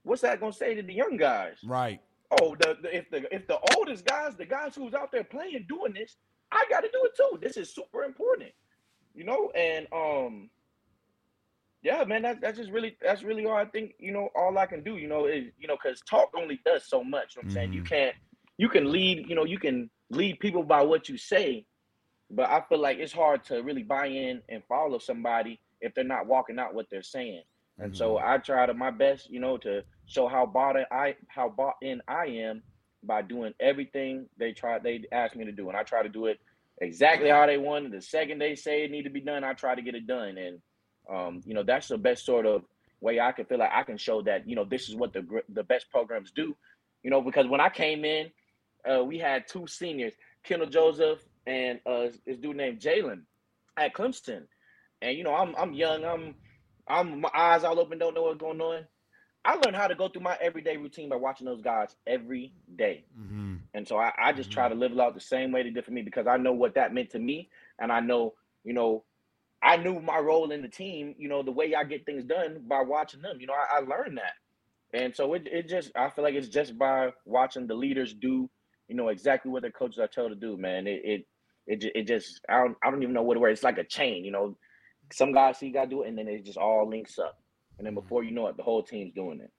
what's 0.03 0.21
that 0.21 0.39
gonna 0.39 0.53
say 0.53 0.73
to 0.75 0.81
the 0.81 0.93
young 0.93 1.17
guys? 1.17 1.57
Right. 1.63 2.01
Oh, 2.41 2.55
the, 2.59 2.77
the 2.81 2.95
if 2.95 3.09
the 3.09 3.35
if 3.35 3.47
the 3.47 3.59
oldest 3.75 4.05
guys, 4.05 4.35
the 4.35 4.45
guys 4.45 4.75
who's 4.75 4.93
out 4.93 5.11
there 5.11 5.23
playing 5.23 5.65
doing 5.67 5.93
this, 5.93 6.17
I 6.51 6.63
got 6.69 6.81
to 6.81 6.89
do 6.91 7.05
it 7.05 7.15
too. 7.15 7.39
This 7.41 7.57
is 7.57 7.73
super 7.73 8.03
important, 8.03 8.51
you 9.13 9.23
know. 9.23 9.51
And 9.51 9.87
um, 9.93 10.49
yeah, 11.81 12.03
man, 12.05 12.23
that, 12.23 12.41
that's 12.41 12.57
just 12.57 12.71
really 12.71 12.97
that's 13.01 13.23
really 13.23 13.45
all 13.45 13.55
I 13.57 13.65
think. 13.65 13.93
You 13.99 14.11
know, 14.11 14.29
all 14.35 14.57
I 14.57 14.65
can 14.65 14.83
do, 14.83 14.97
you 14.97 15.07
know, 15.07 15.25
is 15.25 15.45
you 15.57 15.67
know, 15.67 15.77
because 15.81 16.01
talk 16.01 16.29
only 16.37 16.59
does 16.65 16.87
so 16.87 17.03
much. 17.03 17.35
You 17.35 17.39
know 17.39 17.41
what 17.41 17.43
I'm 17.45 17.49
saying 17.49 17.73
you 17.73 17.81
Mhm. 17.81 17.89
can't 17.89 18.15
you 18.57 18.69
can 18.69 18.91
lead, 18.91 19.25
you 19.27 19.35
know, 19.35 19.45
you 19.45 19.59
can 19.59 19.89
lead 20.09 20.39
people 20.39 20.63
by 20.63 20.81
what 20.83 21.09
you 21.09 21.17
say, 21.17 21.65
but 22.29 22.49
I 22.49 22.61
feel 22.67 22.79
like 22.79 22.97
it's 22.99 23.13
hard 23.13 23.43
to 23.45 23.61
really 23.61 23.83
buy 23.83 24.07
in 24.07 24.41
and 24.49 24.63
follow 24.67 24.97
somebody 24.99 25.59
if 25.81 25.93
they're 25.93 26.03
not 26.03 26.27
walking 26.27 26.59
out 26.59 26.73
what 26.73 26.87
they're 26.89 27.01
saying. 27.01 27.43
And 27.79 27.95
so 27.95 28.17
Mm-hmm. 28.17 28.23
I 28.23 28.37
try 28.37 28.65
to 28.65 28.73
my 28.73 28.91
best, 28.91 29.29
you 29.29 29.39
know, 29.39 29.57
to 29.59 29.81
show 30.05 30.27
how 30.27 30.45
bought 30.45 30.75
in 30.77 30.85
I 30.91 31.15
how 31.29 31.49
bought 31.49 31.75
in 31.81 32.01
I 32.07 32.25
am 32.27 32.63
by 33.03 33.21
doing 33.21 33.53
everything 33.59 34.27
they 34.37 34.53
try 34.53 34.79
they 34.79 35.03
ask 35.11 35.35
me 35.35 35.45
to 35.45 35.51
do, 35.51 35.69
and 35.69 35.77
I 35.77 35.83
try 35.83 36.03
to 36.03 36.09
do 36.09 36.25
it 36.27 36.37
exactly 36.81 37.29
how 37.29 37.45
they 37.45 37.57
want. 37.57 37.85
And 37.85 37.93
the 37.93 38.01
second 38.01 38.39
they 38.39 38.55
say 38.55 38.83
it 38.83 38.91
need 38.91 39.03
to 39.03 39.09
be 39.09 39.21
done, 39.21 39.43
I 39.43 39.53
try 39.53 39.75
to 39.75 39.81
get 39.81 39.95
it 39.95 40.07
done. 40.07 40.37
And 40.37 40.59
um, 41.11 41.41
you 41.45 41.53
know, 41.53 41.63
that's 41.63 41.87
the 41.87 41.97
best 41.97 42.25
sort 42.25 42.45
of 42.45 42.63
way 43.01 43.19
I 43.19 43.31
can 43.31 43.45
feel 43.45 43.59
like 43.59 43.71
I 43.73 43.83
can 43.83 43.97
show 43.97 44.21
that 44.23 44.47
you 44.47 44.55
know 44.55 44.65
this 44.65 44.89
is 44.89 44.95
what 44.95 45.13
the 45.13 45.25
the 45.49 45.63
best 45.63 45.89
programs 45.89 46.31
do. 46.31 46.55
You 47.03 47.09
know, 47.09 47.21
because 47.21 47.47
when 47.47 47.61
I 47.61 47.69
came 47.69 48.03
in, 48.03 48.29
uh, 48.89 49.03
we 49.03 49.17
had 49.17 49.47
two 49.47 49.67
seniors, 49.67 50.13
Kendall 50.43 50.69
Joseph 50.69 51.19
and 51.47 51.79
uh, 51.85 52.07
this 52.25 52.37
dude 52.37 52.57
named 52.57 52.79
Jalen 52.79 53.21
at 53.77 53.93
Clemson. 53.93 54.43
And 55.01 55.17
you 55.17 55.23
know, 55.23 55.33
I'm 55.33 55.55
I'm 55.57 55.73
young, 55.73 56.03
I'm 56.03 56.35
I'm 56.87 57.21
my 57.21 57.29
eyes 57.33 57.63
all 57.63 57.79
open, 57.79 57.97
don't 57.97 58.13
know 58.13 58.23
what's 58.23 58.39
going 58.39 58.61
on. 58.61 58.85
I 59.45 59.55
learned 59.55 59.77
how 59.77 59.87
to 59.87 59.95
go 59.95 60.09
through 60.09 60.23
my 60.23 60.37
everyday 60.41 60.75
routine 60.75 61.07
by 61.07 61.15
watching 61.15 61.45
those 61.45 61.61
guys 61.61 61.95
every 62.05 62.53
day. 62.75 63.05
Mm-hmm. 63.17 63.55
And 63.73 63.87
so 63.87 63.97
I, 63.97 64.11
I 64.21 64.33
just 64.33 64.51
try 64.51 64.67
to 64.67 64.75
live 64.75 64.97
out 64.99 65.13
the 65.13 65.21
same 65.21 65.53
way 65.53 65.63
they 65.63 65.69
did 65.69 65.85
for 65.85 65.91
me 65.91 66.01
because 66.01 66.27
I 66.27 66.35
know 66.35 66.51
what 66.51 66.75
that 66.75 66.93
meant 66.93 67.11
to 67.11 67.19
me. 67.19 67.49
And 67.79 67.89
I 67.89 68.01
know, 68.01 68.33
you 68.65 68.73
know, 68.73 69.05
I 69.61 69.77
knew 69.77 69.99
my 69.99 70.19
role 70.19 70.51
in 70.51 70.61
the 70.61 70.67
team, 70.69 71.15
you 71.17 71.27
know, 71.27 71.43
the 71.43 71.51
way 71.51 71.75
I 71.75 71.83
get 71.83 72.05
things 72.05 72.23
done 72.23 72.63
by 72.67 72.81
watching 72.81 73.21
them. 73.21 73.37
You 73.39 73.47
know, 73.47 73.53
I, 73.53 73.77
I 73.77 73.79
learned 73.79 74.17
that. 74.17 74.33
And 74.93 75.15
so 75.15 75.33
it, 75.33 75.47
it 75.51 75.67
just, 75.67 75.91
I 75.95 76.09
feel 76.09 76.23
like 76.23 76.33
it's 76.33 76.47
just 76.47 76.77
by 76.77 77.11
watching 77.25 77.67
the 77.67 77.75
leaders 77.75 78.13
do, 78.13 78.49
you 78.87 78.95
know, 78.95 79.09
exactly 79.09 79.51
what 79.51 79.61
their 79.61 79.71
coaches 79.71 79.99
are 79.99 80.07
told 80.07 80.31
to 80.31 80.35
do, 80.35 80.57
man. 80.57 80.87
It, 80.87 81.01
it, 81.03 81.27
it, 81.67 81.91
it 81.93 82.07
just, 82.07 82.41
I 82.49 82.57
don't, 82.59 82.77
I 82.83 82.89
don't 82.89 83.03
even 83.03 83.13
know 83.13 83.21
what 83.21 83.37
word. 83.37 83.51
It's 83.51 83.63
like 83.63 83.77
a 83.77 83.83
chain, 83.83 84.25
you 84.25 84.31
know. 84.31 84.57
Some 85.11 85.31
guys 85.31 85.57
see 85.57 85.67
you 85.67 85.73
got 85.73 85.85
to 85.85 85.89
do 85.89 86.03
it, 86.03 86.09
and 86.09 86.17
then 86.17 86.27
it 86.27 86.45
just 86.45 86.57
all 86.57 86.87
links 86.87 87.17
up. 87.19 87.41
And 87.77 87.85
then 87.87 87.95
before 87.95 88.23
you 88.23 88.31
know 88.31 88.47
it, 88.47 88.57
the 88.57 88.63
whole 88.63 88.83
team's 88.83 89.13
doing 89.13 89.41
it. 89.41 89.51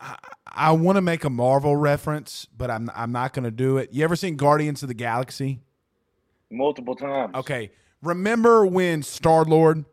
I, 0.00 0.16
I 0.46 0.72
want 0.72 0.96
to 0.96 1.02
make 1.02 1.24
a 1.24 1.30
Marvel 1.30 1.74
reference, 1.76 2.46
but 2.56 2.70
I'm 2.70 2.90
I'm 2.94 3.12
not 3.12 3.32
going 3.32 3.44
to 3.44 3.50
do 3.50 3.78
it. 3.78 3.92
You 3.92 4.04
ever 4.04 4.14
seen 4.14 4.36
Guardians 4.36 4.82
of 4.82 4.88
the 4.88 4.94
Galaxy? 4.94 5.60
Multiple 6.50 6.94
times. 6.94 7.34
Okay. 7.34 7.70
Remember 8.06 8.64
when 8.66 9.02
Star 9.02 9.44
Lord 9.44 9.84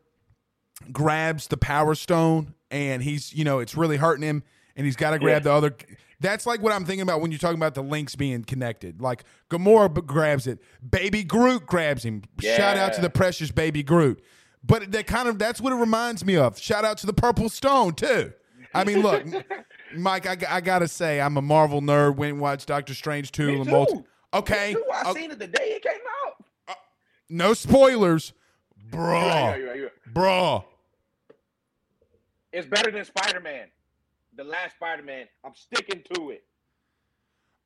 grabs 0.91 1.47
the 1.47 1.57
Power 1.57 1.95
Stone 1.95 2.53
and 2.72 3.01
he's 3.03 3.34
you 3.34 3.43
know 3.43 3.59
it's 3.59 3.76
really 3.76 3.97
hurting 3.97 4.24
him 4.24 4.43
and 4.76 4.86
he's 4.86 4.95
got 4.95 5.11
to 5.11 5.20
grab 5.20 5.36
Yeah. 5.36 5.39
the 5.39 5.51
other. 5.53 5.76
That's 6.20 6.45
like 6.45 6.61
what 6.61 6.72
I'm 6.72 6.86
thinking 6.86 7.01
about 7.01 7.20
when 7.22 7.32
you're 7.32 7.38
talking 7.39 7.57
about 7.57 7.76
the 7.76 7.84
links 7.84 8.16
being 8.16 8.43
connected. 8.43 9.01
Like 9.01 9.24
Gamora 9.49 10.05
grabs 10.05 10.47
it, 10.47 10.59
Baby 10.88 11.24
Groot 11.24 11.66
grabs 11.66 12.03
him. 12.03 12.24
Shout 12.39 12.78
out 12.78 12.93
to 12.93 13.01
the 13.01 13.09
precious 13.09 13.51
Baby 13.51 13.84
Groot. 13.84 14.22
But 14.66 14.91
that 14.93 15.07
kind 15.07 15.28
of 15.28 15.38
that's 15.39 15.59
what 15.59 15.74
it 15.74 15.78
reminds 15.78 16.24
me 16.24 16.38
of. 16.38 16.57
Shout 16.57 16.86
out 16.86 16.97
to 16.99 17.05
the 17.05 17.14
Purple 17.14 17.49
Stone 17.49 17.95
too. 17.95 18.32
I 18.74 18.84
mean, 18.86 19.01
look, 19.01 19.24
Mike, 19.95 20.26
I, 20.26 20.38
I 20.57 20.61
gotta 20.61 20.88
say, 20.88 21.22
I'm 21.22 21.38
a 21.38 21.41
Marvel 21.41 21.82
nerd. 21.82 22.16
Went 22.16 22.34
and 22.34 22.41
watched 22.41 22.68
Doctor 22.68 22.93
Strange 22.95 23.32
two 23.32 23.47
Me 23.47 23.55
and 23.57 23.66
too. 23.66 23.72
multi- 23.72 24.03
Okay, 24.34 24.74
too. 24.74 24.84
I 24.91 25.03
o- 25.05 25.14
seen 25.14 25.30
it 25.30 25.38
the 25.38 25.45
day 25.47 25.74
it 25.76 25.84
came 25.84 25.93
out. 26.26 26.43
No 27.34 27.54
spoilers, 27.54 28.34
You're 28.92 29.02
right, 29.02 29.24
bruh, 29.24 29.32
right, 29.52 29.58
you're 29.58 29.68
right, 29.68 29.78
you're 29.78 29.86
right. 29.86 30.14
bruh. 30.14 30.64
It's 32.52 32.68
better 32.68 32.92
than 32.92 33.04
Spider 33.04 33.40
Man. 33.40 33.68
The 34.36 34.44
last 34.44 34.76
Spider 34.76 35.02
Man. 35.04 35.26
I'm 35.44 35.54
sticking 35.56 36.04
to 36.14 36.30
it. 36.30 36.44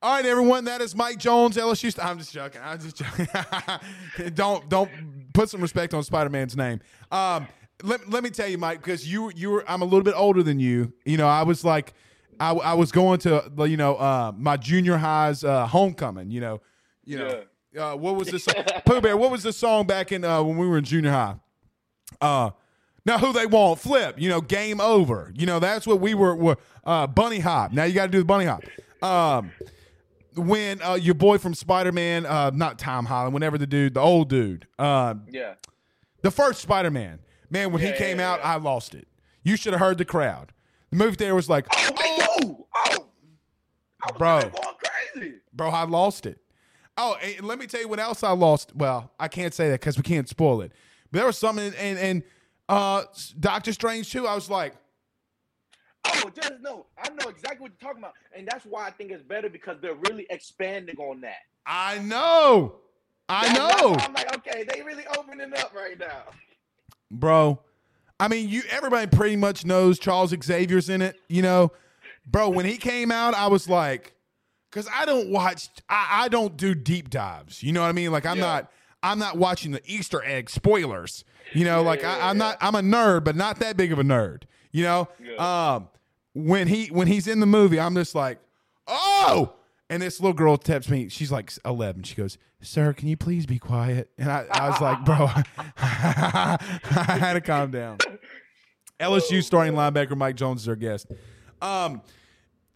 All 0.00 0.14
right, 0.14 0.24
everyone. 0.24 0.64
That 0.64 0.80
is 0.80 0.94
Mike 0.94 1.18
Jones, 1.18 1.56
LSU. 1.56 1.92
St- 1.92 2.04
I'm 2.04 2.18
just 2.18 2.32
joking. 2.32 2.60
I'm 2.64 2.78
just 2.80 2.96
joking. 2.96 3.26
don't 4.34 4.68
don't 4.68 4.90
put 5.34 5.50
some 5.50 5.60
respect 5.60 5.92
on 5.92 6.02
Spider 6.02 6.30
Man's 6.30 6.56
name. 6.56 6.80
Um, 7.10 7.48
let, 7.82 8.08
let 8.08 8.22
me 8.24 8.30
tell 8.30 8.48
you, 8.48 8.58
Mike, 8.58 8.78
because 8.78 9.10
you 9.10 9.30
you 9.36 9.50
were 9.50 9.64
I'm 9.68 9.82
a 9.82 9.84
little 9.84 10.02
bit 10.02 10.14
older 10.16 10.42
than 10.42 10.60
you. 10.60 10.92
You 11.04 11.16
know, 11.18 11.28
I 11.28 11.42
was 11.42 11.64
like, 11.64 11.92
I, 12.40 12.52
I 12.52 12.74
was 12.74 12.92
going 12.92 13.18
to 13.20 13.50
you 13.66 13.76
know 13.76 13.96
uh, 13.96 14.32
my 14.36 14.56
junior 14.56 14.96
high's 14.96 15.44
uh, 15.44 15.66
homecoming. 15.66 16.30
You 16.30 16.40
know, 16.40 16.60
you 17.04 17.18
know. 17.18 17.42
Uh, 17.76 17.94
what 17.94 18.16
was 18.16 18.28
the 18.28 18.38
song? 18.38 18.54
Pooh 18.86 19.00
Bear? 19.00 19.16
What 19.16 19.30
was 19.30 19.42
the 19.42 19.52
song 19.52 19.86
back 19.86 20.12
in 20.12 20.24
uh, 20.24 20.42
when 20.42 20.56
we 20.56 20.66
were 20.66 20.78
in 20.78 20.84
junior 20.84 21.10
high? 21.10 21.36
Uh, 22.20 22.50
now 23.04 23.18
who 23.18 23.32
they 23.32 23.46
want? 23.46 23.78
Flip. 23.80 24.18
You 24.18 24.28
know, 24.28 24.40
game 24.40 24.80
over. 24.80 25.32
You 25.36 25.46
know, 25.46 25.58
that's 25.58 25.86
what 25.86 26.00
we 26.00 26.14
were. 26.14 26.34
were 26.34 26.56
uh, 26.84 27.06
bunny 27.06 27.40
hop. 27.40 27.72
Now 27.72 27.84
you 27.84 27.92
got 27.94 28.06
to 28.06 28.12
do 28.12 28.18
the 28.18 28.24
bunny 28.24 28.46
hop. 28.46 28.62
Um, 29.02 29.52
when 30.34 30.80
uh, 30.82 30.94
your 30.94 31.14
boy 31.14 31.38
from 31.38 31.52
Spider 31.54 31.92
Man, 31.92 32.24
uh, 32.24 32.50
not 32.54 32.78
Tom 32.78 33.04
Holland, 33.06 33.34
whenever 33.34 33.58
the 33.58 33.66
dude, 33.66 33.94
the 33.94 34.00
old 34.00 34.28
dude, 34.28 34.66
uh, 34.78 35.14
Yeah. 35.30 35.54
the 36.22 36.30
first 36.30 36.60
Spider 36.62 36.90
Man, 36.90 37.18
man, 37.50 37.72
when 37.72 37.82
Yeah, 37.82 37.92
he 37.92 37.98
came 37.98 38.18
yeah, 38.18 38.32
out, 38.32 38.40
yeah. 38.40 38.52
I 38.54 38.56
lost 38.56 38.94
it. 38.94 39.08
You 39.42 39.56
should 39.56 39.72
have 39.72 39.80
heard 39.80 39.98
the 39.98 40.04
crowd. 40.04 40.52
The 40.90 40.96
movie 40.96 41.16
theater 41.16 41.34
was 41.34 41.48
like, 41.48 41.66
Oh. 41.72 42.66
Oh, 42.74 43.06
was 44.06 44.16
Bro. 44.16 44.52
bro, 45.52 45.68
I 45.70 45.84
lost 45.84 46.24
it. 46.26 46.38
Oh, 47.00 47.16
and 47.22 47.46
let 47.46 47.58
me 47.58 47.66
tell 47.66 47.80
you 47.80 47.88
what 47.88 48.00
else 48.00 48.22
I 48.22 48.32
lost. 48.32 48.74
Well, 48.74 49.10
I 49.20 49.28
can't 49.28 49.54
say 49.54 49.68
that 49.70 49.80
because 49.80 49.96
we 49.96 50.02
can't 50.02 50.28
spoil 50.28 50.60
it. 50.62 50.72
But 51.10 51.18
there 51.18 51.26
was 51.26 51.38
something, 51.38 51.72
and 51.78 51.98
and 51.98 52.22
uh, 52.68 53.04
Doctor 53.38 53.72
Strange 53.72 54.10
too. 54.10 54.26
I 54.26 54.34
was 54.34 54.50
like, 54.50 54.74
Oh, 56.04 56.30
just 56.34 56.60
know. 56.60 56.86
I 57.02 57.08
know 57.10 57.28
exactly 57.28 57.60
what 57.60 57.72
you're 57.80 57.88
talking 57.90 58.02
about. 58.02 58.14
And 58.36 58.46
that's 58.46 58.64
why 58.64 58.86
I 58.86 58.90
think 58.90 59.10
it's 59.10 59.22
better 59.22 59.48
because 59.48 59.76
they're 59.80 59.94
really 60.08 60.26
expanding 60.30 60.96
on 60.98 61.20
that. 61.22 61.38
I 61.66 61.98
know, 61.98 62.76
I 63.28 63.46
That's 63.48 63.58
know, 63.58 63.94
I'm 63.98 64.12
like, 64.14 64.34
okay, 64.38 64.64
they 64.64 64.80
really 64.82 65.04
opening 65.18 65.52
up 65.54 65.74
right 65.74 65.98
now. 65.98 66.22
bro. 67.10 67.60
I 68.20 68.26
mean, 68.28 68.48
you 68.48 68.62
everybody 68.70 69.06
pretty 69.06 69.36
much 69.36 69.64
knows 69.64 69.98
Charles 69.98 70.34
Xavier's 70.42 70.88
in 70.88 71.02
it, 71.02 71.16
you 71.28 71.42
know, 71.42 71.70
bro. 72.26 72.48
When 72.48 72.64
he 72.66 72.76
came 72.76 73.12
out, 73.12 73.34
I 73.34 73.46
was 73.46 73.68
like, 73.68 74.14
because 74.70 74.88
I 74.92 75.04
don't 75.06 75.30
watch, 75.30 75.68
I, 75.88 76.24
I 76.24 76.28
don't 76.28 76.56
do 76.56 76.74
deep 76.74 77.10
dives. 77.10 77.62
You 77.62 77.72
know 77.72 77.80
what 77.82 77.88
I 77.88 77.92
mean? 77.92 78.10
Like 78.12 78.26
I'm 78.26 78.38
Yeah. 78.38 78.44
not, 78.44 78.72
I'm 79.02 79.18
not 79.18 79.36
watching 79.38 79.70
the 79.72 79.80
Easter 79.86 80.22
egg 80.24 80.50
spoilers. 80.50 81.24
You 81.54 81.64
know, 81.64 81.82
like 81.82 82.02
yeah, 82.02 82.16
I, 82.16 82.30
I'm 82.30 82.38
not, 82.38 82.58
I'm 82.60 82.74
a 82.74 82.80
nerd, 82.80 83.24
but 83.24 83.36
not 83.36 83.58
that 83.60 83.76
big 83.76 83.92
of 83.92 83.98
a 83.98 84.02
nerd. 84.04 84.42
You 84.72 84.82
know, 84.84 85.08
Yeah. 85.18 85.74
um, 85.76 85.88
when 86.34 86.68
he 86.68 86.86
when 86.88 87.06
he's 87.08 87.26
in 87.26 87.40
the 87.40 87.46
movie, 87.46 87.80
I'm 87.80 87.94
just 87.94 88.14
like, 88.14 88.38
oh. 88.86 89.54
And 89.90 90.02
this 90.02 90.20
little 90.20 90.34
girl 90.34 90.58
texts 90.58 90.90
me. 90.90 91.08
She's 91.08 91.32
like 91.32 91.50
11. 91.64 92.02
She 92.02 92.14
goes, 92.14 92.36
"Sir, 92.60 92.92
can 92.92 93.08
you 93.08 93.16
please 93.16 93.46
be 93.46 93.58
quiet?" 93.58 94.10
And 94.18 94.30
I, 94.30 94.44
I 94.50 94.68
was 94.68 94.78
like, 94.82 95.02
"Bro, 95.02 95.30
I 95.78 96.58
had 97.18 97.32
to 97.32 97.40
calm 97.40 97.70
down." 97.70 97.96
LSU 99.00 99.42
starting 99.42 99.72
linebacker 99.72 100.14
Mike 100.14 100.36
Jones 100.36 100.60
is 100.62 100.68
our 100.68 100.76
guest. 100.76 101.06
Um, 101.62 102.02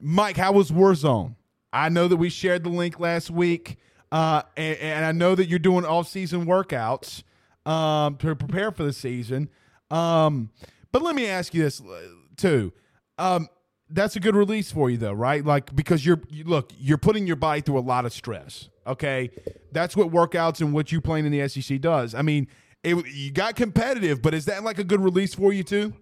Mike, 0.01 0.39
how 0.39 0.53
was 0.53 0.71
Warzone? 0.71 1.35
I 1.73 1.89
know 1.89 2.09
that 2.09 2.17
we 2.17 2.29
shared 2.29 2.65
the 2.65 2.71
link 2.71 3.01
last 3.01 3.31
week, 3.31 3.79
uh, 4.11 4.43
and, 4.57 4.79
and 4.79 5.05
I 5.05 5.13
know 5.13 5.35
that 5.35 5.49
you're 5.49 5.59
doing 5.59 5.85
off-season 5.85 6.47
workouts 6.47 7.23
um, 7.65 8.17
to 8.17 8.35
prepare 8.37 8.71
for 8.71 8.83
the 8.83 8.93
season. 8.93 9.49
Um, 9.91 10.51
but 10.91 11.03
let 11.03 11.15
me 11.15 11.27
ask 11.27 11.55
you 11.55 11.63
this 11.63 11.81
uh, 11.81 12.09
too: 12.37 12.73
um, 13.19 13.49
that's 13.89 14.17
a 14.17 14.21
good 14.21 14.35
release 14.35 14.73
for 14.73 14.91
you 14.91 14.97
though, 14.97 15.13
right? 15.13 15.45
Like 15.45 15.75
because 15.75 16.05
you're 16.05 16.21
you, 16.29 16.45
look, 16.45 16.73
you're 16.79 16.99
putting 16.99 17.27
your 17.27 17.37
body 17.37 17.61
through 17.61 17.79
a 17.79 17.81
lot 17.81 18.05
of 18.05 18.13
stress. 18.13 18.69
Okay, 18.87 19.31
that's 19.71 19.97
what 19.97 20.11
workouts 20.11 20.61
and 20.61 20.73
what 20.73 20.91
you 20.93 21.01
playing 21.01 21.27
in 21.27 21.33
the 21.33 21.49
SEC 21.49 21.81
does. 21.81 22.15
I 22.15 22.23
mean, 22.23 22.49
it, 22.83 23.07
you 23.07 23.31
got 23.31 23.55
competitive, 23.55 24.23
but 24.23 24.35
is 24.35 24.47
that 24.47 24.65
like 24.65 24.79
a 24.79 24.85
good 24.85 25.01
release 25.01 25.35
for 25.35 25.53
you 25.53 25.63
too? 25.63 25.95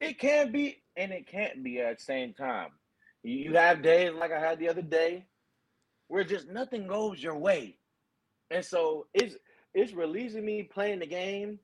It 0.00 0.18
can 0.18 0.52
be 0.52 0.82
and 0.96 1.12
it 1.12 1.26
can't 1.26 1.62
be 1.62 1.80
at 1.80 1.98
the 1.98 2.02
same 2.02 2.32
time. 2.32 2.70
You 3.22 3.54
have 3.54 3.82
days 3.82 4.12
like 4.14 4.32
I 4.32 4.40
had 4.40 4.58
the 4.58 4.68
other 4.68 4.82
day 4.82 5.26
where 6.08 6.24
just 6.24 6.48
nothing 6.48 6.86
goes 6.86 7.22
your 7.22 7.36
way. 7.36 7.76
And 8.50 8.64
so 8.64 9.06
it's 9.14 9.36
it's 9.74 9.92
releasing 9.92 10.44
me 10.44 10.62
playing 10.62 11.00
the 11.00 11.06
game, 11.06 11.58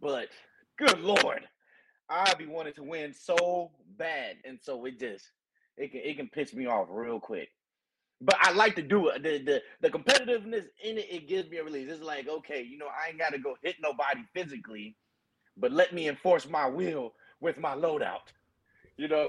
but 0.00 0.28
good 0.78 1.00
lord, 1.00 1.42
I 2.08 2.32
be 2.34 2.46
wanting 2.46 2.74
to 2.74 2.82
win 2.84 3.12
so 3.12 3.72
bad. 3.98 4.36
And 4.44 4.58
so 4.62 4.84
it 4.84 5.00
just 5.00 5.24
it 5.76 5.90
can 5.92 6.00
it 6.04 6.16
can 6.16 6.28
piss 6.28 6.54
me 6.54 6.66
off 6.66 6.88
real 6.90 7.20
quick. 7.20 7.48
But 8.20 8.36
I 8.40 8.52
like 8.52 8.76
to 8.76 8.82
do 8.82 9.08
it. 9.08 9.22
The, 9.22 9.38
the 9.38 9.62
the 9.80 9.90
competitiveness 9.90 10.66
in 10.82 10.98
it, 10.98 11.06
it 11.10 11.28
gives 11.28 11.50
me 11.50 11.58
a 11.58 11.64
release. 11.64 11.90
It's 11.90 12.02
like, 12.02 12.28
okay, 12.28 12.62
you 12.62 12.78
know, 12.78 12.86
I 12.86 13.10
ain't 13.10 13.18
gotta 13.18 13.38
go 13.38 13.56
hit 13.62 13.76
nobody 13.82 14.22
physically, 14.34 14.96
but 15.56 15.72
let 15.72 15.92
me 15.92 16.08
enforce 16.08 16.48
my 16.48 16.66
will 16.66 17.14
with 17.40 17.58
my 17.58 17.74
loadout. 17.74 18.32
You 18.96 19.08
know, 19.08 19.28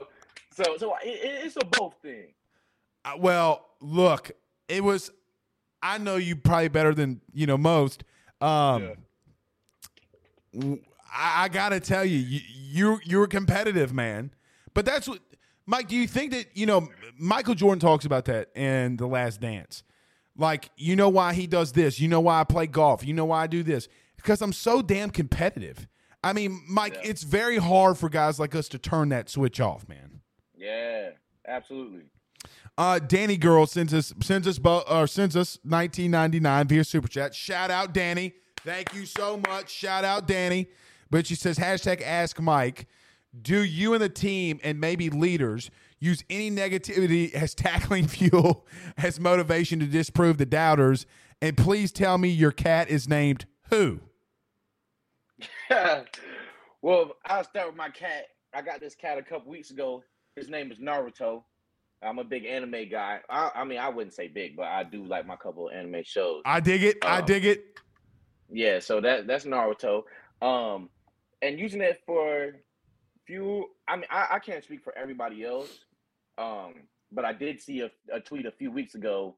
so 0.64 0.78
so 0.78 0.96
it, 1.04 1.20
it's 1.46 1.56
a 1.56 1.66
both 1.66 1.96
thing. 2.02 2.34
Uh, 3.06 3.14
well, 3.20 3.66
look, 3.82 4.32
it 4.68 4.84
was. 4.84 5.12
I 5.82 5.98
know 6.00 6.16
you 6.16 6.36
probably 6.36 6.68
better 6.70 6.94
than 6.94 7.22
you 7.34 7.46
know 7.48 7.58
most. 7.58 8.04
Um, 8.42 8.94
w- 10.54 10.82
I, 11.14 11.44
I 11.46 11.48
gotta 11.50 11.80
tell 11.80 12.04
you, 12.06 12.18
you, 12.18 12.40
you're 12.54 13.00
you're 13.04 13.24
a 13.26 13.28
competitive 13.28 13.94
man. 13.94 14.32
But 14.74 14.86
that's 14.86 15.08
what, 15.08 15.20
Mike. 15.66 15.88
Do 15.88 15.96
you 15.96 16.08
think 16.08 16.32
that 16.32 16.46
you 16.56 16.66
know 16.66 16.90
Michael 17.18 17.56
Jordan 17.56 17.80
talks 17.80 18.06
about 18.06 18.26
that 18.26 18.50
in 18.56 18.98
The 18.98 19.08
Last 19.08 19.42
Dance? 19.42 19.84
Like, 20.40 20.70
you 20.78 20.96
know 20.96 21.10
why 21.10 21.34
he 21.34 21.48
does 21.48 21.72
this? 21.72 22.00
You 22.00 22.08
know 22.08 22.20
why 22.22 22.40
I 22.40 22.44
play 22.44 22.68
golf? 22.68 23.04
You 23.06 23.14
know 23.16 23.26
why 23.26 23.42
I 23.44 23.48
do 23.48 23.64
this? 23.64 23.88
Because 24.18 24.42
I'm 24.44 24.54
so 24.54 24.84
damn 24.84 25.10
competitive. 25.10 25.88
I 26.24 26.34
mean, 26.34 26.62
Mike, 26.70 26.94
Yeah. 26.96 27.10
it's 27.10 27.24
very 27.24 27.58
hard 27.58 27.98
for 27.98 28.08
guys 28.08 28.40
like 28.40 28.54
us 28.54 28.68
to 28.70 28.78
turn 28.78 29.10
that 29.10 29.30
switch 29.30 29.60
off, 29.60 29.88
man. 29.90 30.22
Yeah, 30.58 31.12
absolutely. 31.48 32.04
Uh, 32.78 33.00
Danny 33.00 33.38
Girl 33.38 33.66
sends 33.66 33.94
us 33.94 34.14
sends 34.22 34.48
us 34.48 34.60
or 34.60 35.08
sends 35.08 35.36
us 35.36 35.60
1999 35.64 36.68
via 36.68 36.84
super 36.84 37.08
chat. 37.08 37.34
Shout 37.34 37.72
out 37.72 37.94
Danny, 37.94 38.34
thank 38.58 38.94
you 38.94 39.06
so 39.06 39.38
much. 39.38 39.70
Shout 39.70 40.04
out 40.04 40.28
Danny. 40.28 40.68
But 41.10 41.26
she 41.28 41.36
says 41.36 41.58
hashtag 41.58 42.02
Ask 42.02 42.40
Mike. 42.40 42.88
Do 43.40 43.64
you 43.64 43.94
and 43.94 44.02
the 44.02 44.10
team 44.10 44.60
and 44.64 44.80
maybe 44.80 45.10
leaders 45.10 45.70
use 46.00 46.24
any 46.30 46.52
negativity 46.52 47.34
as 47.34 47.54
tackling 47.54 48.08
fuel 48.08 48.66
as 48.98 49.20
motivation 49.20 49.80
to 49.80 49.86
disprove 49.86 50.38
the 50.38 50.46
doubters? 50.46 51.06
And 51.42 51.56
please 51.56 51.92
tell 51.92 52.18
me 52.18 52.30
your 52.30 52.52
cat 52.52 52.90
is 52.90 53.08
named 53.08 53.46
who? 53.70 54.00
well, 56.82 57.12
I'll 57.26 57.44
start 57.44 57.68
with 57.68 57.76
my 57.76 57.90
cat. 57.90 58.26
I 58.54 58.62
got 58.62 58.80
this 58.80 58.96
cat 58.96 59.18
a 59.18 59.22
couple 59.22 59.52
weeks 59.52 59.72
ago. 59.72 60.04
His 60.38 60.50
name 60.50 60.72
is 60.72 60.78
Naruto. 60.78 61.44
I'm 62.04 62.20
a 62.20 62.24
big 62.24 62.46
anime 62.46 62.90
guy. 62.92 63.20
I, 63.28 63.50
I 63.56 63.64
mean, 63.64 63.80
I 63.80 63.90
wouldn't 63.90 64.14
say 64.14 64.28
big, 64.28 64.56
but 64.56 64.66
I 64.68 64.84
do 64.84 65.04
like 65.04 65.26
my 65.26 65.36
couple 65.36 65.68
of 65.68 65.74
anime 65.74 66.04
shows. 66.06 66.44
I 66.46 66.60
dig 66.60 66.84
it. 66.84 66.98
I 67.04 67.22
Oh. 67.22 67.26
dig 67.26 67.44
it. 67.44 67.80
Yeah, 68.50 68.78
so 68.80 69.02
that 69.02 69.26
that's 69.26 69.46
Naruto. 69.46 70.04
Um, 70.42 70.90
and 71.42 71.60
using 71.60 71.82
it 71.82 72.00
for 72.06 72.54
few. 73.26 73.66
I 73.88 73.96
mean, 73.96 74.06
I, 74.12 74.28
I 74.34 74.40
can't 74.40 74.64
speak 74.64 74.84
for 74.84 74.96
everybody 74.96 75.44
else. 75.44 75.80
Um, 76.38 76.76
but 77.12 77.26
I 77.26 77.34
did 77.34 77.60
see 77.60 77.82
a, 77.82 77.90
a 78.14 78.20
tweet 78.20 78.46
a 78.46 78.52
few 78.52 78.70
weeks 78.72 78.94
ago 78.94 79.36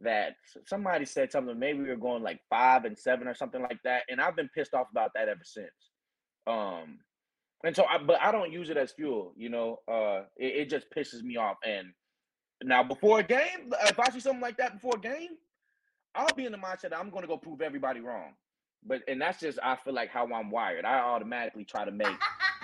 that 0.00 0.34
somebody 0.66 1.04
said 1.04 1.30
something. 1.30 1.56
Maybe 1.58 1.78
we 1.78 1.88
were 1.90 1.96
going 1.96 2.24
like 2.24 2.40
five 2.50 2.84
and 2.86 2.98
seven 2.98 3.28
or 3.28 3.34
something 3.34 3.62
like 3.62 3.78
that, 3.84 4.02
and 4.08 4.20
I've 4.20 4.34
been 4.34 4.50
pissed 4.52 4.74
off 4.74 4.88
about 4.90 5.12
that 5.14 5.28
ever 5.28 5.44
since. 5.44 5.70
Um, 6.48 6.98
and 7.64 7.76
so, 7.76 7.84
I, 7.84 7.98
but 7.98 8.20
I 8.20 8.32
don't 8.32 8.52
use 8.52 8.70
it 8.70 8.76
as 8.76 8.92
fuel. 8.92 9.32
You 9.36 9.50
know, 9.50 9.78
uh, 9.88 10.22
it, 10.36 10.62
it 10.62 10.70
just 10.70 10.86
pisses 10.96 11.22
me 11.22 11.36
off. 11.36 11.56
And 11.64 11.88
now, 12.62 12.82
before 12.82 13.20
a 13.20 13.22
game, 13.22 13.72
if 13.86 13.98
I 13.98 14.10
see 14.10 14.20
something 14.20 14.40
like 14.40 14.56
that 14.58 14.74
before 14.74 14.94
a 14.96 15.00
game, 15.00 15.30
I'll 16.14 16.34
be 16.34 16.46
in 16.46 16.52
the 16.52 16.58
mindset 16.58 16.90
that 16.90 16.98
I'm 16.98 17.10
going 17.10 17.22
to 17.22 17.28
go 17.28 17.36
prove 17.36 17.60
everybody 17.60 18.00
wrong. 18.00 18.34
But 18.86 19.02
and 19.08 19.20
that's 19.20 19.40
just 19.40 19.58
I 19.62 19.76
feel 19.76 19.92
like 19.94 20.10
how 20.10 20.26
I'm 20.32 20.50
wired. 20.50 20.84
I 20.84 21.00
automatically 21.00 21.64
try 21.64 21.84
to 21.84 21.90
make 21.90 22.16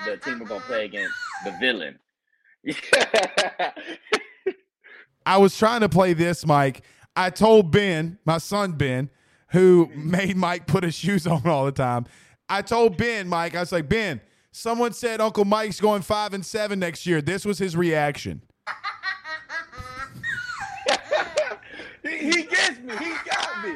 the 0.04 0.16
team 0.16 0.40
we're 0.40 0.46
gonna 0.46 0.60
play 0.62 0.86
against 0.86 1.14
the 1.44 1.52
villain. 1.60 1.98
I 5.26 5.36
was 5.36 5.56
trying 5.56 5.80
to 5.80 5.88
play 5.88 6.14
this, 6.14 6.46
Mike. 6.46 6.82
I 7.14 7.30
told 7.30 7.70
Ben, 7.70 8.18
my 8.24 8.38
son 8.38 8.72
Ben, 8.72 9.10
who 9.50 9.90
made 9.94 10.36
Mike 10.36 10.66
put 10.66 10.84
his 10.84 10.94
shoes 10.94 11.26
on 11.26 11.46
all 11.46 11.66
the 11.66 11.72
time. 11.72 12.06
I 12.48 12.62
told 12.62 12.96
Ben, 12.96 13.28
Mike, 13.28 13.54
I 13.54 13.60
was 13.60 13.72
like, 13.72 13.88
Ben, 13.88 14.20
someone 14.56 14.92
said 14.92 15.20
Uncle 15.20 15.44
Mike's 15.44 15.80
going 15.80 16.02
five 16.02 16.32
and 16.32 16.44
seven 16.44 16.78
next 16.78 17.06
year. 17.06 17.20
This 17.20 17.44
was 17.44 17.58
his 17.58 17.76
reaction. 17.76 18.42
he, 22.02 22.16
he 22.16 22.42
gets 22.44 22.80
me. 22.80 22.96
He 22.96 23.14
got 23.30 23.64
me. 23.64 23.74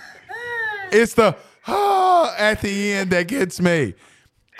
It's 0.92 1.14
the 1.14 1.34
ah 1.66 2.36
at 2.38 2.60
the 2.60 2.92
end 2.92 3.10
that 3.10 3.26
gets 3.26 3.60
me. 3.60 3.94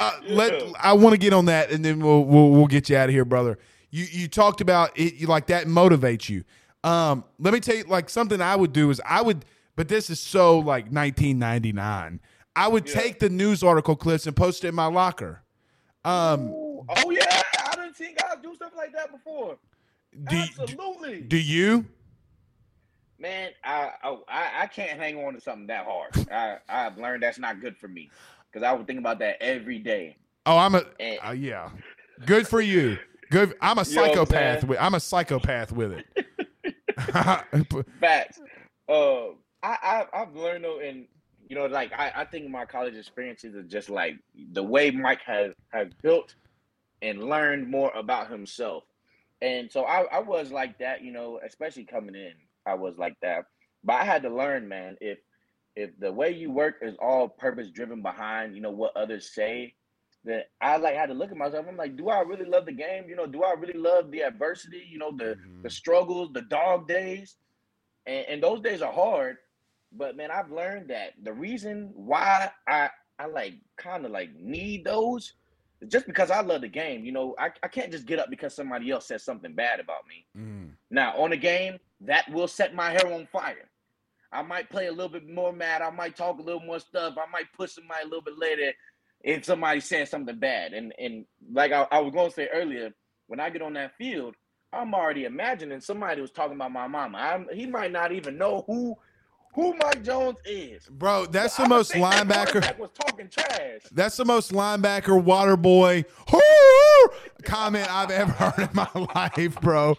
Uh, 0.01 0.11
let 0.27 0.53
I 0.81 0.95
want 0.95 1.13
to 1.13 1.19
get 1.19 1.33
on 1.33 1.45
that, 1.45 1.71
and 1.71 1.85
then 1.85 2.01
we'll 2.01 2.25
we'll, 2.25 2.51
we'll 2.51 2.67
get 2.67 2.91
you 2.91 2.97
out 2.97 3.09
of 3.09 3.15
here, 3.15 3.25
brother. 3.25 3.57
You 3.91 4.05
you 4.11 4.27
talked 4.27 4.61
about 4.61 4.99
it 4.99 5.15
you, 5.15 5.29
like 5.29 5.47
that 5.47 5.69
motivates 5.69 6.29
you. 6.29 6.43
Um, 6.83 7.23
let 7.39 7.55
me 7.55 7.61
tell 7.61 7.77
you, 7.77 7.85
like 7.85 8.11
something 8.11 8.41
I 8.41 8.57
would 8.57 8.73
do 8.73 8.91
is 8.91 9.01
I 9.07 9.23
would, 9.23 9.45
but 9.77 9.87
this 9.87 10.11
is 10.11 10.19
so 10.19 10.59
like 10.59 10.87
1999. 10.87 12.19
I 12.57 12.69
would 12.69 12.89
Yeah. 12.89 13.01
take 13.01 13.19
the 13.21 13.29
news 13.31 13.63
article 13.63 13.97
clips 13.97 14.27
and 14.27 14.37
post 14.37 14.65
it 14.65 14.69
in 14.69 14.75
my 14.75 14.87
locker. 14.87 15.43
Um, 16.05 16.51
oh 16.53 17.11
yeah, 17.11 17.43
I 17.67 17.75
didn't 17.77 17.97
see 17.97 18.15
guys 18.15 18.37
do 18.43 18.55
stuff 18.55 18.73
like 18.77 18.93
that 18.93 19.11
before. 19.11 19.57
do 20.29 20.37
Absolutely, 20.37 21.23
do 21.23 21.37
you? 21.39 21.87
man. 23.19 23.51
I, 23.65 23.91
I 24.29 24.51
I 24.63 24.67
can't 24.67 24.99
hang 25.01 25.17
on 25.25 25.35
to 25.35 25.41
something 25.41 25.67
that 25.69 25.87
hard. 25.87 26.29
I 26.31 26.59
I've 26.69 26.99
learned 26.99 27.23
that's 27.23 27.39
not 27.39 27.61
good 27.61 27.77
for 27.79 27.89
me 27.89 28.11
because 28.53 28.65
I 28.65 28.73
would 28.73 28.87
think 28.87 28.99
about 28.99 29.19
that 29.21 29.41
every 29.43 29.79
day. 29.79 30.17
Oh, 30.47 30.59
I'm 30.59 30.75
a 30.75 30.85
Eh. 31.01 31.17
uh, 31.27 31.33
yeah. 31.33 31.71
Good 32.27 32.47
for 32.47 32.61
you. 32.61 32.99
Good. 33.31 33.55
I'm 33.63 33.79
a 33.79 33.83
You 33.85 33.95
know 33.97 34.03
I'm 34.05 34.09
psychopath. 34.11 34.65
with, 34.65 34.79
I'm 34.79 34.95
a 34.95 35.01
psychopath 35.01 35.73
with 35.73 35.93
it. 35.93 36.07
Facts. 38.01 38.41
Uh, 38.87 39.29
I, 39.63 39.79
I 39.83 40.07
I've 40.13 40.37
learned 40.37 40.65
though, 40.65 40.79
and 40.81 41.07
you 41.49 41.57
know, 41.57 41.67
like 41.67 41.93
I, 41.93 42.13
I 42.17 42.25
think 42.25 42.49
my 42.49 42.65
college 42.65 42.97
experiences 42.97 43.55
are 43.55 43.63
just 43.63 43.91
like 43.91 44.17
the 44.53 44.63
way 44.63 44.91
Mike 44.91 45.23
has 45.27 45.53
has 45.73 45.89
built 46.03 46.35
and 47.03 47.25
learned 47.25 47.69
more 47.69 47.93
about 47.95 48.31
himself. 48.31 48.85
And 49.43 49.71
so 49.71 49.85
I, 49.85 50.05
I 50.05 50.19
was 50.21 50.51
like 50.51 50.79
that, 50.79 51.03
you 51.03 51.13
know, 51.13 51.41
especially 51.45 51.85
coming 51.85 52.15
in, 52.15 52.33
I 52.67 52.75
was 52.75 52.97
like 52.97 53.15
that. 53.21 53.45
But 53.83 53.95
I 53.95 54.05
had 54.05 54.23
to 54.23 54.31
learn, 54.31 54.69
man, 54.69 54.97
if 55.01 55.19
if 55.77 55.91
the 55.99 56.13
way 56.13 56.31
you 56.31 56.51
work 56.51 56.77
is 56.83 56.95
all 57.01 57.29
purpose 57.29 57.71
driven 57.71 58.01
behind, 58.01 58.55
you 58.55 58.63
know, 58.63 58.71
what 58.71 58.97
others 58.97 59.35
say, 59.35 59.75
then 60.25 60.43
I 60.61 60.79
like 60.79 60.95
had 60.95 61.07
to 61.07 61.15
look 61.15 61.31
at 61.31 61.37
myself. 61.37 61.67
I'm 61.69 61.77
like, 61.77 61.97
do 61.97 62.09
I 62.09 62.21
really 62.21 62.47
love 62.47 62.65
the 62.65 62.73
game? 62.73 63.05
You 63.09 63.17
know, 63.17 63.27
do 63.27 63.43
I 63.43 63.53
really 63.53 63.79
love 63.79 64.11
the 64.11 64.23
adversity? 64.23 64.83
You 64.89 64.99
know, 64.99 65.11
the 65.11 65.25
the 65.25 65.35
mm-hmm. 65.35 65.69
struggles, 65.69 66.31
the 66.33 66.43
dog 66.43 66.89
days, 66.89 67.37
and, 68.07 68.25
and 68.29 68.43
those 68.43 68.61
days 68.61 68.81
are 68.81 68.93
hard. 68.93 69.37
But 69.97 70.17
man, 70.17 70.31
I've 70.31 70.51
learned 70.51 70.91
that 70.91 71.13
the 71.23 71.33
reason 71.33 71.91
why 71.95 72.51
I 72.69 72.91
I 73.19 73.27
like 73.27 73.55
kind 73.77 74.05
of 74.05 74.11
like 74.11 74.35
need 74.39 74.85
those 74.85 75.35
just 75.89 76.07
because 76.07 76.31
I 76.31 76.41
love 76.41 76.63
the 76.63 76.69
game. 76.69 77.05
You 77.05 77.13
know, 77.13 77.35
I, 77.39 77.51
I 77.63 77.69
can't 77.69 77.93
just 77.93 78.07
get 78.07 78.19
up 78.19 78.31
because 78.31 78.55
somebody 78.55 78.91
else 78.91 79.07
says 79.07 79.23
something 79.23 79.55
bad 79.55 79.81
about 79.81 80.07
me. 80.09 80.27
Mm. 80.37 80.71
Now 80.91 81.17
on 81.17 81.31
the 81.31 81.37
game, 81.37 81.79
that 82.03 82.31
will 82.31 82.49
set 82.49 82.75
my 82.75 82.91
hair 82.91 83.13
on 83.13 83.27
fire. 83.27 83.69
I 84.33 84.43
might 84.43 84.69
play 84.69 84.89
a 84.89 84.93
little 84.93 85.09
bit 85.09 85.29
more 85.29 85.53
mad. 85.53 85.81
I 85.81 85.91
might 85.91 86.17
talk 86.17 86.39
a 86.39 86.43
little 86.43 86.61
more 86.61 86.81
stuff. 86.81 87.15
I 87.17 87.31
might 87.31 87.53
push 87.57 87.73
somebody 87.73 88.03
a 88.03 88.07
little 88.07 88.23
bit 88.23 88.39
later 88.39 88.73
if 89.21 89.45
somebody 89.45 89.81
says 89.81 90.11
something 90.11 90.39
bad. 90.39 90.73
And 90.73 90.93
and 90.99 91.25
like 91.53 91.73
I, 91.73 91.87
I 91.91 92.01
was 92.01 92.13
going 92.13 92.31
to 92.31 92.35
say 92.35 92.49
earlier, 92.53 92.91
when 93.29 93.41
I 93.41 93.51
get 93.51 93.63
on 93.63 93.75
that 93.75 93.97
field, 93.97 94.35
I'm 94.73 94.95
already 94.95 95.25
imagining 95.25 95.81
somebody 95.81 96.21
was 96.21 96.31
talking 96.31 96.57
about 96.57 96.73
my 96.73 96.89
mama. 96.89 97.19
I'm, 97.19 97.47
he 97.53 97.67
might 97.67 97.93
not 97.93 98.13
even 98.13 98.37
know 98.37 98.65
who 98.67 98.97
who 99.55 99.75
Mike 99.77 100.03
Jones 100.03 100.39
is. 100.45 100.87
Bro, 100.89 101.27
that's 101.27 101.57
the 101.57 101.69
most 101.69 101.93
think 101.93 102.05
that 102.05 102.29
linebacker. 102.29 102.79
was 102.79 102.91
talking 102.93 103.29
trash. 103.29 103.83
That's 103.93 104.17
the 104.17 104.25
most 104.25 104.53
linebacker 104.53 105.23
water 105.23 105.57
boy 105.57 106.05
comment 107.45 107.89
I've 107.91 108.11
ever 108.11 108.33
heard 108.33 108.69
in 108.69 108.75
my 108.75 108.89
life, 109.15 109.61
bro. 109.61 109.97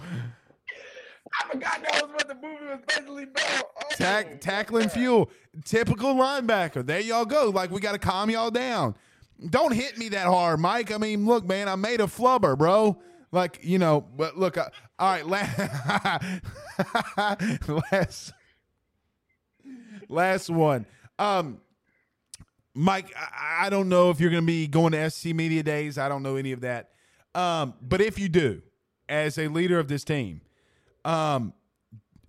I 1.42 1.52
forgot 1.52 1.82
that 1.84 2.02
was 2.02 2.12
what 2.12 2.28
the 2.28 2.36
movie 2.36 2.66
was 2.66 2.80
basically 2.88 3.24
about. 3.24 3.64
Oh, 3.78 3.88
Tack, 3.92 4.40
tackling 4.42 4.84
God. 4.84 4.92
fuel, 4.94 5.30
typical 5.66 6.16
linebacker. 6.16 6.86
There 6.86 7.00
y'all 7.00 7.26
go. 7.26 7.50
Like 7.50 7.72
we 7.72 7.80
got 7.82 7.92
to 7.94 8.00
calm 8.00 8.30
y'all 8.30 8.52
down. 8.52 8.96
don't 9.50 9.74
hit 9.74 9.98
me 9.98 10.10
that 10.10 10.28
hard, 10.28 10.60
Mike. 10.60 10.92
I 10.92 10.98
mean, 10.98 11.26
look, 11.26 11.46
man, 11.46 11.68
I 11.68 11.76
made 11.76 12.00
a 12.02 12.06
flubber, 12.06 12.58
bro. 12.58 12.98
Like 13.32 13.60
you 13.64 13.80
know, 13.80 14.06
but 14.16 14.38
look, 14.38 14.58
uh, 14.58 14.70
all 14.98 15.10
right, 15.10 15.26
last, 15.28 15.60
last, 17.92 18.34
last 20.10 20.50
one. 20.50 20.86
Um, 21.20 21.60
Mike, 22.74 23.14
I, 23.16 23.68
I 23.68 23.70
don't 23.70 23.90
know 23.90 24.10
if 24.10 24.20
you're 24.20 24.30
going 24.30 24.44
to 24.44 24.48
be 24.48 24.68
going 24.68 24.92
to 24.92 25.10
SC 25.10 25.28
Media 25.28 25.64
Days. 25.64 25.98
I 25.98 26.10
don't 26.10 26.24
know 26.24 26.36
any 26.36 26.52
of 26.52 26.62
that. 26.62 26.92
Um, 27.34 27.74
but 27.82 28.02
if 28.02 28.20
you 28.20 28.30
do, 28.30 28.62
as 29.08 29.38
a 29.38 29.48
leader 29.48 29.80
of 29.80 29.88
this 29.88 30.04
team, 30.04 30.42
um, 31.04 31.54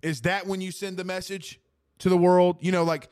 is 0.01 0.21
that 0.21 0.47
when 0.47 0.61
you 0.61 0.71
send 0.71 0.97
the 0.97 1.03
message 1.03 1.59
to 1.99 2.09
the 2.09 2.17
world? 2.17 2.57
You 2.61 2.71
know, 2.71 2.83
like 2.83 3.09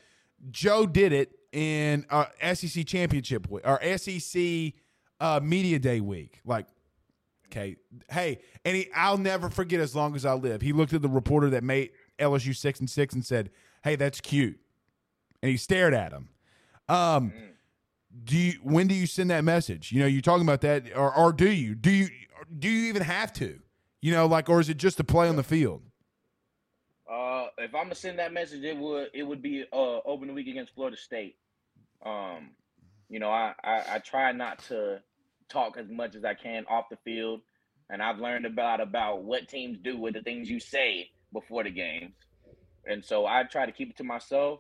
Joe 0.52 0.86
did 0.86 1.14
it 1.14 1.32
in 1.52 2.06
uh, 2.10 2.26
SEC 2.54 2.86
championship 2.86 3.50
week 3.50 3.64
or 3.66 3.80
SEC 3.98 4.74
uh, 5.20 5.40
media 5.42 5.80
day 5.80 6.02
week. 6.02 6.42
Like, 6.46 6.68
okay, 7.48 7.78
hey, 8.12 8.40
and 8.64 8.76
he, 8.76 8.90
I'll 8.94 9.18
never 9.18 9.50
forget 9.50 9.80
as 9.80 9.96
long 9.96 10.16
as 10.16 10.26
I 10.26 10.34
live. 10.34 10.62
He 10.62 10.74
looked 10.74 10.94
at 10.94 11.02
the 11.02 11.10
reporter 11.10 11.50
that 11.52 11.64
made 11.64 11.92
LSU 12.20 12.56
six 12.56 12.80
and 12.80 12.90
six 12.90 13.14
and 13.14 13.26
said, 13.26 13.50
"Hey, 13.86 13.96
that's 13.96 14.20
cute," 14.20 14.60
and 15.42 15.50
he 15.50 15.56
stared 15.58 15.94
at 15.94 16.12
him. 16.12 16.28
Um, 16.90 17.32
do 18.24 18.38
you 18.38 18.54
when 18.64 18.88
do 18.88 18.96
you 18.96 19.08
send 19.08 19.30
that 19.30 19.44
message? 19.44 19.92
You 19.92 20.02
know, 20.02 20.08
you're 20.08 20.22
talking 20.22 20.44
about 20.44 20.62
that, 20.62 20.96
or 20.96 21.16
or 21.16 21.32
do 21.32 21.50
you 21.50 21.76
do 21.76 21.90
you 21.90 22.10
do 22.60 22.68
you 22.68 22.90
even 22.90 23.04
have 23.04 23.32
to? 23.34 23.60
You 24.02 24.12
know, 24.12 24.26
like, 24.26 24.50
or 24.50 24.60
is 24.60 24.70
it 24.70 24.78
just 24.78 25.00
a 25.00 25.04
play 25.04 25.28
on 25.28 25.36
the 25.36 25.44
field? 25.44 25.82
Uh, 27.10 27.48
if 27.58 27.74
I'm 27.74 27.86
gonna 27.86 27.96
send 27.96 28.20
that 28.20 28.34
message, 28.34 28.64
it 28.64 28.78
would 28.78 29.10
it 29.14 29.24
would 29.24 29.42
be 29.42 29.66
uh 29.72 30.00
open 30.06 30.34
week 30.34 30.48
against 30.48 30.74
Florida 30.76 30.98
State. 30.98 31.38
Um, 32.06 32.52
you 33.10 33.20
know, 33.20 33.30
I, 33.30 33.54
I 33.64 33.84
I 33.96 34.00
try 34.00 34.32
not 34.32 34.60
to 34.66 35.02
talk 35.50 35.78
as 35.78 35.90
much 35.90 36.16
as 36.16 36.26
I 36.26 36.34
can 36.34 36.66
off 36.70 36.86
the 36.90 36.98
field, 36.98 37.42
and 37.90 38.02
I've 38.02 38.20
learned 38.20 38.46
about 38.46 38.82
about 38.82 39.24
what 39.24 39.48
teams 39.48 39.78
do 39.80 39.98
with 39.98 40.14
the 40.14 40.22
things 40.22 40.50
you 40.50 40.60
say 40.60 41.10
before 41.34 41.64
the 41.64 41.72
games, 41.72 42.14
and 42.86 43.04
so 43.04 43.26
I 43.26 43.44
try 43.44 43.66
to 43.66 43.72
keep 43.72 43.90
it 43.90 43.98
to 43.98 44.04
myself. 44.04 44.60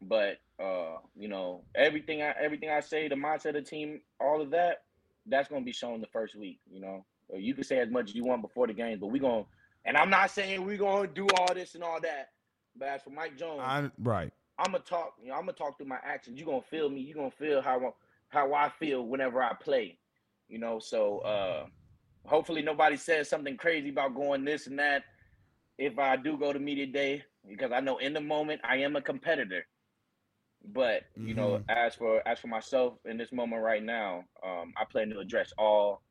But 0.00 0.38
uh, 0.62 0.98
you 1.16 1.28
know, 1.28 1.62
everything 1.74 2.22
I 2.22 2.34
everything 2.40 2.70
I 2.70 2.80
say, 2.80 3.08
the 3.08 3.14
mindset 3.14 3.50
of 3.50 3.54
the 3.54 3.62
team, 3.62 4.00
all 4.20 4.40
of 4.40 4.50
that, 4.50 4.82
that's 5.26 5.48
gonna 5.48 5.64
be 5.64 5.72
shown 5.72 6.00
the 6.00 6.06
first 6.06 6.36
week. 6.36 6.60
You 6.70 6.80
know, 6.80 7.04
you 7.34 7.54
can 7.54 7.64
say 7.64 7.78
as 7.78 7.90
much 7.90 8.10
as 8.10 8.14
you 8.14 8.24
want 8.24 8.42
before 8.42 8.66
the 8.66 8.72
game, 8.72 8.98
but 9.00 9.08
we 9.08 9.18
gonna. 9.18 9.44
And 9.84 9.96
I'm 9.96 10.10
not 10.10 10.30
saying 10.30 10.64
we're 10.64 10.76
gonna 10.76 11.08
do 11.08 11.26
all 11.36 11.54
this 11.54 11.74
and 11.74 11.82
all 11.82 12.00
that. 12.00 12.30
But 12.76 12.88
as 12.88 13.02
for 13.02 13.10
Mike 13.10 13.36
Jones, 13.36 13.60
I'm, 13.64 13.92
right. 13.98 14.32
I'm 14.58 14.72
gonna 14.72 14.84
talk. 14.84 15.14
You 15.20 15.28
know, 15.28 15.34
I'm 15.34 15.42
gonna 15.42 15.52
talk 15.52 15.78
through 15.78 15.86
my 15.86 15.98
actions. 16.04 16.38
You're 16.38 16.46
gonna 16.46 16.62
feel 16.62 16.88
me. 16.88 17.00
You're 17.00 17.16
gonna 17.16 17.30
feel 17.30 17.60
how 17.62 17.94
how 18.28 18.52
I 18.54 18.68
feel 18.68 19.06
whenever 19.06 19.42
I 19.42 19.54
play. 19.54 19.98
You 20.48 20.58
know, 20.58 20.78
so 20.78 21.18
uh 21.20 21.66
hopefully 22.24 22.62
nobody 22.62 22.96
says 22.96 23.28
something 23.28 23.56
crazy 23.56 23.88
about 23.88 24.14
going 24.14 24.44
this 24.44 24.66
and 24.66 24.78
that. 24.78 25.04
If 25.78 25.98
I 25.98 26.16
do 26.16 26.36
go 26.36 26.52
to 26.52 26.58
media 26.58 26.86
day, 26.86 27.24
because 27.48 27.72
I 27.72 27.80
know 27.80 27.98
in 27.98 28.12
the 28.12 28.20
moment 28.20 28.60
I 28.64 28.76
am 28.78 28.96
a 28.96 29.02
competitor. 29.02 29.66
But 30.72 31.04
you 31.16 31.34
mm-hmm. 31.34 31.36
know, 31.36 31.62
as 31.68 31.94
for 31.94 32.26
as 32.26 32.40
for 32.40 32.48
myself 32.48 32.94
in 33.04 33.16
this 33.16 33.30
moment 33.30 33.62
right 33.62 33.82
now, 33.82 34.24
um, 34.44 34.72
I 34.76 34.84
plan 34.84 35.08
to 35.10 35.20
address 35.20 35.52
all 35.56 36.02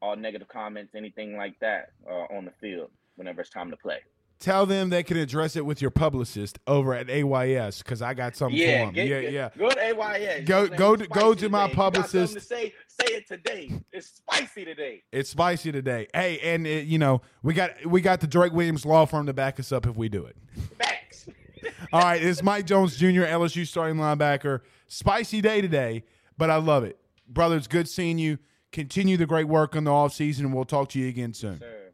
all 0.00 0.14
negative 0.14 0.48
comments, 0.48 0.94
anything 0.94 1.36
like 1.36 1.58
that, 1.60 1.90
uh, 2.08 2.26
on 2.34 2.44
the 2.44 2.52
field 2.60 2.90
whenever 3.16 3.40
it's 3.40 3.50
time 3.50 3.70
to 3.70 3.76
play. 3.76 3.98
Tell 4.38 4.66
them 4.66 4.90
they 4.90 5.02
can 5.02 5.16
address 5.16 5.56
it 5.56 5.64
with 5.64 5.80
your 5.80 5.90
publicist 5.90 6.58
over 6.66 6.92
at 6.92 7.08
AYS 7.08 7.78
because 7.78 8.02
I 8.02 8.12
got 8.12 8.36
something 8.36 8.58
yeah, 8.58 8.80
for 8.80 8.86
them. 8.86 8.94
Get, 8.94 9.08
yeah, 9.08 9.20
get, 9.22 9.32
yeah. 9.32 9.48
Go 9.56 9.70
to 9.70 9.80
AYS. 9.80 10.44
Go 10.44 10.68
go 10.68 10.94
to, 10.94 11.06
go 11.06 11.34
to 11.34 11.48
my 11.48 11.72
publicist. 11.72 12.34
to 12.34 12.40
say 12.40 12.74
say 12.86 13.14
it 13.14 13.26
today. 13.26 13.72
It's 13.92 14.08
spicy 14.08 14.66
today. 14.66 15.02
It's 15.10 15.30
spicy 15.30 15.72
today. 15.72 16.08
Hey, 16.12 16.38
and 16.40 16.66
it, 16.66 16.86
you 16.86 16.98
know 16.98 17.22
we 17.42 17.54
got 17.54 17.86
we 17.86 18.02
got 18.02 18.20
the 18.20 18.26
Drake 18.26 18.52
Williams 18.52 18.84
law 18.84 19.06
firm 19.06 19.24
to 19.26 19.32
back 19.32 19.58
us 19.58 19.72
up 19.72 19.86
if 19.86 19.96
we 19.96 20.10
do 20.10 20.26
it. 20.26 20.36
Facts. 20.78 21.28
All 21.92 22.02
right, 22.02 22.22
it's 22.22 22.42
Mike 22.42 22.66
Jones 22.66 22.96
Jr., 22.96 23.22
LSU 23.22 23.66
starting 23.66 23.96
linebacker. 23.96 24.60
Spicy 24.86 25.40
day 25.40 25.62
today, 25.62 26.04
but 26.36 26.50
I 26.50 26.56
love 26.56 26.84
it, 26.84 26.98
brother. 27.26 27.56
It's 27.56 27.66
good 27.66 27.88
seeing 27.88 28.18
you. 28.18 28.38
Continue 28.70 29.16
the 29.16 29.26
great 29.26 29.48
work 29.48 29.74
on 29.74 29.84
the 29.84 29.92
off 29.92 30.12
season, 30.12 30.44
and 30.44 30.54
we'll 30.54 30.66
talk 30.66 30.90
to 30.90 30.98
you 30.98 31.08
again 31.08 31.32
soon. 31.32 31.58
Sir. 31.58 31.85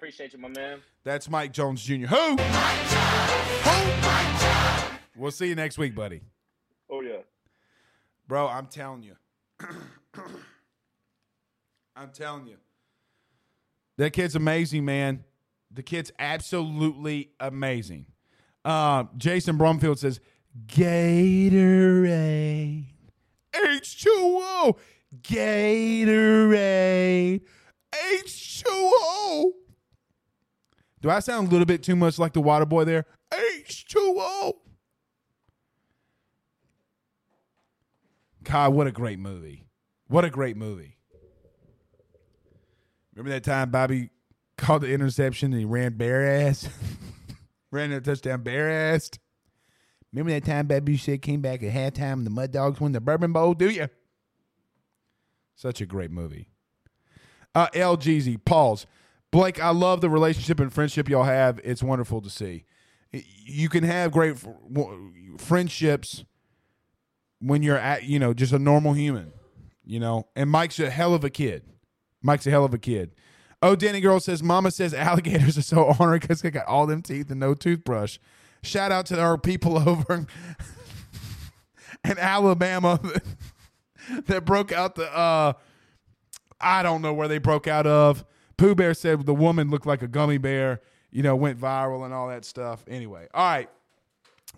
Appreciate 0.00 0.32
you, 0.32 0.38
my 0.38 0.48
man. 0.48 0.78
That's 1.04 1.28
Mike 1.28 1.52
Jones 1.52 1.82
Jr. 1.82 2.06
Who? 2.06 2.16
Mike 2.36 2.38
Jones. 2.38 2.92
Who? 3.64 3.70
Mike 4.00 4.40
Jones. 4.40 4.98
We'll 5.14 5.30
see 5.30 5.48
you 5.48 5.54
next 5.54 5.76
week, 5.76 5.94
buddy. 5.94 6.22
Oh 6.88 7.02
yeah, 7.02 7.18
bro. 8.26 8.48
I'm 8.48 8.64
telling 8.64 9.02
you. 9.02 9.14
I'm 11.94 12.08
telling 12.14 12.46
you. 12.46 12.56
That 13.98 14.14
kid's 14.14 14.36
amazing, 14.36 14.86
man. 14.86 15.22
The 15.70 15.82
kid's 15.82 16.10
absolutely 16.18 17.32
amazing. 17.38 18.06
Uh, 18.64 19.04
Jason 19.18 19.58
Brumfield 19.58 19.98
says, 19.98 20.18
Gatorade. 20.66 22.86
H2O. 23.52 24.78
Gatorade. 25.20 27.42
H2O. 27.92 29.50
Do 31.02 31.10
I 31.10 31.20
sound 31.20 31.48
a 31.48 31.50
little 31.50 31.66
bit 31.66 31.82
too 31.82 31.96
much 31.96 32.18
like 32.18 32.32
the 32.32 32.40
water 32.40 32.66
boy 32.66 32.84
there? 32.84 33.06
H2O. 33.32 34.54
God, 38.42 38.74
what 38.74 38.86
a 38.86 38.92
great 38.92 39.18
movie. 39.18 39.66
What 40.08 40.24
a 40.24 40.30
great 40.30 40.56
movie. 40.56 40.96
Remember 43.14 43.30
that 43.30 43.44
time 43.44 43.70
Bobby 43.70 44.10
called 44.56 44.82
the 44.82 44.92
interception 44.92 45.52
and 45.52 45.60
he 45.60 45.64
ran 45.64 45.96
bare 45.96 46.26
ass? 46.26 46.68
ran 47.70 47.92
a 47.92 48.00
touchdown 48.00 48.42
bare 48.42 48.70
ass? 48.70 49.10
Remember 50.12 50.32
that 50.32 50.44
time 50.44 50.66
Bobby 50.66 50.96
said 50.96 51.22
came 51.22 51.40
back 51.40 51.62
at 51.62 51.72
halftime 51.72 52.14
and 52.14 52.26
the 52.26 52.30
Mud 52.30 52.50
Dogs 52.50 52.80
won 52.80 52.92
the 52.92 53.00
Bourbon 53.00 53.32
Bowl? 53.32 53.54
Do 53.54 53.70
you? 53.70 53.88
Such 55.54 55.80
a 55.80 55.86
great 55.86 56.10
movie. 56.10 56.48
Uh, 57.54 57.68
LGZ, 57.74 58.44
pause. 58.44 58.86
Blake, 59.30 59.62
I 59.62 59.70
love 59.70 60.00
the 60.00 60.10
relationship 60.10 60.58
and 60.60 60.72
friendship 60.72 61.08
y'all 61.08 61.24
have. 61.24 61.60
It's 61.62 61.82
wonderful 61.82 62.20
to 62.22 62.30
see. 62.30 62.64
You 63.12 63.68
can 63.68 63.84
have 63.84 64.12
great 64.12 64.36
friendships 65.38 66.24
when 67.40 67.62
you're 67.62 67.78
at, 67.78 68.04
you 68.04 68.18
know, 68.18 68.34
just 68.34 68.52
a 68.52 68.58
normal 68.58 68.92
human, 68.92 69.32
you 69.84 70.00
know. 70.00 70.26
And 70.36 70.50
Mike's 70.50 70.78
a 70.78 70.90
hell 70.90 71.14
of 71.14 71.24
a 71.24 71.30
kid. 71.30 71.62
Mike's 72.22 72.46
a 72.46 72.50
hell 72.50 72.64
of 72.64 72.74
a 72.74 72.78
kid. 72.78 73.12
Oh, 73.62 73.76
Danny 73.76 74.00
Girl 74.00 74.20
says, 74.20 74.42
Mama 74.42 74.70
says 74.70 74.94
alligators 74.94 75.58
are 75.58 75.62
so 75.62 75.82
ornery 75.98 76.18
because 76.18 76.42
they 76.42 76.50
got 76.50 76.66
all 76.66 76.86
them 76.86 77.02
teeth 77.02 77.30
and 77.30 77.40
no 77.40 77.54
toothbrush. 77.54 78.18
Shout 78.62 78.92
out 78.92 79.06
to 79.06 79.20
our 79.20 79.38
people 79.38 79.78
over 79.88 80.26
in 82.04 82.18
Alabama 82.18 83.00
that 84.26 84.44
broke 84.44 84.72
out 84.72 84.94
the, 84.94 85.14
uh, 85.14 85.52
I 86.60 86.82
don't 86.82 87.02
know 87.02 87.12
where 87.12 87.28
they 87.28 87.38
broke 87.38 87.66
out 87.66 87.86
of 87.86 88.24
Pooh 88.60 88.74
Bear 88.74 88.92
said 88.92 89.24
the 89.24 89.32
woman 89.32 89.70
looked 89.70 89.86
like 89.86 90.02
a 90.02 90.06
gummy 90.06 90.36
bear, 90.36 90.82
you 91.10 91.22
know, 91.22 91.34
went 91.34 91.58
viral 91.58 92.04
and 92.04 92.12
all 92.12 92.28
that 92.28 92.44
stuff. 92.44 92.84
Anyway, 92.86 93.26
all 93.32 93.42
right. 93.42 93.70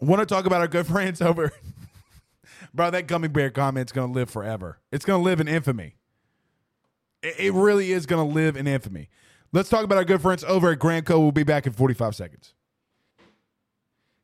Want 0.00 0.18
to 0.18 0.26
talk 0.26 0.44
about 0.44 0.60
our 0.60 0.66
good 0.66 0.86
friends 0.88 1.22
over. 1.22 1.52
Bro, 2.74 2.90
that 2.90 3.06
gummy 3.06 3.28
bear 3.28 3.48
comment's 3.50 3.92
going 3.92 4.12
to 4.12 4.12
live 4.12 4.28
forever. 4.28 4.80
It's 4.90 5.04
going 5.04 5.20
to 5.20 5.24
live 5.24 5.38
in 5.38 5.46
infamy. 5.46 5.94
It, 7.22 7.38
it 7.38 7.52
really 7.52 7.92
is 7.92 8.06
going 8.06 8.28
to 8.28 8.34
live 8.34 8.56
in 8.56 8.66
infamy. 8.66 9.08
Let's 9.52 9.68
talk 9.68 9.84
about 9.84 9.98
our 9.98 10.04
good 10.04 10.20
friends 10.20 10.42
over 10.42 10.72
at 10.72 10.80
Gramco. 10.80 11.20
We'll 11.20 11.30
be 11.30 11.44
back 11.44 11.68
in 11.68 11.72
45 11.72 12.16
seconds. 12.16 12.54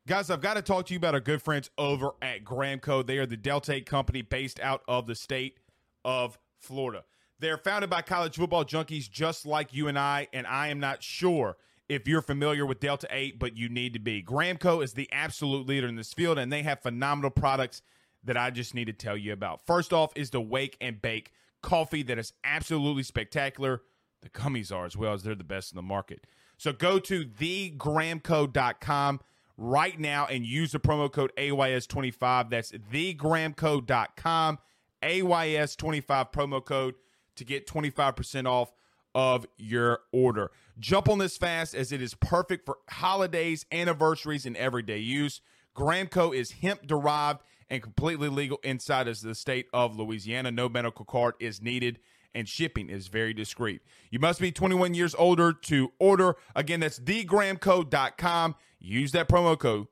Guys, 0.05 0.29
I've 0.29 0.41
got 0.41 0.55
to 0.55 0.61
talk 0.61 0.87
to 0.87 0.93
you 0.93 0.97
about 0.97 1.13
our 1.13 1.21
good 1.21 1.41
friends 1.41 1.69
over 1.77 2.09
at 2.21 2.43
Gramco. 2.43 3.05
They 3.05 3.17
are 3.17 3.25
the 3.25 3.37
Delta 3.37 3.79
company 3.79 4.23
based 4.23 4.59
out 4.59 4.81
of 4.89 5.07
the 5.07 5.15
state 5.15 5.57
of 6.03 6.37
Florida. 6.57 7.05
They're 7.39 7.57
founded 7.57 7.89
by 7.89 8.01
college 8.01 8.35
football 8.35 8.65
junkies 8.65 9.09
just 9.09 9.45
like 9.45 9.73
you 9.73 9.87
and 9.87 9.97
I, 9.97 10.27
and 10.33 10.45
I 10.45 10.67
am 10.67 10.79
not 10.79 11.01
sure 11.01 11.57
if 11.87 12.07
you're 12.07 12.21
familiar 12.21 12.65
with 12.65 12.79
Delta 12.79 13.07
8, 13.09 13.39
but 13.39 13.57
you 13.57 13.69
need 13.69 13.93
to 13.93 13.99
be. 13.99 14.21
Gramco 14.21 14.83
is 14.83 14.93
the 14.93 15.09
absolute 15.11 15.65
leader 15.65 15.87
in 15.87 15.95
this 15.95 16.13
field, 16.13 16.37
and 16.37 16.51
they 16.51 16.63
have 16.63 16.81
phenomenal 16.81 17.31
products 17.31 17.81
that 18.23 18.37
I 18.37 18.51
just 18.51 18.75
need 18.75 18.85
to 18.85 18.93
tell 18.93 19.17
you 19.17 19.31
about. 19.31 19.65
First 19.65 19.93
off 19.93 20.11
is 20.15 20.29
the 20.29 20.41
Wake 20.41 20.77
and 20.81 21.01
Bake 21.01 21.31
coffee 21.61 22.03
that 22.03 22.19
is 22.19 22.33
absolutely 22.43 23.03
spectacular. 23.03 23.81
The 24.21 24.29
gummies 24.29 24.75
are 24.75 24.85
as 24.85 24.97
well 24.97 25.13
as 25.13 25.23
they're 25.23 25.33
the 25.33 25.43
best 25.43 25.71
in 25.71 25.77
the 25.77 25.81
market. 25.81 26.27
So 26.57 26.73
go 26.73 26.99
to 26.99 27.23
thegramco.com 27.23 29.21
right 29.57 29.99
now 29.99 30.25
and 30.25 30.45
use 30.45 30.73
the 30.73 30.79
promo 30.79 31.09
code 31.11 31.31
AYS25. 31.37 32.49
That's 32.49 32.71
thegramco.com, 32.71 34.59
AYS25 35.01 36.33
promo 36.33 36.65
code 36.65 36.95
to 37.39 37.45
get 37.45 37.67
25% 37.67 38.45
off 38.45 38.71
of 39.15 39.47
your 39.57 40.01
order. 40.11 40.51
Jump 40.77 41.09
on 41.09 41.17
this 41.17 41.35
fast 41.37 41.73
as 41.73 41.91
it 41.91 42.01
is 42.01 42.13
perfect 42.13 42.65
for 42.65 42.77
holidays, 42.89 43.65
anniversaries, 43.71 44.45
and 44.45 44.55
everyday 44.55 44.99
use. 44.99 45.41
Gramco 45.75 46.35
is 46.35 46.51
hemp 46.51 46.85
derived 46.85 47.41
and 47.69 47.81
completely 47.81 48.29
legal 48.29 48.59
inside 48.63 49.07
of 49.07 49.19
the 49.21 49.35
state 49.35 49.67
of 49.73 49.97
Louisiana. 49.97 50.51
No 50.51 50.69
medical 50.69 51.05
card 51.05 51.35
is 51.39 51.61
needed 51.61 51.99
and 52.33 52.47
shipping 52.47 52.89
is 52.89 53.07
very 53.07 53.33
discreet. 53.33 53.81
You 54.11 54.19
must 54.19 54.39
be 54.39 54.51
21 54.51 54.93
years 54.93 55.15
older 55.15 55.51
to 55.53 55.91
order. 55.99 56.35
Again, 56.55 56.79
that's 56.81 56.99
thegramco.com. 56.99 58.55
Use 58.79 59.11
that 59.13 59.27
promo 59.27 59.57
code 59.57 59.87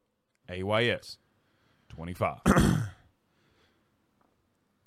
AYS25. 0.49 1.15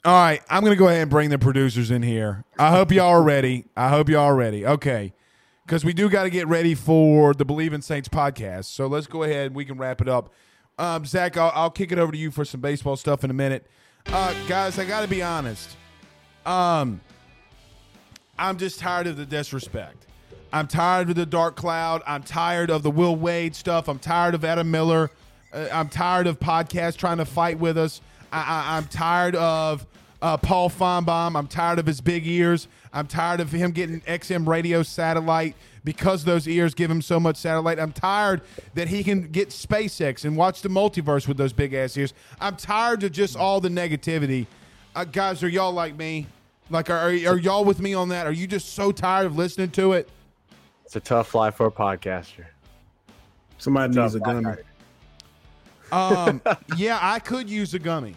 All 0.03 0.15
right, 0.15 0.41
I'm 0.49 0.63
going 0.63 0.73
to 0.73 0.79
go 0.79 0.89
ahead 0.89 1.03
and 1.03 1.11
bring 1.11 1.29
the 1.29 1.39
producers 1.39 1.91
in 1.91 2.03
here. 2.03 2.45
I 2.59 2.71
hope 2.71 2.91
y'all 2.91 3.09
are 3.09 3.23
ready. 3.23 3.67
I 3.77 3.91
hope 3.91 4.09
y'all 4.09 4.23
are 4.23 4.35
ready. 4.35 4.65
Okay. 4.67 5.13
Because 5.67 5.85
we 5.85 5.93
do 5.93 6.09
got 6.09 6.23
to 6.23 6.31
get 6.31 6.49
ready 6.49 6.75
for 6.75 7.35
the 7.35 7.45
Bleav 7.45 7.75
in 7.75 7.83
Saints 7.83 8.09
podcast. 8.09 8.65
So 8.65 8.87
let's 8.87 9.07
go 9.07 9.25
ahead. 9.25 9.49
and 9.49 9.55
We 9.55 9.67
can 9.67 9.77
wrap 9.77 10.01
it 10.01 10.09
up. 10.09 10.33
Um, 10.79 11.05
Zach, 11.05 11.37
I'll, 11.37 11.53
I'll 11.55 11.71
kick 11.71 11.93
it 11.93 11.99
over 11.99 12.13
to 12.13 12.17
you 12.17 12.31
for 12.31 12.47
some 12.47 12.63
baseball 12.63 12.97
stuff 12.97 13.25
in 13.25 13.31
a 13.31 13.35
minute. 13.35 13.67
Uh, 14.07 14.33
guys, 14.49 14.79
I 14.79 14.87
got 14.87 15.03
to 15.03 15.09
be 15.09 15.23
honest. 15.23 15.77
Um, 16.47 17.03
I'm 18.39 18.57
just 18.57 18.81
tired 18.81 19.07
of 19.07 19.19
the 19.19 19.27
disrespect. 19.27 20.07
I'm 20.51 20.67
tired 20.67 21.11
of 21.11 21.17
the 21.17 21.27
dark 21.27 21.57
cloud. 21.57 22.03
I'm 22.07 22.23
tired 22.23 22.71
of 22.71 22.83
the 22.83 22.91
Will 22.91 23.17
Wade 23.17 23.55
stuff. 23.55 23.87
I'm 23.87 23.99
tired 23.99 24.35
of 24.35 24.47
Adam 24.47 24.71
Miller. 24.71 25.11
Uh, 25.53 25.69
I'm 25.71 25.91
tired 25.91 26.27
of 26.27 26.41
podcasts 26.41 26.97
trying 26.97 27.19
to 27.19 27.27
fight 27.27 27.59
with 27.59 27.77
us. 27.77 28.01
I, 28.33 28.79
am 28.79 28.87
tired 28.87 29.37
of 29.37 29.87
uh, 30.23 30.37
Paul 30.37 30.71
Finebaum. 30.71 31.37
I'm 31.37 31.47
tired 31.47 31.79
of 31.79 31.87
his 31.87 32.01
big 32.01 32.27
ears. 32.27 32.69
I'm 32.93 33.07
tired 33.07 33.41
of 33.41 33.53
him 33.53 33.71
getting 33.71 34.01
XM 34.03 34.47
radio 34.47 34.83
satellite 34.83 35.55
because 35.85 36.25
those 36.25 36.47
ears 36.47 36.75
give 36.75 36.91
him 36.91 37.03
so 37.03 37.19
much 37.19 37.37
satellite. 37.37 37.79
I'm 37.79 37.93
tired 37.93 38.43
that 38.75 38.89
he 38.89 39.03
can 39.03 39.29
get 39.29 39.51
SpaceX 39.51 40.25
and 40.25 40.37
watch 40.37 40.63
the 40.63 40.69
multiverse 40.69 41.27
with 41.27 41.37
those 41.37 41.53
big 41.53 41.73
ass 41.73 41.97
ears. 41.97 42.13
I'm 42.41 42.57
tired 42.57 43.03
of 43.05 43.13
just 43.13 43.37
all 43.37 43.61
the 43.61 43.69
negativity. 43.69 44.47
Uh, 44.95 45.05
guys, 45.05 45.43
are 45.43 45.49
y'all 45.49 45.73
like 45.73 45.97
me? 45.97 46.27
Like, 46.69 46.91
are, 46.91 47.09
are 47.09 47.39
y'all 47.39 47.65
with 47.65 47.81
me 47.81 47.95
on 47.95 48.11
that? 48.11 48.27
Are 48.27 48.33
you 48.33 48.47
just 48.47 48.75
so 48.75 48.93
tired 48.93 49.27
of 49.27 49.37
listening 49.37 49.71
to 49.71 49.93
it? 49.93 50.09
It's 50.85 50.97
a 50.97 51.01
tough 51.01 51.35
life 51.35 51.57
for 51.57 51.67
a 51.67 51.71
podcaster. 51.71 52.47
Somebody 53.59 53.99
needs 53.99 54.15
a 54.15 54.21
gummy. 54.21 54.55
Um, 55.93 56.41
yeah, 56.77 56.99
I 57.01 57.19
could 57.19 57.49
use 57.49 57.75
a 57.75 57.79
gummy. 57.79 58.15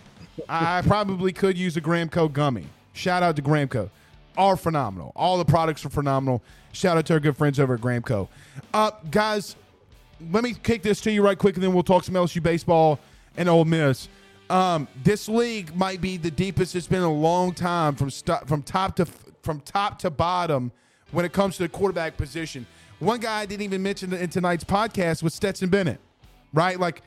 I 0.50 0.82
probably 0.82 1.32
could 1.34 1.58
use 1.58 1.78
a 1.78 1.82
Gramco 1.82 2.32
gummy. 2.32 2.66
Shout 2.94 3.24
out 3.24 3.36
to 3.36 3.42
Gramco. 3.42 3.90
Are 4.38 4.58
phenomenal. 4.58 5.12
All 5.16 5.38
the 5.38 5.46
products 5.46 5.86
are 5.86 5.90
phenomenal. 5.90 6.42
Shout 6.72 6.98
out 6.98 7.06
to 7.08 7.14
our 7.14 7.20
good 7.20 7.38
friends 7.38 7.60
over 7.60 7.76
at 7.76 7.82
Gramco. 7.82 8.28
Uh, 8.74 8.92
guys, 9.12 9.56
let 10.32 10.44
me 10.44 10.56
kick 10.64 10.82
this 10.82 11.02
to 11.02 11.12
you 11.12 11.22
right 11.24 11.38
quick, 11.38 11.56
and 11.56 11.64
then 11.64 11.74
we'll 11.74 11.84
talk 11.84 12.04
some 12.04 12.16
LSU 12.16 12.42
baseball 12.42 13.00
and 13.38 13.48
Ole 13.48 13.66
Miss. 13.66 14.10
Um, 14.50 14.88
this 15.04 15.30
league 15.30 15.76
might 15.76 16.02
be 16.02 16.18
the 16.18 16.32
deepest 16.32 16.76
it's 16.76 16.88
been 16.88 17.00
in 17.00 17.06
a 17.06 17.12
long 17.12 17.54
time 17.54 17.96
from 17.96 18.10
st- 18.10 18.48
from 18.48 18.62
top 18.62 18.96
to 18.98 19.06
from 19.42 19.60
top 19.62 20.00
to 20.00 20.10
bottom 20.10 20.72
when 21.12 21.26
it 21.26 21.34
comes 21.34 21.58
to 21.58 21.64
the 21.64 21.70
quarterback 21.70 22.18
position. 22.18 22.66
One 23.00 23.20
guy 23.20 23.42
I 23.42 23.46
didn't 23.46 23.64
even 23.64 23.84
mention 23.84 24.14
in 24.14 24.30
tonight's 24.30 24.64
podcast 24.64 25.24
was 25.24 25.34
Stetson 25.34 25.70
Bennett, 25.70 26.00
right? 26.54 26.80
Like, 26.80 27.02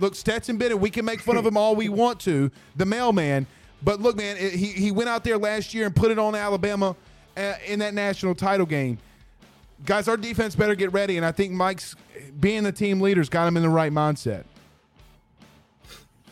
look, 0.00 0.14
Stetson 0.14 0.56
Bennett, 0.56 0.78
we 0.78 0.90
can 0.90 1.04
make 1.04 1.20
fun 1.20 1.36
of 1.36 1.46
him 1.46 1.56
all 1.56 1.76
we 1.76 1.88
want 1.88 2.20
to, 2.20 2.50
the 2.76 2.86
mailman, 2.86 3.46
but 3.82 4.00
look, 4.00 4.16
man, 4.16 4.36
he 4.36 4.66
he 4.66 4.90
went 4.90 5.08
out 5.08 5.24
there 5.24 5.38
last 5.38 5.72
year 5.72 5.86
and 5.86 5.94
put 5.94 6.10
it 6.10 6.18
on 6.18 6.34
Alabama 6.34 6.96
uh, 7.36 7.54
in 7.66 7.78
that 7.78 7.94
national 7.94 8.34
title 8.34 8.66
game. 8.66 8.98
Guys, 9.86 10.08
our 10.08 10.16
defense 10.16 10.54
better 10.54 10.74
get 10.74 10.92
ready, 10.92 11.16
and 11.16 11.24
I 11.24 11.32
think 11.32 11.52
Mike's 11.52 11.96
being 12.38 12.64
the 12.64 12.72
team 12.72 13.00
leader's 13.00 13.30
got 13.30 13.48
him 13.48 13.56
in 13.56 13.62
the 13.62 13.68
right 13.68 13.92
mindset. 13.92 14.44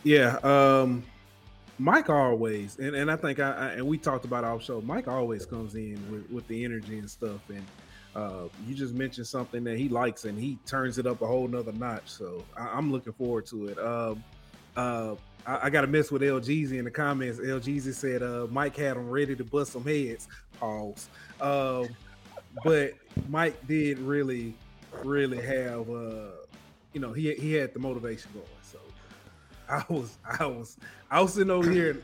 Yeah, 0.03 0.37
um, 0.43 1.03
Mike 1.79 2.09
always, 2.09 2.77
and, 2.77 2.95
and 2.95 3.09
I 3.09 3.15
think 3.15 3.39
I, 3.39 3.51
I, 3.51 3.67
and 3.73 3.87
we 3.87 3.97
talked 3.97 4.25
about 4.25 4.43
our 4.43 4.61
show. 4.61 4.81
Mike 4.81 5.07
always 5.07 5.45
comes 5.45 5.75
in 5.75 5.99
with, 6.11 6.29
with 6.29 6.47
the 6.47 6.63
energy 6.63 6.99
and 6.99 7.09
stuff, 7.09 7.41
and 7.49 7.65
uh, 8.15 8.47
you 8.67 8.73
just 8.73 8.93
mentioned 8.93 9.27
something 9.27 9.63
that 9.63 9.77
he 9.77 9.89
likes, 9.89 10.25
and 10.25 10.39
he 10.39 10.57
turns 10.65 10.97
it 10.97 11.05
up 11.05 11.21
a 11.21 11.27
whole 11.27 11.47
nother 11.47 11.71
notch. 11.71 12.07
So 12.09 12.43
I, 12.57 12.77
am 12.77 12.91
looking 12.91 13.13
forward 13.13 13.45
to 13.47 13.67
it. 13.67 13.77
Um, 13.79 14.23
uh, 14.75 15.15
I, 15.45 15.65
I 15.65 15.69
got 15.69 15.81
to 15.81 15.87
mess 15.87 16.11
with 16.11 16.21
LGZ 16.21 16.73
in 16.73 16.85
the 16.85 16.91
comments. 16.91 17.39
LGZ 17.39 17.93
said 17.93 18.23
uh, 18.23 18.47
Mike 18.49 18.75
had 18.75 18.97
him 18.97 19.09
ready 19.09 19.35
to 19.35 19.43
bust 19.43 19.73
some 19.73 19.85
heads. 19.85 20.27
Pause. 20.59 21.09
Um, 21.39 21.89
but 22.63 22.93
Mike 23.29 23.67
did 23.67 23.99
really, 23.99 24.55
really 25.03 25.41
have, 25.41 25.89
uh, 25.89 26.31
you 26.93 26.99
know, 26.99 27.13
he 27.13 27.33
he 27.35 27.53
had 27.53 27.73
the 27.73 27.79
motivation 27.79 28.31
going. 28.33 28.45
So 28.63 28.79
I 29.69 29.83
was, 29.87 30.17
I 30.39 30.45
was, 30.45 30.77
I 31.11 31.21
was 31.21 31.33
sitting 31.33 31.51
over 31.51 31.69
here. 31.69 32.01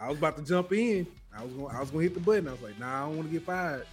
I 0.00 0.08
was 0.08 0.18
about 0.18 0.36
to 0.36 0.42
jump 0.42 0.72
in. 0.72 1.06
I 1.36 1.44
was 1.44 1.52
going, 1.52 1.74
I 1.74 1.80
was 1.80 1.90
going 1.90 2.08
to 2.08 2.12
hit 2.12 2.14
the 2.14 2.24
button. 2.24 2.48
I 2.48 2.52
was 2.52 2.62
like, 2.62 2.78
Nah, 2.78 3.04
I 3.04 3.06
don't 3.06 3.16
want 3.16 3.28
to 3.28 3.32
get 3.32 3.46
fired. 3.46 3.86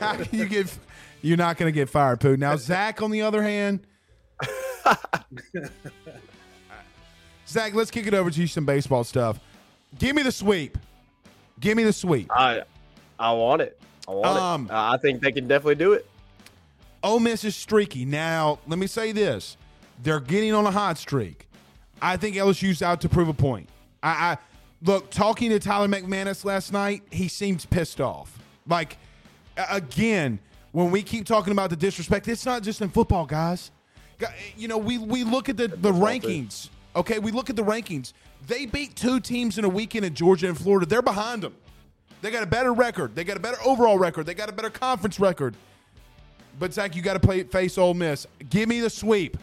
How 0.00 0.16
can 0.22 0.38
you 0.38 0.46
get? 0.46 0.76
You're 1.22 1.36
not 1.36 1.56
going 1.56 1.68
to 1.68 1.74
get 1.74 1.88
fired, 1.88 2.20
Pooh. 2.20 2.36
Now, 2.36 2.56
Zach, 2.56 3.02
on 3.02 3.10
the 3.10 3.22
other 3.22 3.42
hand, 3.42 3.80
Zach, 7.46 7.74
let's 7.74 7.90
kick 7.90 8.06
it 8.06 8.14
over 8.14 8.30
to 8.30 8.40
you 8.40 8.46
some 8.46 8.64
baseball 8.64 9.04
stuff. 9.04 9.40
Give 9.98 10.14
me 10.14 10.22
the 10.22 10.32
sweep. 10.32 10.78
Give 11.60 11.76
me 11.76 11.82
the 11.82 11.92
sweep. 11.92 12.30
I, 12.30 12.62
I 13.18 13.32
want 13.32 13.62
it. 13.62 13.80
I 14.06 14.10
want 14.12 14.26
um, 14.26 14.64
it. 14.66 14.70
Uh, 14.70 14.92
I 14.92 14.96
think 14.98 15.20
they 15.20 15.32
can 15.32 15.48
definitely 15.48 15.74
do 15.74 15.92
it. 15.94 16.08
Ole 17.02 17.20
Miss 17.20 17.44
is 17.44 17.56
streaky. 17.56 18.04
Now, 18.04 18.58
let 18.66 18.78
me 18.78 18.86
say 18.86 19.12
this: 19.12 19.56
they're 20.02 20.20
getting 20.20 20.52
on 20.52 20.66
a 20.66 20.70
hot 20.70 20.98
streak. 20.98 21.48
I 22.00 22.16
think 22.16 22.36
LSU's 22.36 22.82
out 22.82 23.00
to 23.00 23.08
prove 23.08 23.28
a 23.28 23.34
point. 23.34 23.68
I, 24.02 24.08
I 24.08 24.38
look 24.82 25.10
talking 25.10 25.50
to 25.50 25.58
Tyler 25.58 25.88
McManus 25.88 26.44
last 26.44 26.72
night. 26.72 27.02
He 27.10 27.28
seems 27.28 27.66
pissed 27.66 28.00
off. 28.00 28.38
Like 28.66 28.98
again, 29.70 30.38
when 30.72 30.90
we 30.90 31.02
keep 31.02 31.26
talking 31.26 31.52
about 31.52 31.70
the 31.70 31.76
disrespect, 31.76 32.28
it's 32.28 32.46
not 32.46 32.62
just 32.62 32.80
in 32.80 32.88
football, 32.88 33.26
guys. 33.26 33.70
You 34.56 34.68
know, 34.68 34.78
we 34.78 34.98
we 34.98 35.24
look 35.24 35.48
at 35.48 35.56
the 35.56 35.68
the 35.68 35.92
rankings. 35.92 36.70
Okay, 36.96 37.18
we 37.18 37.30
look 37.30 37.50
at 37.50 37.56
the 37.56 37.62
rankings. 37.62 38.12
They 38.46 38.66
beat 38.66 38.96
two 38.96 39.20
teams 39.20 39.58
in 39.58 39.64
a 39.64 39.68
weekend 39.68 40.04
in 40.04 40.14
Georgia 40.14 40.48
and 40.48 40.58
Florida. 40.58 40.86
They're 40.86 41.02
behind 41.02 41.42
them. 41.42 41.54
They 42.20 42.30
got 42.30 42.42
a 42.42 42.46
better 42.46 42.72
record. 42.72 43.14
They 43.14 43.22
got 43.22 43.36
a 43.36 43.40
better 43.40 43.58
overall 43.64 43.98
record. 43.98 44.26
They 44.26 44.34
got 44.34 44.48
a 44.48 44.52
better 44.52 44.70
conference 44.70 45.20
record. 45.20 45.54
But 46.58 46.72
Zach, 46.72 46.96
you 46.96 47.02
got 47.02 47.12
to 47.12 47.20
play 47.20 47.44
face 47.44 47.78
Ole 47.78 47.94
Miss. 47.94 48.26
Give 48.50 48.68
me 48.68 48.80
the 48.80 48.90
sweep 48.90 49.36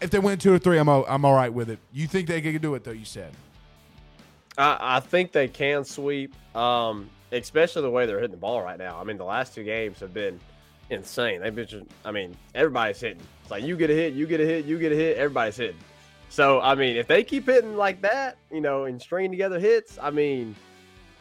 if 0.00 0.10
they 0.10 0.18
win 0.18 0.38
two 0.38 0.52
or 0.52 0.58
three, 0.58 0.78
I'm 0.78 0.88
i 0.88 1.02
I'm 1.08 1.24
all 1.24 1.34
right 1.34 1.52
with 1.52 1.70
it. 1.70 1.78
You 1.92 2.06
think 2.06 2.28
they 2.28 2.40
can 2.40 2.56
do 2.60 2.74
it 2.74 2.84
though? 2.84 2.92
You 2.92 3.04
said. 3.04 3.32
I, 4.58 4.96
I 4.96 5.00
think 5.00 5.32
they 5.32 5.48
can 5.48 5.84
sweep, 5.84 6.34
um, 6.56 7.10
especially 7.32 7.82
the 7.82 7.90
way 7.90 8.06
they're 8.06 8.20
hitting 8.20 8.30
the 8.30 8.36
ball 8.36 8.62
right 8.62 8.78
now. 8.78 8.98
I 9.00 9.04
mean, 9.04 9.16
the 9.16 9.24
last 9.24 9.54
two 9.54 9.64
games 9.64 10.00
have 10.00 10.14
been 10.14 10.40
insane. 10.90 11.40
They've 11.40 11.54
been, 11.54 11.66
just, 11.66 11.86
I 12.04 12.10
mean, 12.10 12.36
everybody's 12.54 13.00
hitting. 13.00 13.22
It's 13.42 13.50
like 13.50 13.64
you 13.64 13.76
get 13.76 13.90
a 13.90 13.94
hit, 13.94 14.14
you 14.14 14.26
get 14.26 14.40
a 14.40 14.46
hit, 14.46 14.64
you 14.64 14.78
get 14.78 14.92
a 14.92 14.96
hit. 14.96 15.16
Everybody's 15.16 15.56
hitting. 15.56 15.78
So 16.28 16.60
I 16.60 16.74
mean, 16.74 16.96
if 16.96 17.06
they 17.06 17.22
keep 17.22 17.46
hitting 17.46 17.76
like 17.76 18.02
that, 18.02 18.36
you 18.50 18.60
know, 18.60 18.84
and 18.84 19.00
stringing 19.00 19.30
together 19.30 19.58
hits, 19.58 19.98
I 20.00 20.10
mean, 20.10 20.56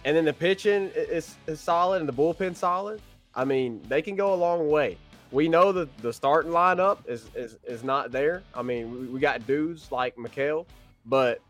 and 0.03 0.15
then 0.15 0.25
the 0.25 0.33
pitching 0.33 0.91
is, 0.95 1.35
is 1.47 1.59
solid 1.59 1.99
and 1.99 2.09
the 2.09 2.13
bullpen 2.13 2.55
solid. 2.55 3.01
I 3.33 3.45
mean, 3.45 3.81
they 3.87 4.01
can 4.01 4.15
go 4.15 4.33
a 4.33 4.35
long 4.35 4.69
way 4.69 4.97
we 5.31 5.49
know 5.49 5.73
that 5.73 5.95
the 5.97 6.13
starting 6.13 6.51
lineup 6.51 6.99
is, 7.07 7.29
is, 7.35 7.57
is 7.65 7.83
not 7.83 8.11
there. 8.11 8.41
I 8.53 8.61
mean, 8.61 8.91
we, 8.91 9.07
we 9.07 9.19
got 9.19 9.45
dudes 9.45 9.91
like 9.91 10.17
Mikael, 10.17 10.65
but 11.05 11.41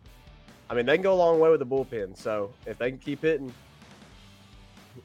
I 0.70 0.74
mean, 0.74 0.88
they 0.88 0.96
can 0.96 1.04
go 1.04 1.14
a 1.14 1.16
long 1.16 1.40
way 1.40 1.52
with 1.52 1.60
the 1.60 1.66
bullpen. 1.66 2.18
So 2.18 2.52
if 2.66 2.78
they 2.78 2.90
can 2.90 3.00
keep 3.00 3.22
hitting. 3.22 3.54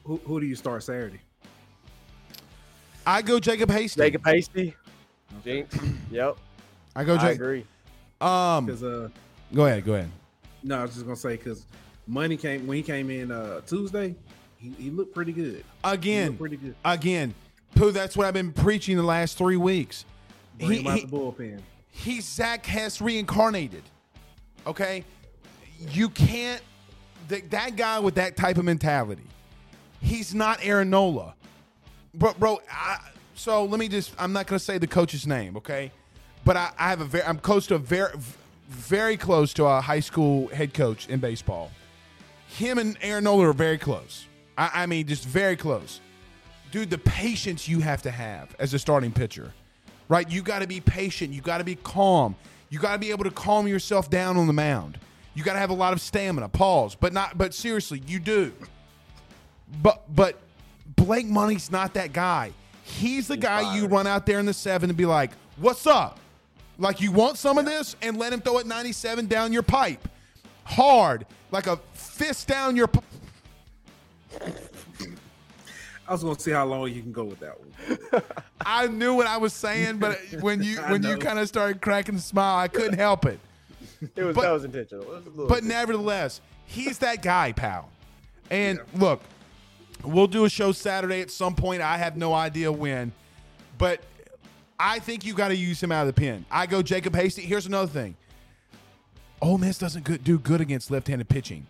Who, 0.03 0.17
who 0.25 0.39
do 0.39 0.45
you 0.45 0.55
start 0.55 0.83
Saturday? 0.83 1.19
I 3.05 3.21
go 3.21 3.39
Jacob 3.39 3.69
Hasty. 3.69 3.99
Jacob 3.99 4.25
Hasty. 4.25 4.75
Okay. 5.39 5.65
Jinx. 5.69 5.77
Yep. 6.11 6.37
I 6.95 7.03
go. 7.03 7.15
Jacob. 7.15 7.27
I 7.27 7.31
agree. 7.31 7.65
Um. 8.19 8.69
Uh, 8.69 9.07
go 9.53 9.65
ahead. 9.65 9.85
Go 9.85 9.93
ahead. 9.95 10.09
No, 10.63 10.79
I 10.79 10.81
was 10.83 10.93
just 10.93 11.05
gonna 11.05 11.15
say 11.15 11.37
because 11.37 11.65
money 12.05 12.37
came 12.37 12.67
when 12.67 12.77
he 12.77 12.83
came 12.83 13.09
in 13.09 13.31
uh, 13.31 13.61
Tuesday. 13.61 14.15
He, 14.57 14.69
he 14.77 14.89
looked 14.91 15.15
pretty 15.15 15.31
good. 15.31 15.63
Again. 15.83 16.37
pretty 16.37 16.57
good. 16.57 16.75
Again. 16.85 17.33
Pooh, 17.73 17.91
that's 17.91 18.15
what 18.15 18.27
I've 18.27 18.33
been 18.33 18.51
preaching 18.51 18.97
the 18.97 19.03
last 19.03 19.37
three 19.37 19.57
weeks. 19.57 20.05
Bring 20.59 20.71
he, 20.71 20.79
him 20.79 20.87
out 20.87 20.97
he, 20.99 21.05
the 21.05 21.17
bullpen. 21.17 21.61
He's 21.89 22.25
Zach 22.25 22.65
Hess 22.65 23.01
reincarnated. 23.01 23.83
Okay? 24.67 25.03
You 25.89 26.09
can't 26.09 26.61
that, 27.29 27.49
that 27.49 27.75
guy 27.75 27.99
with 27.99 28.15
that 28.15 28.37
type 28.37 28.57
of 28.57 28.65
mentality. 28.65 29.23
He's 30.01 30.33
not 30.33 30.59
Aaron 30.61 30.89
Nola. 30.89 31.35
Bro, 32.13 32.33
bro, 32.39 32.59
I, 32.69 32.99
so 33.35 33.65
let 33.65 33.79
me 33.79 33.87
just 33.87 34.13
I'm 34.19 34.33
not 34.33 34.47
gonna 34.47 34.59
say 34.59 34.77
the 34.77 34.87
coach's 34.87 35.25
name, 35.25 35.57
okay? 35.57 35.91
But 36.43 36.57
I, 36.57 36.71
I 36.77 36.89
have 36.89 37.01
a 37.01 37.05
very 37.05 37.23
I'm 37.23 37.37
close 37.37 37.67
to 37.67 37.75
a 37.75 37.79
very 37.79 38.11
very 38.67 39.17
close 39.17 39.53
to 39.53 39.65
a 39.65 39.81
high 39.81 39.99
school 39.99 40.47
head 40.49 40.73
coach 40.73 41.07
in 41.07 41.19
baseball. 41.19 41.71
Him 42.47 42.77
and 42.77 42.97
Aaron 43.01 43.23
Nola 43.23 43.49
are 43.49 43.53
very 43.53 43.77
close. 43.77 44.25
I, 44.57 44.71
I 44.73 44.85
mean, 44.85 45.07
just 45.07 45.25
very 45.25 45.55
close 45.55 46.01
dude, 46.71 46.89
the 46.89 46.97
patience 46.97 47.67
you 47.67 47.79
have 47.81 48.01
to 48.01 48.11
have 48.11 48.55
as 48.57 48.73
a 48.73 48.79
starting 48.79 49.11
pitcher, 49.11 49.53
right? 50.07 50.29
You 50.29 50.41
got 50.41 50.59
to 50.59 50.67
be 50.67 50.79
patient. 50.79 51.33
You 51.33 51.41
got 51.41 51.59
to 51.59 51.63
be 51.63 51.75
calm. 51.75 52.35
You 52.69 52.79
got 52.79 52.93
to 52.93 52.99
be 52.99 53.11
able 53.11 53.25
to 53.25 53.31
calm 53.31 53.67
yourself 53.67 54.09
down 54.09 54.37
on 54.37 54.47
the 54.47 54.53
mound. 54.53 54.97
You 55.33 55.43
got 55.43 55.53
to 55.53 55.59
have 55.59 55.69
a 55.69 55.75
lot 55.75 55.93
of 55.93 56.01
stamina. 56.01 56.49
Pause. 56.49 56.95
But 56.95 57.13
not. 57.13 57.37
But 57.37 57.53
seriously, 57.53 58.01
you 58.07 58.19
do. 58.19 58.53
But 59.81 60.03
but 60.15 60.39
Blake 60.95 61.27
Money's 61.27 61.71
not 61.71 61.93
that 61.93 62.13
guy. 62.13 62.51
He's 62.83 63.27
the 63.27 63.37
guy 63.37 63.75
you 63.75 63.87
run 63.87 64.07
out 64.07 64.25
there 64.25 64.39
in 64.39 64.45
the 64.45 64.53
seven 64.53 64.89
and 64.89 64.97
be 64.97 65.05
like, 65.05 65.31
"What's 65.57 65.87
up?" 65.87 66.19
Like 66.77 66.99
you 66.99 67.11
want 67.11 67.37
some 67.37 67.57
of 67.57 67.65
this, 67.65 67.95
and 68.01 68.17
let 68.17 68.33
him 68.33 68.41
throw 68.41 68.57
it 68.57 68.65
97 68.65 69.27
down 69.27 69.53
your 69.53 69.61
pipe, 69.61 70.07
hard, 70.63 71.25
like 71.51 71.67
a 71.67 71.77
fist 71.93 72.47
down 72.47 72.75
your. 72.75 72.87
P- 72.87 72.99
I 76.07 76.13
was 76.13 76.23
gonna 76.23 76.39
see 76.39 76.51
how 76.51 76.65
long 76.65 76.89
you 76.91 77.01
can 77.01 77.11
go 77.11 77.23
with 77.23 77.39
that 77.39 77.55
one. 77.59 78.23
I 78.65 78.87
knew 78.87 79.13
what 79.13 79.27
I 79.27 79.37
was 79.37 79.53
saying, 79.53 79.99
but 79.99 80.17
when 80.41 80.61
you 80.61 80.77
when 80.81 81.03
you 81.03 81.17
kind 81.17 81.39
of 81.39 81.47
started 81.47 81.81
cracking 81.81 82.15
a 82.15 82.19
smile, 82.19 82.57
I 82.57 82.67
couldn't 82.67 82.97
help 82.99 83.25
it. 83.25 83.39
It 84.15 84.23
was 84.23 84.35
But- 84.35 84.41
that 84.41 84.51
was 84.51 84.63
intentional. 84.65 85.05
Was 85.05 85.23
But 85.47 85.47
bit. 85.61 85.63
nevertheless, 85.63 86.41
he's 86.65 86.97
that 86.99 87.21
guy, 87.21 87.51
pal. 87.53 87.89
And 88.49 88.81
look, 88.95 89.21
we'll 90.03 90.27
do 90.27 90.45
a 90.45 90.49
show 90.49 90.71
Saturday 90.71 91.21
at 91.21 91.31
some 91.31 91.55
point. 91.55 91.81
I 91.81 91.97
have 91.97 92.17
no 92.17 92.33
idea 92.33 92.71
when, 92.71 93.11
but 93.77 94.01
I 94.79 94.99
think 94.99 95.25
you 95.25 95.33
got 95.33 95.49
to 95.49 95.55
use 95.55 95.81
him 95.81 95.91
out 95.91 96.07
of 96.07 96.13
the 96.13 96.19
pen. 96.19 96.45
I 96.49 96.65
go 96.65 96.81
Jacob 96.81 97.15
Hasty. 97.15 97.43
Here's 97.43 97.65
another 97.65 97.87
thing. 97.91 98.15
Ole 99.41 99.57
Miss 99.57 99.77
doesn't 99.77 100.23
do 100.23 100.37
good 100.37 100.61
against 100.61 100.91
left-handed 100.91 101.29
pitching. 101.29 101.65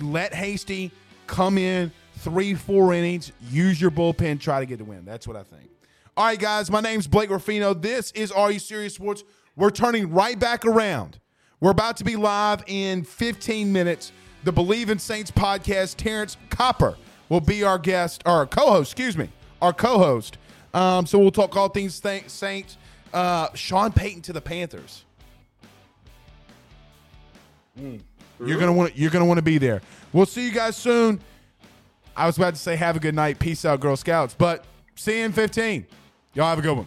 Let 0.00 0.34
Hasty 0.34 0.90
come 1.26 1.58
in 1.58 1.92
three, 2.18 2.54
four 2.54 2.92
innings, 2.92 3.32
use 3.50 3.80
your 3.80 3.90
bullpen, 3.90 4.40
try 4.40 4.60
to 4.60 4.66
get 4.66 4.78
the 4.78 4.84
win. 4.84 5.04
That's 5.04 5.26
what 5.26 5.36
I 5.36 5.42
think. 5.42 5.70
All 6.16 6.26
right, 6.26 6.38
guys, 6.38 6.70
my 6.70 6.80
name's 6.80 7.06
Blake 7.06 7.30
Ruffino. 7.30 7.72
This 7.72 8.10
is 8.12 8.30
Are 8.30 8.50
You 8.50 8.58
Serious 8.58 8.94
Sports. 8.94 9.24
We're 9.56 9.70
turning 9.70 10.10
right 10.10 10.38
back 10.38 10.66
around. 10.66 11.18
We're 11.60 11.70
about 11.70 11.96
to 11.98 12.04
be 12.04 12.16
live 12.16 12.62
in 12.66 13.04
15 13.04 13.72
minutes. 13.72 14.12
The 14.44 14.52
Bleav 14.52 14.88
in 14.88 14.98
Saints 14.98 15.30
podcast, 15.30 15.96
Terrence 15.96 16.36
Copper 16.48 16.96
will 17.30 17.40
be 17.40 17.64
our 17.64 17.78
guest, 17.78 18.22
or 18.26 18.32
our 18.32 18.46
co-host, 18.46 18.92
excuse 18.92 19.16
me, 19.16 19.30
our 19.62 19.72
co-host. 19.72 20.36
Um, 20.74 21.06
so 21.06 21.18
we'll 21.18 21.30
talk 21.30 21.56
all 21.56 21.68
things 21.70 21.94
Sa- 21.94 22.18
Saints. 22.26 22.76
Uh, 23.14 23.48
Sean 23.54 23.90
Payton 23.90 24.22
to 24.22 24.32
the 24.34 24.40
Panthers. 24.40 25.04
You're 28.44 28.58
gonna 28.58 28.72
want 28.72 28.96
you're 28.96 29.10
gonna 29.10 29.24
want 29.24 29.38
to 29.38 29.42
be 29.42 29.58
there. 29.58 29.80
We'll 30.12 30.26
see 30.26 30.44
you 30.44 30.52
guys 30.52 30.76
soon. 30.76 31.20
I 32.16 32.26
was 32.26 32.36
about 32.36 32.54
to 32.54 32.60
say 32.60 32.76
have 32.76 32.96
a 32.96 33.00
good 33.00 33.14
night, 33.14 33.38
peace 33.38 33.64
out, 33.64 33.80
Girl 33.80 33.96
Scouts, 33.96 34.34
but 34.34 34.64
see 34.96 35.18
you 35.18 35.24
in 35.24 35.32
15. 35.32 35.86
Y'all 36.34 36.46
have 36.46 36.58
a 36.58 36.62
good 36.62 36.76
one. 36.76 36.86